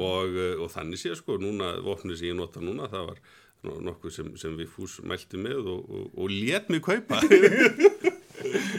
Og, 0.06 0.26
uh, 0.36 0.54
og 0.64 0.68
þannig 0.76 0.98
sé 1.02 1.10
sko, 1.20 1.32
núna, 1.42 1.66
vopnið 1.86 2.16
sem 2.22 2.30
ég 2.32 2.38
nota 2.40 2.58
núna, 2.64 2.84
það 2.92 3.02
var 3.12 3.18
no- 3.66 3.80
nokkuð 3.90 4.10
sem, 4.18 4.28
sem 4.40 4.52
við 4.58 4.68
fús 4.74 4.94
mælti 5.06 5.36
með 5.42 5.60
og, 5.74 5.80
og, 5.90 6.04
og 6.24 6.28
lét 6.34 6.64
mig 6.72 6.80
kaupa. 6.86 7.16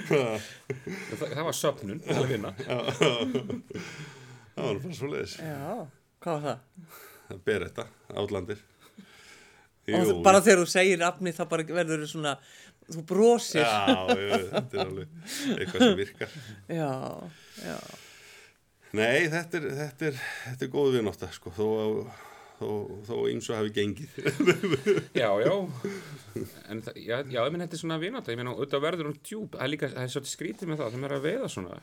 Það, 0.08 0.39
það 1.34 1.43
var 1.47 1.55
söpnun 1.58 1.99
að 2.14 2.26
vinna. 2.30 2.51
það 2.62 2.76
var 4.55 4.80
bara 4.84 4.95
svo 4.97 5.08
leiðis. 5.12 5.34
já, 5.41 5.88
hvað 6.24 6.34
var 6.38 6.43
það? 6.47 6.60
Það 7.28 7.39
ber 7.49 7.62
þetta, 7.68 7.86
átlandir. 8.22 8.60
Og 9.88 10.01
þú- 10.03 10.22
bara 10.24 10.41
þegar 10.43 10.60
þú 10.64 10.68
segir 10.72 10.97
nafni 10.99 11.32
þá 11.36 11.43
bara 11.51 11.64
verður 11.68 12.01
þú 12.03 12.08
svona, 12.12 12.34
þú 12.93 13.03
brosir. 13.09 13.63
Já, 13.63 14.07
jú, 14.13 14.38
þetta 14.53 14.77
er 14.77 14.83
alveg 14.85 15.33
eitthvað 15.57 15.83
sem 15.85 15.97
virkar. 16.01 16.38
Já, 16.71 16.91
já, 17.65 17.77
Nei, 18.97 19.27
þetta 19.29 19.59
er, 19.59 19.65
þetta 19.81 20.07
er, 20.11 20.19
þetta 20.47 20.65
er 20.65 20.71
góð 20.73 20.93
viðnótta, 20.95 21.27
sko, 21.35 21.51
þó, 21.53 21.65
þó, 22.57 22.67
þó 23.09 23.13
eins 23.27 23.49
og 23.51 23.57
hafi 23.59 23.73
gengið. 23.75 24.13
Já, 25.19 25.27
já. 25.43 25.51
En 26.71 26.81
það, 26.85 26.97
já, 27.03 27.17
já, 27.27 27.41
ég 27.43 27.51
minn 27.53 27.65
þetta 27.65 27.77
er 27.77 27.81
svona 27.83 27.97
vinátt. 28.01 28.31
Ég 28.31 28.39
meina, 28.39 28.53
auðvitað 28.55 28.85
verður 28.88 29.09
hún 29.11 29.19
djúb. 29.27 29.57
Það 29.57 29.65
er 29.67 29.71
líka, 29.73 29.89
það 29.91 30.05
er 30.07 30.13
svolítið 30.15 30.33
skrítið 30.38 30.71
með 30.71 30.81
það. 30.81 30.95
Það 30.95 31.07
er 31.09 31.15
að 31.17 31.27
veiða 31.27 31.51
svona. 31.51 31.77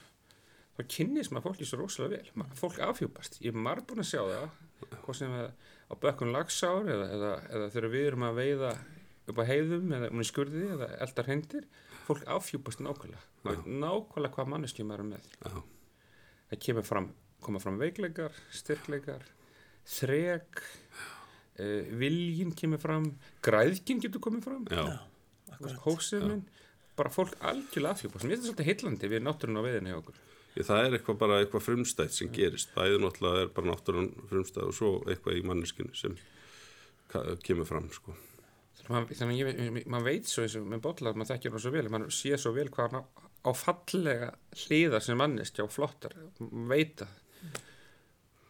Þá 0.75 0.83
kynnist 0.97 1.31
maður 1.37 1.47
fólki 1.51 1.69
svo 1.69 1.79
rosalega 1.83 2.17
vel. 2.17 2.33
Ma- 2.41 2.49
Fólk 2.59 2.81
afhjúpast. 2.89 3.37
Ég 3.45 3.53
er 3.55 3.63
marg 3.69 3.85
búin 3.87 4.03
að 4.03 4.09
sjá 4.11 4.23
það. 4.25 4.49
Hvað 5.05 5.19
sem 5.21 5.37
er 5.39 5.53
á 5.85 5.95
bökkun 6.03 6.33
lagsár 6.35 6.89
eða, 6.91 7.07
eða, 7.19 7.33
eða 7.53 7.69
þegar 7.77 7.93
við 7.93 8.09
erum 8.09 8.25
að 8.31 8.41
veiða 8.41 8.73
upp 9.31 9.41
á 9.41 9.45
heiðum 9.49 9.93
eða 9.97 10.11
um 10.13 10.23
í 10.23 10.27
skurði 10.29 10.65
eða 10.75 10.89
eldar 11.05 11.31
hendir. 11.31 11.69
Fólk 12.05 12.25
afhjúpast 12.29 12.83
nákvæmlega. 12.85 13.23
Nákvæmlega 13.65 14.35
hvað 14.37 14.51
manneskjum 14.53 14.91
maður 14.91 15.05
er 15.05 15.11
með. 15.15 15.31
Já. 15.41 15.55
Það 16.51 16.61
kemur 16.67 16.87
fram, 16.87 17.09
koma 17.45 17.63
fram 17.63 17.79
veikleikar, 17.81 18.37
styrkleikar, 18.53 19.25
þrek, 19.95 20.61
uh, 21.59 21.95
viljin 22.03 22.53
kemur 22.57 22.83
fram, 22.83 23.09
græðkin 23.45 24.03
getur 24.05 24.23
komið 24.25 24.45
fram, 24.51 24.69
Já, 24.69 24.85
hófsefnin, 25.87 26.45
bara 26.99 27.13
fólk 27.13 27.35
algjörlega 27.41 27.97
afhjúpa. 27.97 28.21
Mér 28.21 28.37
finnst 28.37 28.45
þetta 28.45 28.53
svolítið 28.53 28.71
heillandi 28.71 29.11
við 29.15 29.25
náttúrun 29.25 29.61
á 29.61 29.67
veðinni 29.67 29.95
hjá 29.95 29.99
okkur. 30.03 30.21
Ég, 30.55 30.69
það 30.69 30.85
er 30.85 30.99
eitthvað 30.99 31.19
bara 31.25 31.41
eitthvað 31.43 31.65
frumstætt 31.67 32.15
sem 32.15 32.31
gerist. 32.35 32.71
Bæði 32.77 33.01
náttúrulega 33.03 33.47
er 33.47 33.51
bara 33.57 33.73
náttúrulega 33.73 34.29
frumstætt 34.31 34.69
og 34.69 34.77
svo 34.77 34.93
eitthvað 35.09 35.41
í 35.41 35.43
manneskinu 35.49 35.97
sem 35.99 36.15
kemur 37.43 37.67
fram, 37.67 37.89
sko. 37.95 38.15
Þannig 38.83 39.45
að 39.47 39.77
maður 39.89 40.07
veit 40.09 40.29
svo 40.29 40.45
og 40.45 40.65
með 40.69 40.81
bolla 40.85 41.11
að 41.11 41.21
maður 41.21 41.31
þekkir 41.33 41.55
hann 41.55 41.63
svo 41.65 41.73
vel, 41.75 41.85
maður 41.93 42.15
sé 42.15 42.39
svo 42.41 42.53
vel 42.57 42.67
hvað 42.75 42.97
hann 42.97 43.07
á, 43.45 43.51
fallega 43.57 44.31
hliða 44.65 45.01
sem 45.05 45.21
manneskja 45.21 45.65
og 45.65 45.73
flottar, 45.73 46.17
maður 46.41 46.73
veit 46.73 46.97
það. 47.01 47.21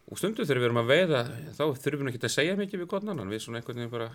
Og 0.05 0.21
stundum 0.21 0.49
þegar 0.49 0.61
við 0.61 0.79
að 0.81 0.91
veiða, 0.91 1.21
þá 1.57 1.65
þurfum 1.85 2.09
við 2.09 2.15
ekki 2.15 2.27
að 2.29 2.35
segja 2.35 2.57
mikið 2.59 2.83
við 2.83 2.91
annan, 3.15 3.31
við 3.33 3.45
svona 3.45 3.61
einhvern 3.61 3.81
veginn 3.81 3.95
bara 3.95 4.11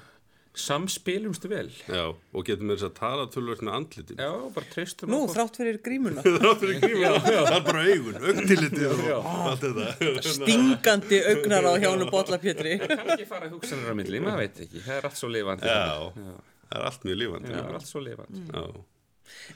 samspilumstu 0.60 1.50
vel 1.52 1.70
Já, 1.88 2.04
og 2.12 2.46
getum 2.48 2.68
með 2.70 2.78
þess 2.80 2.88
að 2.90 2.94
tala 3.00 3.26
tölvöld 3.34 3.64
með 3.66 3.76
andlitin. 3.78 4.20
Já, 4.22 4.32
bara 4.56 4.70
treystum 4.74 5.12
Nú, 5.14 5.20
þrátt 5.32 5.60
fyrir 5.62 5.80
grímuna. 5.86 6.24
Það 6.44 6.54
fyrir 6.64 6.80
gríma, 6.84 7.12
það 7.26 7.50
er 7.56 7.66
bara 7.70 7.84
augun, 7.94 8.20
augtilitið 8.30 8.86
og 9.16 9.30
allt 9.50 9.66
þetta. 9.66 10.30
Stingandi 10.36 11.22
augnar 11.34 11.70
á 11.70 11.74
hjónum 11.84 12.12
Bolla 12.14 12.40
Pétri. 12.44 12.76
kann 12.84 13.14
ekki 13.16 13.28
fara 13.30 13.50
hugsanir 13.52 13.92
á 13.92 13.96
milli, 13.98 14.22
maður 14.24 14.44
veit 14.46 14.62
ekki 14.68 14.84
það 14.86 14.96
er 15.02 15.10
allt 15.10 15.20
svo 15.20 15.32
lifandi 15.34 15.70
Já, 15.70 15.80
Já. 15.80 16.32
það 16.70 16.80
er 16.80 16.88
allt 16.92 17.08
mjög 17.10 17.20
lífandi. 17.24 17.52
Já, 17.54 17.60
það 17.60 17.70
er 17.74 17.80
allt 17.82 17.90
svo 17.92 18.04
lifandi 18.06 18.46
Já, 18.54 18.64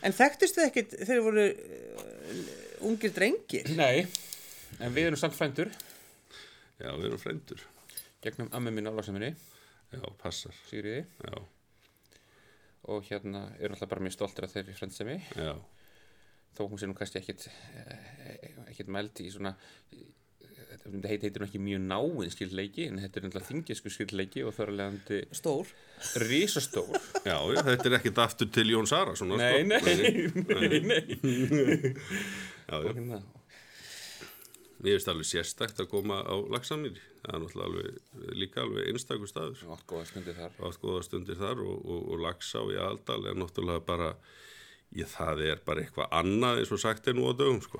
En 0.05 0.13
þekktustu 0.13 0.59
þið 0.61 0.67
ekkit 0.69 0.91
þegar 0.99 1.07
þið 1.09 1.23
voru 1.25 1.43
uh, 1.49 2.41
ungir 2.89 3.13
drengir? 3.15 3.71
Nei, 3.77 4.03
en 4.83 4.93
við 4.93 5.07
erum 5.09 5.17
samt 5.21 5.33
frændur 5.37 5.71
já, 5.73 6.91
við 6.93 7.07
erum 7.09 7.21
frændur. 7.21 7.63
gegnum 8.23 8.51
ammi 8.55 8.71
minn 8.75 8.87
álagsaminni, 8.91 9.31
Já, 9.93 10.03
passar. 10.21 10.55
Sigriði 10.69 11.03
Já, 11.23 11.43
og 12.93 13.05
hérna 13.07 13.45
erum 13.59 13.77
alltaf 13.77 13.91
bara 13.93 14.03
mjög 14.03 14.17
stoltir 14.17 14.47
af 14.47 14.51
þeirri 14.57 14.73
frændsemi 14.75 15.15
já, 15.39 15.53
þó 16.57 16.65
hún 16.67 16.81
sé 16.81 16.89
nú 16.89 16.97
kannski 16.97 17.21
ekkit 17.21 17.45
eh, 17.47 18.49
ekkit 18.73 18.91
mælt 18.91 19.21
í 19.23 19.29
svona 19.31 19.53
þetta 20.83 21.07
heit, 21.07 21.23
heitir 21.23 21.39
nú 21.39 21.47
ekki 21.47 21.61
mjög 21.63 21.83
náinn 21.85 22.33
skildleiki 22.33 22.87
en 22.89 22.99
þetta 22.99 23.19
er 23.21 23.25
náttúrulega 23.27 23.49
þingisku 23.51 23.91
skildleiki 23.93 24.43
og 24.43 24.55
það 24.55 24.65
er 24.65 24.71
alvegandi 24.73 25.19
Stór. 25.39 25.71
risastór. 26.25 26.97
Já, 27.29 27.37
já, 27.53 27.61
þetta 27.69 27.87
er 27.87 27.95
ekkit 28.01 28.19
aftur 28.19 28.49
til 28.51 28.73
Jón 28.73 28.89
Sara, 28.89 29.13
svona, 29.15 29.37
nei, 29.39 29.63
sko. 29.63 29.69
nei, 29.71 29.77
nei, 30.59 30.81
nei. 30.89 31.93
Já, 32.67 32.77
já, 32.79 32.89
hérna, 32.89 33.21
mér 34.83 34.97
finnst 34.97 35.09
alveg 35.13 35.27
sérstakt 35.29 35.79
að 35.79 35.89
koma 35.93 36.19
á 36.27 36.35
lagsamýri. 36.51 37.01
Það 37.23 37.35
er 37.37 37.41
náttúrulega 37.43 37.67
alveg, 37.69 37.99
líka 38.41 38.61
alveg 38.65 38.89
einstakur 38.91 39.29
staður. 39.31 39.61
átt 39.77 39.85
góða 39.87 40.05
stundir 40.09 40.35
þar 40.37 40.57
átt 40.69 40.81
góða 40.83 41.03
stundir 41.07 41.39
þar 41.39 41.61
og, 41.63 41.77
og, 41.87 42.01
og 42.13 42.23
lagsá 42.25 42.63
í 42.67 42.79
aldal 42.83 43.21
er 43.31 43.37
náttúrulega 43.39 43.85
bara 43.87 44.09
ég, 44.93 45.07
það 45.09 45.43
er 45.47 45.61
bara 45.65 45.85
eitthvað 45.85 46.11
annað 46.19 46.59
eins 46.63 46.73
og 46.75 46.81
sagt 46.83 47.07
er 47.07 47.15
nú 47.17 47.29
á 47.31 47.33
dögum 47.33 47.61
sko 47.63 47.79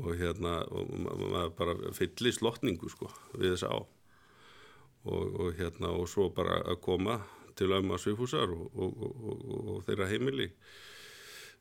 og 0.00 0.12
hérna 0.20 0.52
og 0.70 0.92
ma- 0.94 1.16
ma- 1.18 1.30
maður 1.32 1.56
bara 1.58 1.74
fyllir 1.96 2.32
slottningu 2.36 2.88
sko 2.92 3.08
við 3.34 3.56
þess 3.56 3.64
á 3.66 3.74
og, 3.80 5.24
og 5.40 5.48
hérna 5.58 5.90
og 5.96 6.06
svo 6.12 6.28
bara 6.36 6.60
að 6.70 6.78
koma 6.84 7.16
til 7.58 7.72
ömma 7.74 7.96
svifúsar 8.00 8.52
og, 8.52 8.68
og, 8.76 9.00
og, 9.00 9.42
og 9.74 9.80
þeirra 9.88 10.06
heimili 10.12 10.46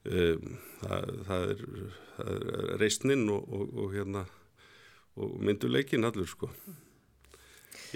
um, 0.06 0.58
það, 0.84 1.10
það 1.28 1.48
er, 1.54 1.64
það 2.18 2.30
er 2.36 2.70
reisnin 2.82 3.26
og 3.34 3.90
hérna 3.96 4.26
og 5.20 5.36
mynduleikin 5.44 6.08
allur 6.08 6.30
sko 6.30 6.52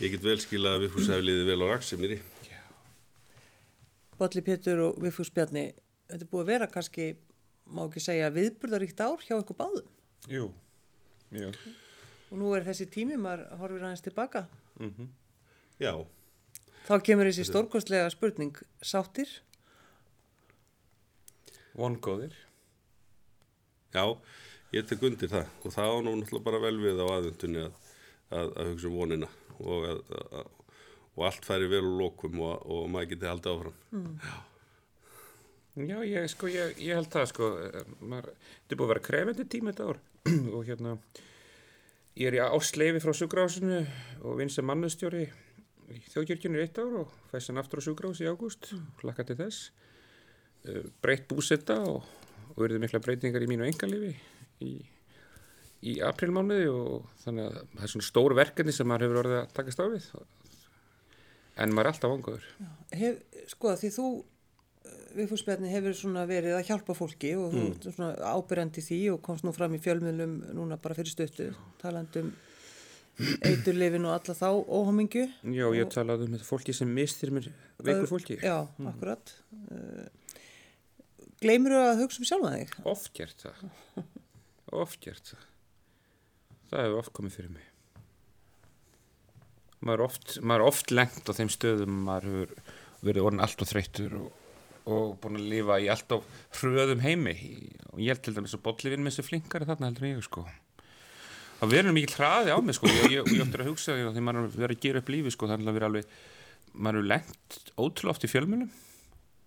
Ég 0.02 0.10
get 0.10 0.24
vel 0.26 0.40
skila 0.42 0.72
að 0.74 0.88
við 0.88 0.94
fórs 0.96 1.10
hefliði 1.14 1.44
vel 1.46 1.60
á 1.62 1.68
raksimiri. 1.70 2.16
Bolli 4.18 4.42
Pétur 4.46 4.80
og 4.88 4.96
Viffús 5.04 5.30
Bjarni, 5.34 5.68
þetta 6.10 6.26
er 6.26 6.30
búið 6.32 6.44
að 6.44 6.50
vera 6.50 6.68
kannski, 6.72 7.06
má 7.70 7.84
ekki 7.86 8.02
segja, 8.02 8.32
viðburðaríkt 8.34 9.04
ár 9.06 9.22
hjá 9.22 9.36
ykkur 9.38 9.58
báðum. 9.60 9.88
jú, 10.32 10.48
jú 11.34 11.52
Og 12.32 12.40
nú 12.42 12.50
er 12.58 12.66
þessi 12.66 12.88
tími, 12.90 13.20
maður 13.22 13.46
horfir 13.60 13.86
aðeins 13.86 14.02
tilbaka. 14.02 14.48
Já, 15.78 15.94
Þá 16.88 16.96
kemur 17.06 17.30
þessi 17.30 17.46
stórkostlega 17.46 18.10
spurning, 18.10 18.58
sáttir? 18.82 19.30
Vongóðir. 21.78 22.36
Já, 23.94 24.06
ég 24.74 24.88
tek 24.90 25.06
undir 25.06 25.32
það. 25.32 25.52
Og 25.64 25.76
það 25.76 25.94
á 25.94 25.98
nú 26.06 26.16
náttúrulega 26.18 26.48
bara 26.48 26.64
vel 26.64 26.76
við 26.82 27.04
á 27.04 27.06
aðvendunni 27.06 27.66
að, 27.68 27.92
að, 28.30 28.48
að 28.54 28.72
hugsa 28.72 28.90
um 28.90 28.98
vonina 28.98 29.30
og, 29.60 29.86
að, 29.90 30.02
að, 30.40 30.50
og 31.14 31.28
allt 31.30 31.46
færi 31.46 31.70
vel 31.72 31.84
úr 31.84 32.00
lokum 32.02 32.42
og, 32.42 32.66
og 32.66 32.90
maður 32.94 33.14
geti 33.14 33.30
haldið 33.30 33.54
áfram. 33.54 33.78
Já, 35.74 35.98
ég, 36.06 36.26
sko, 36.30 36.50
ég, 36.54 36.76
ég 36.86 36.98
held 37.00 37.10
það, 37.14 37.30
sko, 37.32 37.48
eh, 37.66 37.94
maður, 38.06 38.34
þetta 38.38 38.76
er 38.76 38.80
búið 38.80 38.86
að 38.86 38.92
vera 38.94 39.06
krefendi 39.08 39.46
tíma 39.50 39.72
þetta 39.74 39.88
ár. 39.90 40.02
Og 40.56 40.68
hérna, 40.68 40.98
ég 42.20 42.30
er 42.30 42.38
í 42.38 42.44
ásleifi 42.44 43.02
frá 43.02 43.14
sjúkrahásinu 43.18 43.80
og 44.22 44.38
vinn 44.38 44.54
sem 44.54 44.68
mannustjóri 44.70 45.24
í 45.94 45.98
þjóðkirkjunni 46.14 46.62
í 46.62 46.66
eitt 46.68 46.78
ár 46.78 47.00
og 47.02 47.16
fæst 47.32 47.50
hann 47.50 47.62
aftur 47.62 47.82
á 47.82 47.86
sjúkrahás 47.88 48.22
í 48.22 48.30
ágúst, 48.30 48.70
hlakka 49.02 49.26
til 49.28 49.40
þess, 49.42 49.72
breytt 51.04 51.28
búsetta 51.30 51.80
og, 51.88 52.04
og 52.54 52.60
verið 52.62 52.84
mikla 52.84 53.02
breytingar 53.04 53.44
í 53.44 53.50
mínu 53.52 53.68
engalífi 53.68 54.14
í, 54.64 54.74
í 55.84 55.96
aprilmánuði 56.08 56.70
og 56.72 57.10
þannig 57.24 57.50
að 57.50 57.58
það 57.74 57.88
er 57.88 57.94
svona 57.96 58.10
stór 58.10 58.38
verkefni 58.40 58.76
sem 58.76 58.90
maður 58.90 59.08
hefur 59.08 59.24
orðið 59.24 59.42
að 59.42 59.58
takast 59.58 59.84
á 59.84 59.86
við, 59.92 60.06
en 61.64 61.74
maður 61.74 61.90
er 61.90 61.92
alltaf 61.92 62.14
vangaður. 62.14 62.48
Sko, 63.52 63.76
því 63.82 63.92
þú, 63.98 64.08
Viffús 65.14 65.44
Bjarni, 65.46 65.70
hefur 65.70 65.94
svona 65.98 66.24
verið 66.30 66.58
að 66.58 66.66
hjálpa 66.72 66.96
fólki 66.98 67.36
og 67.40 67.54
þú 67.54 67.68
ert 67.68 67.86
svona 67.92 68.32
ábyrjandi 68.34 68.82
því 68.84 69.02
og 69.14 69.22
komst 69.26 69.46
nú 69.46 69.54
fram 69.56 69.76
í 69.76 69.84
fjölmiðlum 69.84 70.40
núna 70.58 70.80
bara 70.82 70.98
fyrir 70.98 71.14
stöttu, 71.14 71.52
talandum 71.84 72.34
eiturlifin 73.46 74.08
og 74.08 74.16
alla 74.16 74.34
þá 74.34 74.48
óhamingju. 74.58 75.28
Já, 75.54 75.66
ég 75.78 75.92
talaði 75.94 76.28
um 76.28 76.34
þetta 76.34 76.48
fólki 76.48 76.74
sem 76.74 76.90
mistir 76.90 77.34
mér 77.36 77.52
veikur 77.86 78.10
fólki. 78.10 78.40
Já, 78.42 78.66
akkurat. 78.90 79.36
Uh, 79.70 80.08
Gleimur 81.44 81.76
þú 81.76 81.82
að 81.84 82.02
hugsa 82.04 82.22
um 82.22 82.28
sjálfa 82.30 82.54
þig? 82.54 82.78
Oft 82.88 83.12
gert 83.18 83.44
það. 83.44 83.66
Oft 84.84 85.04
gert 85.04 85.34
það. 85.34 85.48
Það 86.72 86.86
hefur 86.86 87.02
oft 87.02 87.14
komið 87.18 87.36
fyrir 87.38 87.52
mig. 87.58 87.68
Maður 89.84 90.00
er 90.00 90.06
oft, 90.06 90.38
oft 90.70 90.94
lengt 90.96 91.28
á 91.28 91.32
þeim 91.36 91.52
stöðum 91.52 92.00
maður 92.08 92.30
hefur 92.30 92.56
verið 93.04 93.28
orðin 93.28 93.44
allt 93.44 93.64
og 93.64 93.70
þreyttur 93.70 94.16
og, 94.22 94.30
og 94.88 95.16
búin 95.20 95.40
að 95.42 95.50
lifa 95.52 95.80
í 95.84 95.90
allt 95.92 96.16
of 96.16 96.44
hröðum 96.62 97.04
heimi 97.04 97.36
og 97.92 98.00
ég 98.00 98.14
held 98.14 98.24
til 98.24 98.36
dæmis 98.38 98.56
að 98.56 98.64
bollivinn 98.70 99.04
með 99.04 99.18
þessi 99.18 99.28
flinkari 99.28 99.68
þarna 99.68 99.90
heldur 99.92 100.08
ég 100.08 100.24
sko. 100.24 100.46
Það 101.60 101.76
verður 101.76 101.98
mikið 101.98 102.16
hraði 102.20 102.56
á 102.56 102.60
mig 102.64 102.78
sko 102.80 102.90
og 102.92 103.12
ég, 103.12 103.28
áttur 103.44 103.64
að 103.64 103.70
hugsa 103.74 103.98
því 103.98 104.08
að 104.08 104.16
því 104.16 104.24
maður 104.24 104.48
er 104.48 104.56
verið 104.56 104.78
að 104.78 104.84
gera 104.88 105.04
upp 105.04 105.12
lífi 105.14 105.36
sko 105.36 105.52
þannig 105.52 105.84
að 105.84 106.02
maður 106.74 107.04
er 107.04 107.10
lengt 107.12 107.60
ótrúlega 107.76 108.16
oft 108.16 108.26
í 108.26 108.32
fjölmunum 108.32 108.72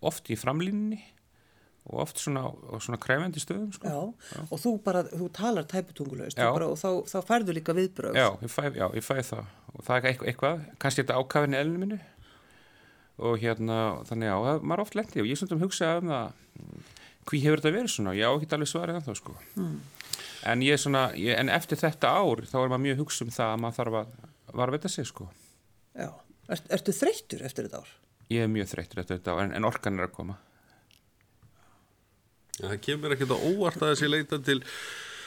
oft 0.06 0.30
í 0.30 0.38
framlínunni 0.38 1.00
og 1.86 2.00
oft 2.02 2.18
svona, 2.18 2.48
á 2.50 2.76
svona 2.82 2.98
krefendi 2.98 3.42
stöðum 3.42 3.70
sko. 3.74 3.86
Já, 3.86 4.42
og 4.50 4.58
þú 4.58 4.72
bara, 4.82 5.04
þú 5.06 5.28
talar 5.36 5.68
tæputungulaust 5.70 6.38
Já. 6.40 6.48
og 6.50 6.74
þá, 6.80 6.90
þá 7.06 7.18
færðu 7.28 7.54
líka 7.54 7.76
viðbröð. 7.76 8.18
Já, 8.18 8.28
ég 8.42 8.50
fæ, 8.50 8.62
já, 8.74 8.86
ég 8.96 9.06
fæ 9.06 9.14
það 9.22 9.44
og 9.76 9.86
það 9.86 9.96
er 9.96 10.10
eitthvað, 10.10 10.28
eitthvað 10.32 10.62
kannski 10.82 11.04
þetta 11.04 11.18
ákafin 11.20 11.54
í 11.56 11.60
elinu 11.60 11.82
minni 11.82 11.98
og 13.16 13.38
hérna, 13.40 13.78
þannig 14.08 14.28
já, 14.30 14.36
það, 14.44 14.62
maður 14.68 14.84
oft 14.84 14.96
lendi 14.98 15.22
og 15.22 15.28
ég 15.28 15.36
er 15.36 15.40
svona 15.40 15.56
um 15.56 15.62
hugsa 15.64 15.90
um 16.00 16.10
það 16.12 16.40
mm, 16.60 16.86
hví 17.30 17.40
hefur 17.44 17.62
þetta 17.62 17.74
verið 17.76 17.92
svona, 17.94 18.14
ég 18.16 18.28
á 18.28 18.32
ekki 18.36 18.56
alveg 18.56 18.70
svarið 18.72 18.98
en 18.98 19.06
þá 19.06 19.20
sko 19.20 19.36
en 20.52 20.64
ég 20.64 20.80
svona, 20.80 21.04
ég, 21.16 21.32
en 21.40 21.52
eftir 21.52 21.80
þetta 21.80 22.12
ár 22.12 22.44
þá 22.44 22.56
er 22.60 22.72
maður 22.72 22.84
mjög 22.84 22.96
að 22.98 23.02
hugsa 23.04 23.24
um 23.26 23.32
það 23.34 23.52
að 23.54 23.62
maður 23.64 23.78
þarf 23.80 24.00
að 24.00 24.58
varvita 24.60 24.92
sig 24.92 25.08
sko 25.08 25.28
Já. 25.96 26.10
Er, 26.52 26.60
ertu 26.76 26.92
þreyttur 26.94 27.46
eftir 27.48 27.68
þetta 27.68 27.80
ár? 27.82 27.94
ég 28.32 28.44
er 28.44 28.52
mjög 28.52 28.68
þreyttur 28.74 29.02
eftir 29.02 29.18
þetta 29.18 29.36
ár 29.36 29.44
en, 29.46 29.56
en 29.56 29.68
orkan 29.68 29.96
er 30.00 30.08
að 30.10 30.16
koma 30.18 30.36
En 32.62 32.70
það 32.70 32.82
kemur 32.88 33.14
ekkert 33.14 33.36
á 33.36 33.38
óvart 33.38 33.82
að 33.82 33.92
þessi 33.94 34.08
leita 34.08 34.40
til 34.44 34.60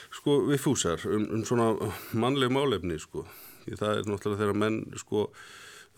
sko 0.09 0.39
við 0.49 0.61
fúsar 0.63 1.03
um, 1.05 1.27
um 1.37 1.45
svona 1.45 1.71
mannleg 2.17 2.51
málefni 2.53 2.97
sko. 3.01 3.25
Það 3.69 3.99
er 3.99 4.07
náttúrulega 4.09 4.41
þegar 4.41 4.61
menn 4.63 4.79
sko 4.97 5.27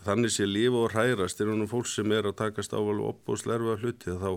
þannig 0.02 0.34
sé 0.34 0.46
lifa 0.48 0.82
og 0.82 0.92
hrærast 0.92 1.40
er 1.40 1.50
húnum 1.52 1.70
fólk 1.70 1.88
sem 1.90 2.12
er 2.14 2.26
að 2.28 2.38
takast 2.40 2.74
ávalu 2.74 3.06
upp 3.12 3.30
og 3.30 3.38
slerfa 3.40 3.78
hluti 3.78 4.16
þá 4.18 4.30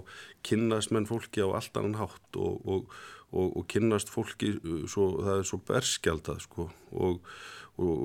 kynnast 0.45 0.93
menn 0.93 1.09
fólki 1.09 1.41
á 1.41 1.49
allt 1.57 1.79
annan 1.79 1.97
hátt 1.99 2.37
og, 2.37 2.61
og, 2.69 2.93
og, 3.31 3.49
og 3.49 3.67
kynnast 3.71 4.11
fólki 4.13 4.53
uh, 4.59 4.85
svo, 4.91 5.09
það 5.25 5.41
er 5.41 5.49
svo 5.49 5.61
berskjaldað 5.65 6.45
sko 6.45 6.69
og, 6.93 7.35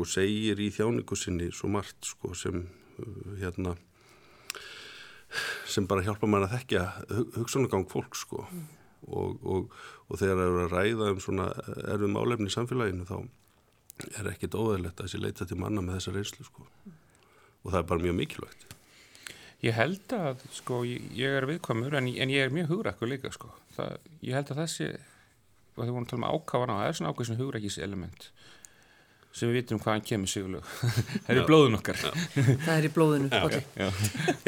segir 0.09 0.59
í 0.59 0.71
þjáningu 0.75 1.19
sinni 1.19 1.51
svo 1.55 1.71
margt 1.71 2.11
sko 2.15 2.33
sem 2.35 2.65
uh, 2.65 3.37
hérna 3.43 3.77
sem 5.69 5.87
bara 5.87 6.03
hjálpa 6.03 6.27
mann 6.27 6.49
að 6.49 6.57
þekkja 6.57 6.87
hugsunagang 7.37 7.87
fólk 7.93 8.17
sko 8.19 8.49
og, 9.09 9.39
og, 9.45 9.77
og 10.09 10.21
þegar 10.21 10.41
það 10.41 10.49
eru 10.49 10.65
að 10.65 10.75
ræða 10.75 11.13
um 11.15 11.23
svona 11.25 11.47
erfum 11.95 12.19
álefni 12.21 12.51
í 12.51 12.55
samfélaginu 12.55 13.07
þá 13.09 13.17
er 14.19 14.31
ekkit 14.33 14.57
óðægilegt 14.57 15.01
að 15.01 15.07
þessi 15.07 15.23
leita 15.23 15.47
til 15.49 15.59
manna 15.61 15.85
með 15.85 15.99
þessa 15.99 16.15
reynslu 16.17 16.47
sko. 16.47 16.67
Og 17.61 17.73
það 17.73 17.81
er 17.83 17.89
bara 17.91 18.05
mjög 18.07 18.17
mikilvægt. 18.17 18.67
Ég 19.61 19.77
held 19.77 20.15
að, 20.17 20.45
sko, 20.57 20.81
ég, 20.89 21.27
er 21.29 21.45
viðkvæmur 21.49 21.99
en, 21.99 22.09
en 22.09 22.33
ég 22.33 22.47
er 22.47 22.55
mjög 22.55 22.71
hugrakkur 22.73 23.11
líka, 23.11 23.33
sko. 23.35 23.51
Það, 23.77 23.99
ég 24.25 24.39
held 24.39 24.53
að 24.55 24.63
þessi, 24.63 24.87
og 25.75 25.83
þegar 25.83 25.91
við 25.91 25.93
vorum 25.97 26.07
að 26.07 26.13
tala 26.15 26.21
um 26.21 26.31
ákáfana, 26.31 26.79
það 26.79 26.89
er 26.89 26.97
svona 26.97 27.13
ákveð 27.13 27.29
sem 27.29 27.41
hugrakis 27.41 27.77
element 27.85 28.31
sem 29.33 29.51
við 29.51 29.61
vitum 29.61 29.81
hvaðan 29.83 30.05
kemur 30.09 30.31
sigurlegu. 30.31 30.63
það 31.25 31.33
er 31.35 31.41
í 31.41 31.47
blóðun 31.49 31.79
okkar. 31.79 32.01
Það 32.67 32.73
er 32.75 32.87
í 32.87 32.93
blóðinu. 32.95 33.31
Bolli. 33.31 33.61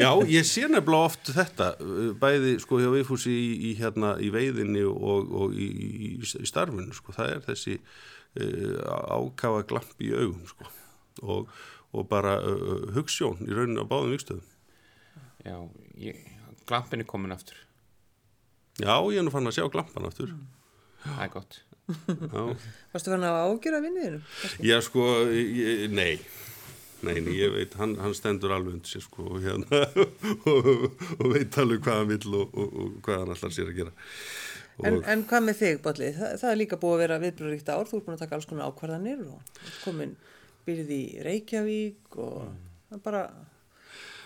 Já, 0.01 0.09
ég 0.33 0.47
sé 0.49 0.65
nefnilega 0.67 1.09
oft 1.09 1.33
þetta 1.37 1.69
bæði 2.19 2.55
sko 2.63 2.81
hjá 2.81 2.89
Viðfúsi 2.93 3.33
í, 3.33 3.51
í 3.69 3.75
hérna 3.79 4.15
í 4.19 4.31
veiðinni 4.33 4.83
og, 4.89 5.31
og 5.43 5.55
í, 5.55 5.69
í, 5.69 6.13
í 6.19 6.49
starfinu 6.49 6.95
sko, 6.95 7.15
það 7.15 7.35
er 7.37 7.45
þessi 7.47 7.77
uh, 7.79 8.81
ákafa 9.19 9.63
glamp 9.71 10.03
í 10.03 10.11
augum 10.11 10.43
sko 10.51 10.67
og, 11.23 11.53
og 11.93 12.09
bara 12.09 12.39
uh, 12.41 12.89
hugssjón 12.97 13.45
í 13.45 13.53
rauninu 13.53 13.85
á 13.85 13.91
báðum 13.91 14.15
vikstöðum 14.17 14.49
Já, 15.43 15.57
ég, 15.99 16.19
glampin 16.67 17.03
er 17.03 17.07
komin 17.07 17.35
aftur. 17.35 17.57
Já, 18.79 18.95
ég 19.11 19.19
er 19.19 19.25
nú 19.27 19.33
fann 19.33 19.49
að 19.49 19.57
sjá 19.57 19.65
glampan 19.71 20.07
aftur. 20.07 20.31
Það 21.03 21.23
er 21.25 21.31
gott. 21.33 21.57
Já, 21.87 22.43
Varstu 22.93 23.11
fann 23.11 23.25
að 23.27 23.41
ágjöra 23.49 23.81
vinniðinu? 23.83 24.21
Já, 24.63 24.77
sko, 24.85 25.07
ég, 25.35 25.83
nei, 25.91 26.15
nei, 27.03 27.17
ég 27.35 27.51
veit, 27.57 27.75
hann, 27.79 27.97
hann 27.99 28.15
stendur 28.15 28.55
alveg 28.55 28.77
undir 28.77 28.93
sér, 28.93 29.03
sko, 29.03 29.27
hérna, 29.43 29.83
og, 30.53 30.71
og 31.19 31.25
veit 31.33 31.59
alveg 31.59 31.83
hvað 31.83 32.01
hann 32.01 32.11
vill 32.13 32.37
og, 32.39 32.55
og, 32.55 32.73
og 32.85 32.97
hvað 33.05 33.23
hann 33.23 33.35
allar 33.35 33.55
sér 33.55 33.71
að 33.73 33.81
gera. 33.81 33.95
En, 34.81 35.01
en 35.05 35.25
hvað 35.29 35.43
með 35.45 35.59
þig, 35.59 35.81
Bolli? 35.83 36.11
Þa, 36.15 36.29
það 36.41 36.51
er 36.51 36.61
líka 36.63 36.79
búið 36.81 36.95
að 36.95 37.03
vera 37.03 37.21
viðbröðuríkt 37.21 37.73
ár, 37.73 37.89
þú 37.89 37.99
ert 37.99 38.07
búin 38.07 38.15
að 38.15 38.23
taka 38.23 38.39
alls 38.39 38.47
konar 38.49 38.71
ákvarðanir 38.71 39.25
og 39.27 39.65
komin 39.83 40.15
byrðið 40.65 40.93
í 40.95 41.03
Reykjavík 41.27 42.17
og 42.23 42.95
er 42.95 43.03
bara 43.03 43.27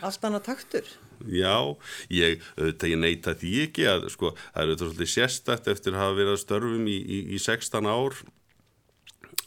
allt 0.06 0.26
annað 0.28 0.48
taktur. 0.52 0.96
Já, 1.26 1.76
ég, 2.14 2.44
ég 2.62 2.98
neita 3.02 3.34
því 3.38 3.54
ekki 3.66 3.88
að, 3.90 4.10
sko, 4.14 4.36
það 4.54 4.62
er 4.62 4.72
auðvitað 4.72 4.92
svolítið 4.92 5.14
sérstætt 5.14 5.70
eftir 5.74 5.96
að 5.96 6.04
hafa 6.04 6.18
verið 6.20 6.34
að 6.36 6.44
störfum 6.44 6.90
í, 6.92 6.98
í, 6.98 7.22
í 7.34 7.40
16 7.42 7.90
ár 7.90 8.20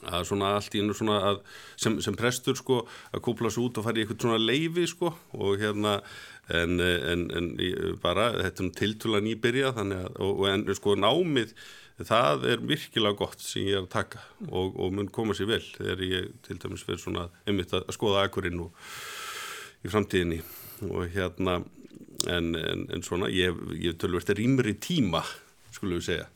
að 0.09 0.27
svona 0.31 0.55
allt 0.57 0.75
í 0.75 0.81
einu 0.81 0.97
svona 0.97 1.19
að 1.29 1.41
sem, 1.81 1.99
sem 2.01 2.17
prestur 2.17 2.57
sko 2.57 2.81
að 3.13 3.23
kúpla 3.27 3.51
svo 3.53 3.67
út 3.69 3.81
og 3.81 3.85
fara 3.85 4.01
í 4.01 4.05
eitthvað 4.05 4.25
svona 4.25 4.41
leifi 4.41 4.87
sko 4.89 5.13
og 5.37 5.61
hérna 5.61 5.99
en, 6.49 6.81
en, 6.81 7.27
en 7.37 7.51
bara 8.03 8.31
þetta 8.39 8.63
er 8.63 8.67
nú 8.67 8.75
tiltúlega 8.79 9.27
nýbyrja 9.27 9.75
þannig 9.77 10.07
að 10.07 10.21
og, 10.27 10.43
en 10.51 10.67
sko 10.79 10.97
námið 10.99 11.55
það 12.09 12.47
er 12.49 12.63
virkilega 12.65 13.19
gott 13.21 13.45
sem 13.45 13.69
ég 13.69 13.77
er 13.77 13.85
að 13.85 13.93
taka 13.93 14.23
og, 14.49 14.79
og 14.81 14.95
mun 14.97 15.11
koma 15.13 15.37
sér 15.37 15.51
vel 15.53 15.65
þegar 15.77 16.05
ég 16.09 16.31
til 16.47 16.57
dæmis 16.63 16.85
fyrir 16.87 17.03
svona 17.03 17.29
einmitt 17.45 17.75
að 17.77 17.91
skoða 17.93 18.25
akkurinn 18.25 18.63
og 18.65 18.89
í 19.85 19.93
framtíðinni. 19.93 20.41
Og 20.89 21.07
hérna 21.13 21.61
en, 22.29 22.55
en, 22.57 22.87
en 22.93 23.05
svona 23.07 23.31
ég, 23.33 23.57
ég 23.81 23.97
tölvert 24.01 24.33
rýmri 24.37 24.75
tíma 24.81 25.23
skulum 25.75 26.01
við 26.01 26.07
segja 26.09 26.27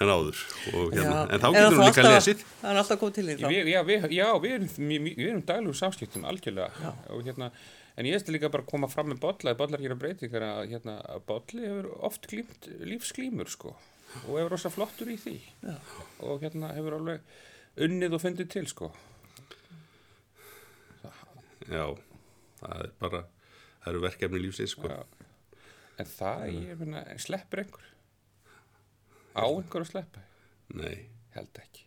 en 0.00 0.10
áður. 0.10 0.42
Og 0.72 0.92
hérna, 0.94 1.22
en 1.28 1.40
þá 1.42 1.46
Er 1.48 1.54
getur 1.54 1.64
það 1.64 1.78
hún 1.78 1.88
líka 1.88 2.04
lesið. 2.08 2.44
Það 2.60 2.70
er 2.70 2.80
alltaf 2.80 3.00
komið 3.00 3.16
til 3.16 3.24
því 3.26 3.36
þá. 3.38 3.46
Við, 3.52 3.70
já, 3.70 3.80
við, 3.88 4.06
já, 4.16 4.26
við 4.42 4.54
erum, 4.56 4.68
við, 4.90 5.08
við 5.10 5.30
erum 5.30 5.42
daglum 5.50 5.78
samskiptum 5.78 6.28
algjörlega. 6.30 6.92
Og 7.14 7.24
hérna, 7.28 7.50
en 7.94 8.08
ég 8.08 8.18
ætti 8.18 8.34
líka 8.34 8.50
bara 8.52 8.64
að 8.64 8.70
koma 8.72 8.90
fram 8.90 9.10
með 9.12 9.20
bolla, 9.22 9.56
bollar 9.58 9.84
hér 9.84 9.94
á 9.94 9.98
breytingar 10.00 10.46
að 10.48 10.62
hérna, 10.72 10.96
að 11.14 11.26
bolli 11.30 11.66
hefur 11.68 11.90
oft 12.10 12.28
glímt 12.30 12.70
lífsglímur 12.82 13.52
sko. 13.52 13.74
Og 14.24 14.38
hefur 14.38 14.54
rosa 14.56 14.72
flottur 14.72 15.10
í 15.12 15.18
því. 15.20 15.36
Já. 15.64 15.76
og 16.26 16.42
hérna 16.42 16.72
hefur 16.74 16.98
alveg 16.98 17.84
unnið 17.84 18.18
og 18.18 18.24
fundið 18.24 18.50
til 18.54 18.66
sko. 18.70 18.90
Já, 21.64 21.86
það 22.64 22.84
er 22.86 22.92
bara 23.00 23.22
það 23.84 23.90
eru 23.92 24.02
verkefni 24.04 24.42
lífsins 24.42 24.74
sko. 24.74 24.90
En 26.00 26.10
það, 26.10 26.44
ég 26.56 26.78
finna, 26.80 27.04
sleppur 27.22 27.62
einhver? 27.62 27.88
Á 29.34 29.44
einhver 29.46 29.84
að 29.84 29.90
sleppa? 29.92 30.22
Nei, 30.74 31.06
held 31.36 31.60
ekki. 31.62 31.84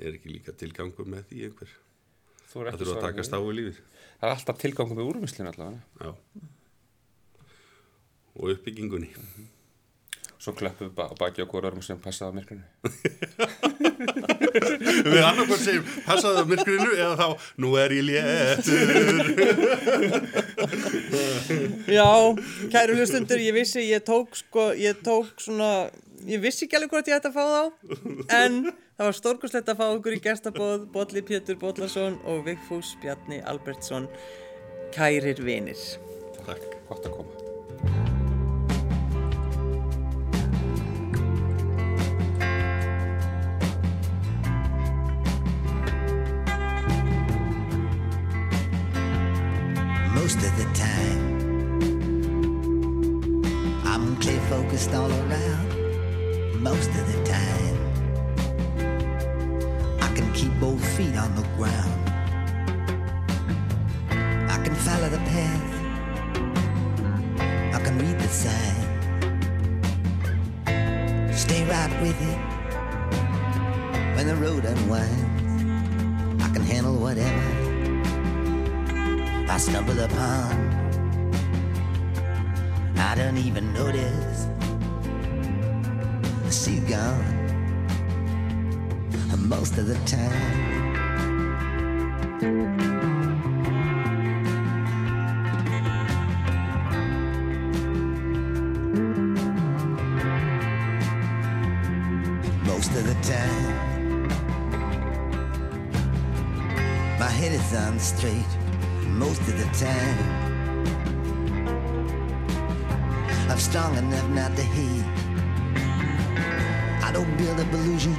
Er 0.00 0.16
ekki 0.16 0.32
líka 0.32 0.54
tilgangur 0.56 1.08
með 1.08 1.26
því 1.30 1.46
einhver? 1.48 1.72
Þú 2.52 2.62
það 2.62 2.66
þurfa 2.66 2.72
að 2.72 2.88
svarað 2.88 3.06
taka 3.08 3.20
við. 3.20 3.28
stáu 3.28 3.52
lífið. 3.56 3.80
Það 4.20 4.28
er 4.28 4.34
alltaf 4.36 4.58
tilgangum 4.60 4.98
með 4.98 5.10
úrvislun 5.12 5.50
allavega 5.50 6.06
já. 6.06 6.10
Og 8.32 8.54
uppbyggingunni 8.54 9.10
svo 10.42 10.54
klöppum 10.58 10.88
við 10.88 10.94
ba 10.96 11.04
baki 11.18 11.44
á 11.44 11.46
hvorarum 11.46 11.82
sem 11.86 11.98
passaði 12.02 12.34
á 12.34 12.36
myrkrinu. 12.38 12.66
Við 15.12 15.22
annarkvæm 15.22 15.60
segjum, 15.62 15.90
passaðu 16.06 16.42
á 16.42 16.44
myrkrinu 16.50 16.90
eða 16.96 17.14
þá, 17.20 17.28
nú 17.62 17.68
er 17.78 17.94
ég 17.94 18.04
léttur. 18.08 18.86
Já, 21.98 22.10
kæru 22.74 22.98
hlustundur, 22.98 23.42
ég 23.42 23.54
vissi, 23.56 23.84
ég 23.86 24.02
tók 24.06 24.34
sko, 24.38 24.70
ég 24.78 24.98
tók 25.06 25.30
svona, 25.42 25.90
ég 26.26 26.42
vissi 26.42 26.66
ekki 26.66 26.80
alveg 26.80 26.96
hvort 26.96 27.12
ég 27.12 27.20
ætti 27.20 27.30
að 27.30 27.36
fá 27.38 27.44
þá, 27.52 27.62
en 28.40 28.58
það 28.72 29.06
var 29.08 29.18
stórkurslegt 29.20 29.70
að 29.70 29.78
fá 29.82 29.86
okkur 29.92 30.16
í 30.18 30.22
gestabóð, 30.26 30.88
Bolli 30.94 31.22
Pétur 31.28 31.60
Bollarsson 31.62 32.18
og 32.26 32.42
Vigfús 32.48 32.96
Bjarni 33.04 33.38
Albertsson, 33.46 34.10
kærir 34.94 35.38
vinir. 35.46 35.78
takk 36.42 36.66
gott 36.88 37.06
að 37.06 37.14
koma 37.20 37.41
most 50.34 50.46
of 50.46 50.56
the 50.56 50.64
time. 50.72 51.22
I'm 53.84 54.16
clear 54.16 54.40
focused 54.48 54.94
all 54.94 55.10
around 55.10 56.62
most 56.62 56.88
of 56.88 57.12
the 57.12 57.22
time. 57.24 57.76
I 60.00 60.08
can 60.14 60.32
keep 60.32 60.58
both 60.58 60.82
feet 60.96 61.16
on 61.16 61.34
the 61.36 61.42
ground. 61.56 62.08
I 64.50 64.58
can 64.64 64.74
follow 64.74 65.10
the 65.10 65.18
path. 65.18 65.74
I 67.74 67.80
can 67.84 67.98
read 67.98 68.18
the 68.18 68.28
sign. 68.28 68.88
Stay 71.34 71.62
right 71.66 72.00
with 72.00 72.18
it 72.22 72.38
when 74.16 74.26
the 74.28 74.36
road 74.36 74.64
unwinds. 74.64 75.31
I 79.52 79.58
stumble 79.58 80.00
upon. 80.00 80.50
I 82.96 83.14
don't 83.14 83.36
even 83.36 83.74
notice. 83.74 84.46
She's 86.50 86.80
gone 86.80 87.42
most 89.36 89.76
of 89.76 89.86
the 89.86 89.98
time. 90.06 90.92
Most 102.64 102.90
of 102.92 103.04
the 103.06 103.16
time, 103.20 104.28
my 107.18 107.28
head 107.28 107.52
is 107.52 107.74
on 107.74 107.98
straight 107.98 108.46
the 108.46 108.51
time. 109.72 110.18
I'm 113.48 113.58
strong 113.58 113.96
enough 113.96 114.28
not 114.28 114.54
to 114.56 114.62
hate. 114.62 115.04
I 117.02 117.10
don't 117.12 117.36
build 117.38 117.58
up 117.58 117.72
illusion 117.72 118.14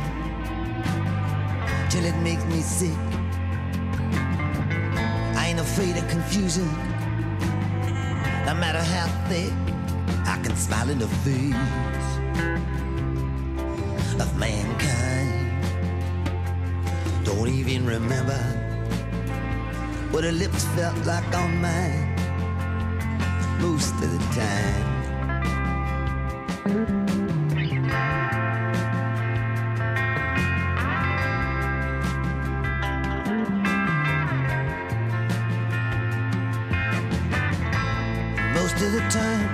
till 1.89 2.05
it 2.05 2.15
makes 2.23 2.43
me 2.45 2.61
sick. 2.61 2.97
I 5.35 5.47
ain't 5.49 5.59
afraid 5.59 5.95
of 5.95 6.07
confusion, 6.09 6.67
no 8.45 8.55
matter 8.55 8.81
how 8.81 9.07
thick. 9.29 9.53
I 10.25 10.39
can 10.41 10.55
smile 10.55 10.89
in 10.89 10.99
the 10.99 11.07
face 11.07 11.53
of 14.19 14.35
mankind. 14.39 15.63
Don't 17.25 17.49
even 17.49 17.85
remember 17.85 18.62
what 20.13 20.23
her 20.23 20.31
lips 20.31 20.63
felt 20.75 20.95
like 21.07 21.35
on 21.35 21.59
mine 21.59 22.15
most 23.59 23.95
of 23.95 24.11
the 24.11 24.19
time. 24.35 24.83
Most 38.53 38.75
of 38.85 38.91
the 38.91 39.01
time, 39.09 39.49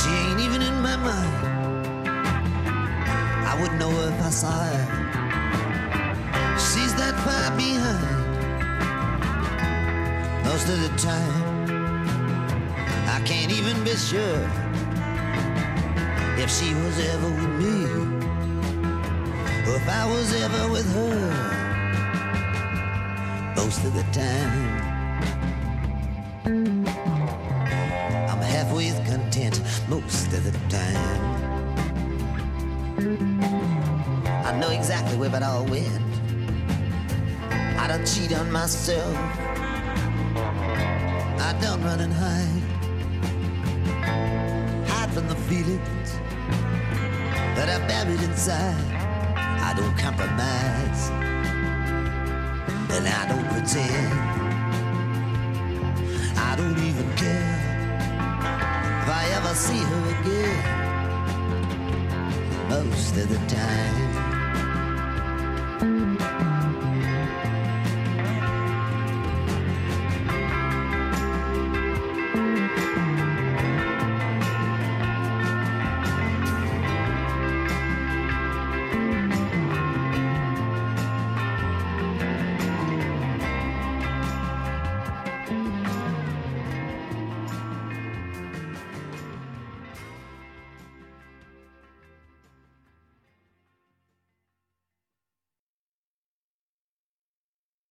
she 0.00 0.10
ain't 0.10 0.40
even 0.40 0.62
in 0.62 0.82
my 0.82 0.96
mind. 0.96 1.46
I 3.46 3.56
wouldn't 3.60 3.78
know 3.78 3.90
her 3.90 4.08
if 4.12 4.20
I 4.20 4.30
saw 4.30 4.50
her. 4.50 4.86
She's 6.58 6.92
that 6.96 7.14
far 7.24 7.56
behind 7.56 8.29
most 10.50 10.68
of 10.68 10.80
the 10.80 10.88
time. 10.98 11.70
I 13.06 13.20
can't 13.24 13.52
even 13.52 13.84
be 13.84 13.94
sure 13.94 14.42
if 16.42 16.50
she 16.50 16.74
was 16.74 16.98
ever 17.12 17.30
with 17.38 17.54
me 17.62 17.76
or 19.68 19.76
if 19.76 19.88
I 19.88 20.04
was 20.10 20.34
ever 20.42 20.68
with 20.72 20.92
her. 20.92 21.18
Most 23.54 23.84
of 23.84 23.94
the 23.94 24.02
time, 24.10 24.66
I'm 28.28 28.42
halfway 28.42 28.90
content 29.06 29.62
most 29.88 30.32
of 30.32 30.42
the 30.42 30.54
time. 30.68 31.20
I 34.48 34.58
know 34.58 34.70
exactly 34.70 35.16
where 35.16 35.32
it 35.32 35.44
all 35.44 35.64
went. 35.66 36.02
I 37.78 37.86
don't 37.86 38.04
cheat 38.04 38.32
on 38.36 38.50
myself. 38.50 39.49
I 41.50 41.52
I 41.52 41.60
don't 41.60 41.82
run 41.82 41.98
and 41.98 42.12
hide. 42.12 42.62
Hide 44.86 45.10
from 45.12 45.26
the 45.26 45.34
feelings 45.34 46.12
that 47.56 47.68
are 47.68 47.84
buried 47.88 48.22
inside. 48.22 48.84
I 49.34 49.74
don't 49.76 49.98
compromise. 49.98 51.10
And 52.94 53.04
I 53.08 53.26
don't 53.30 53.48
pretend. 53.50 54.12
I 56.38 56.54
don't 56.56 56.78
even 56.78 57.10
care 57.16 57.58
if 59.02 59.08
I 59.08 59.24
ever 59.34 59.54
see 59.56 59.82
her 59.90 60.04
again. 60.20 60.62
Most 62.68 63.16
of 63.16 63.28
the 63.28 63.38
time. 63.52 64.09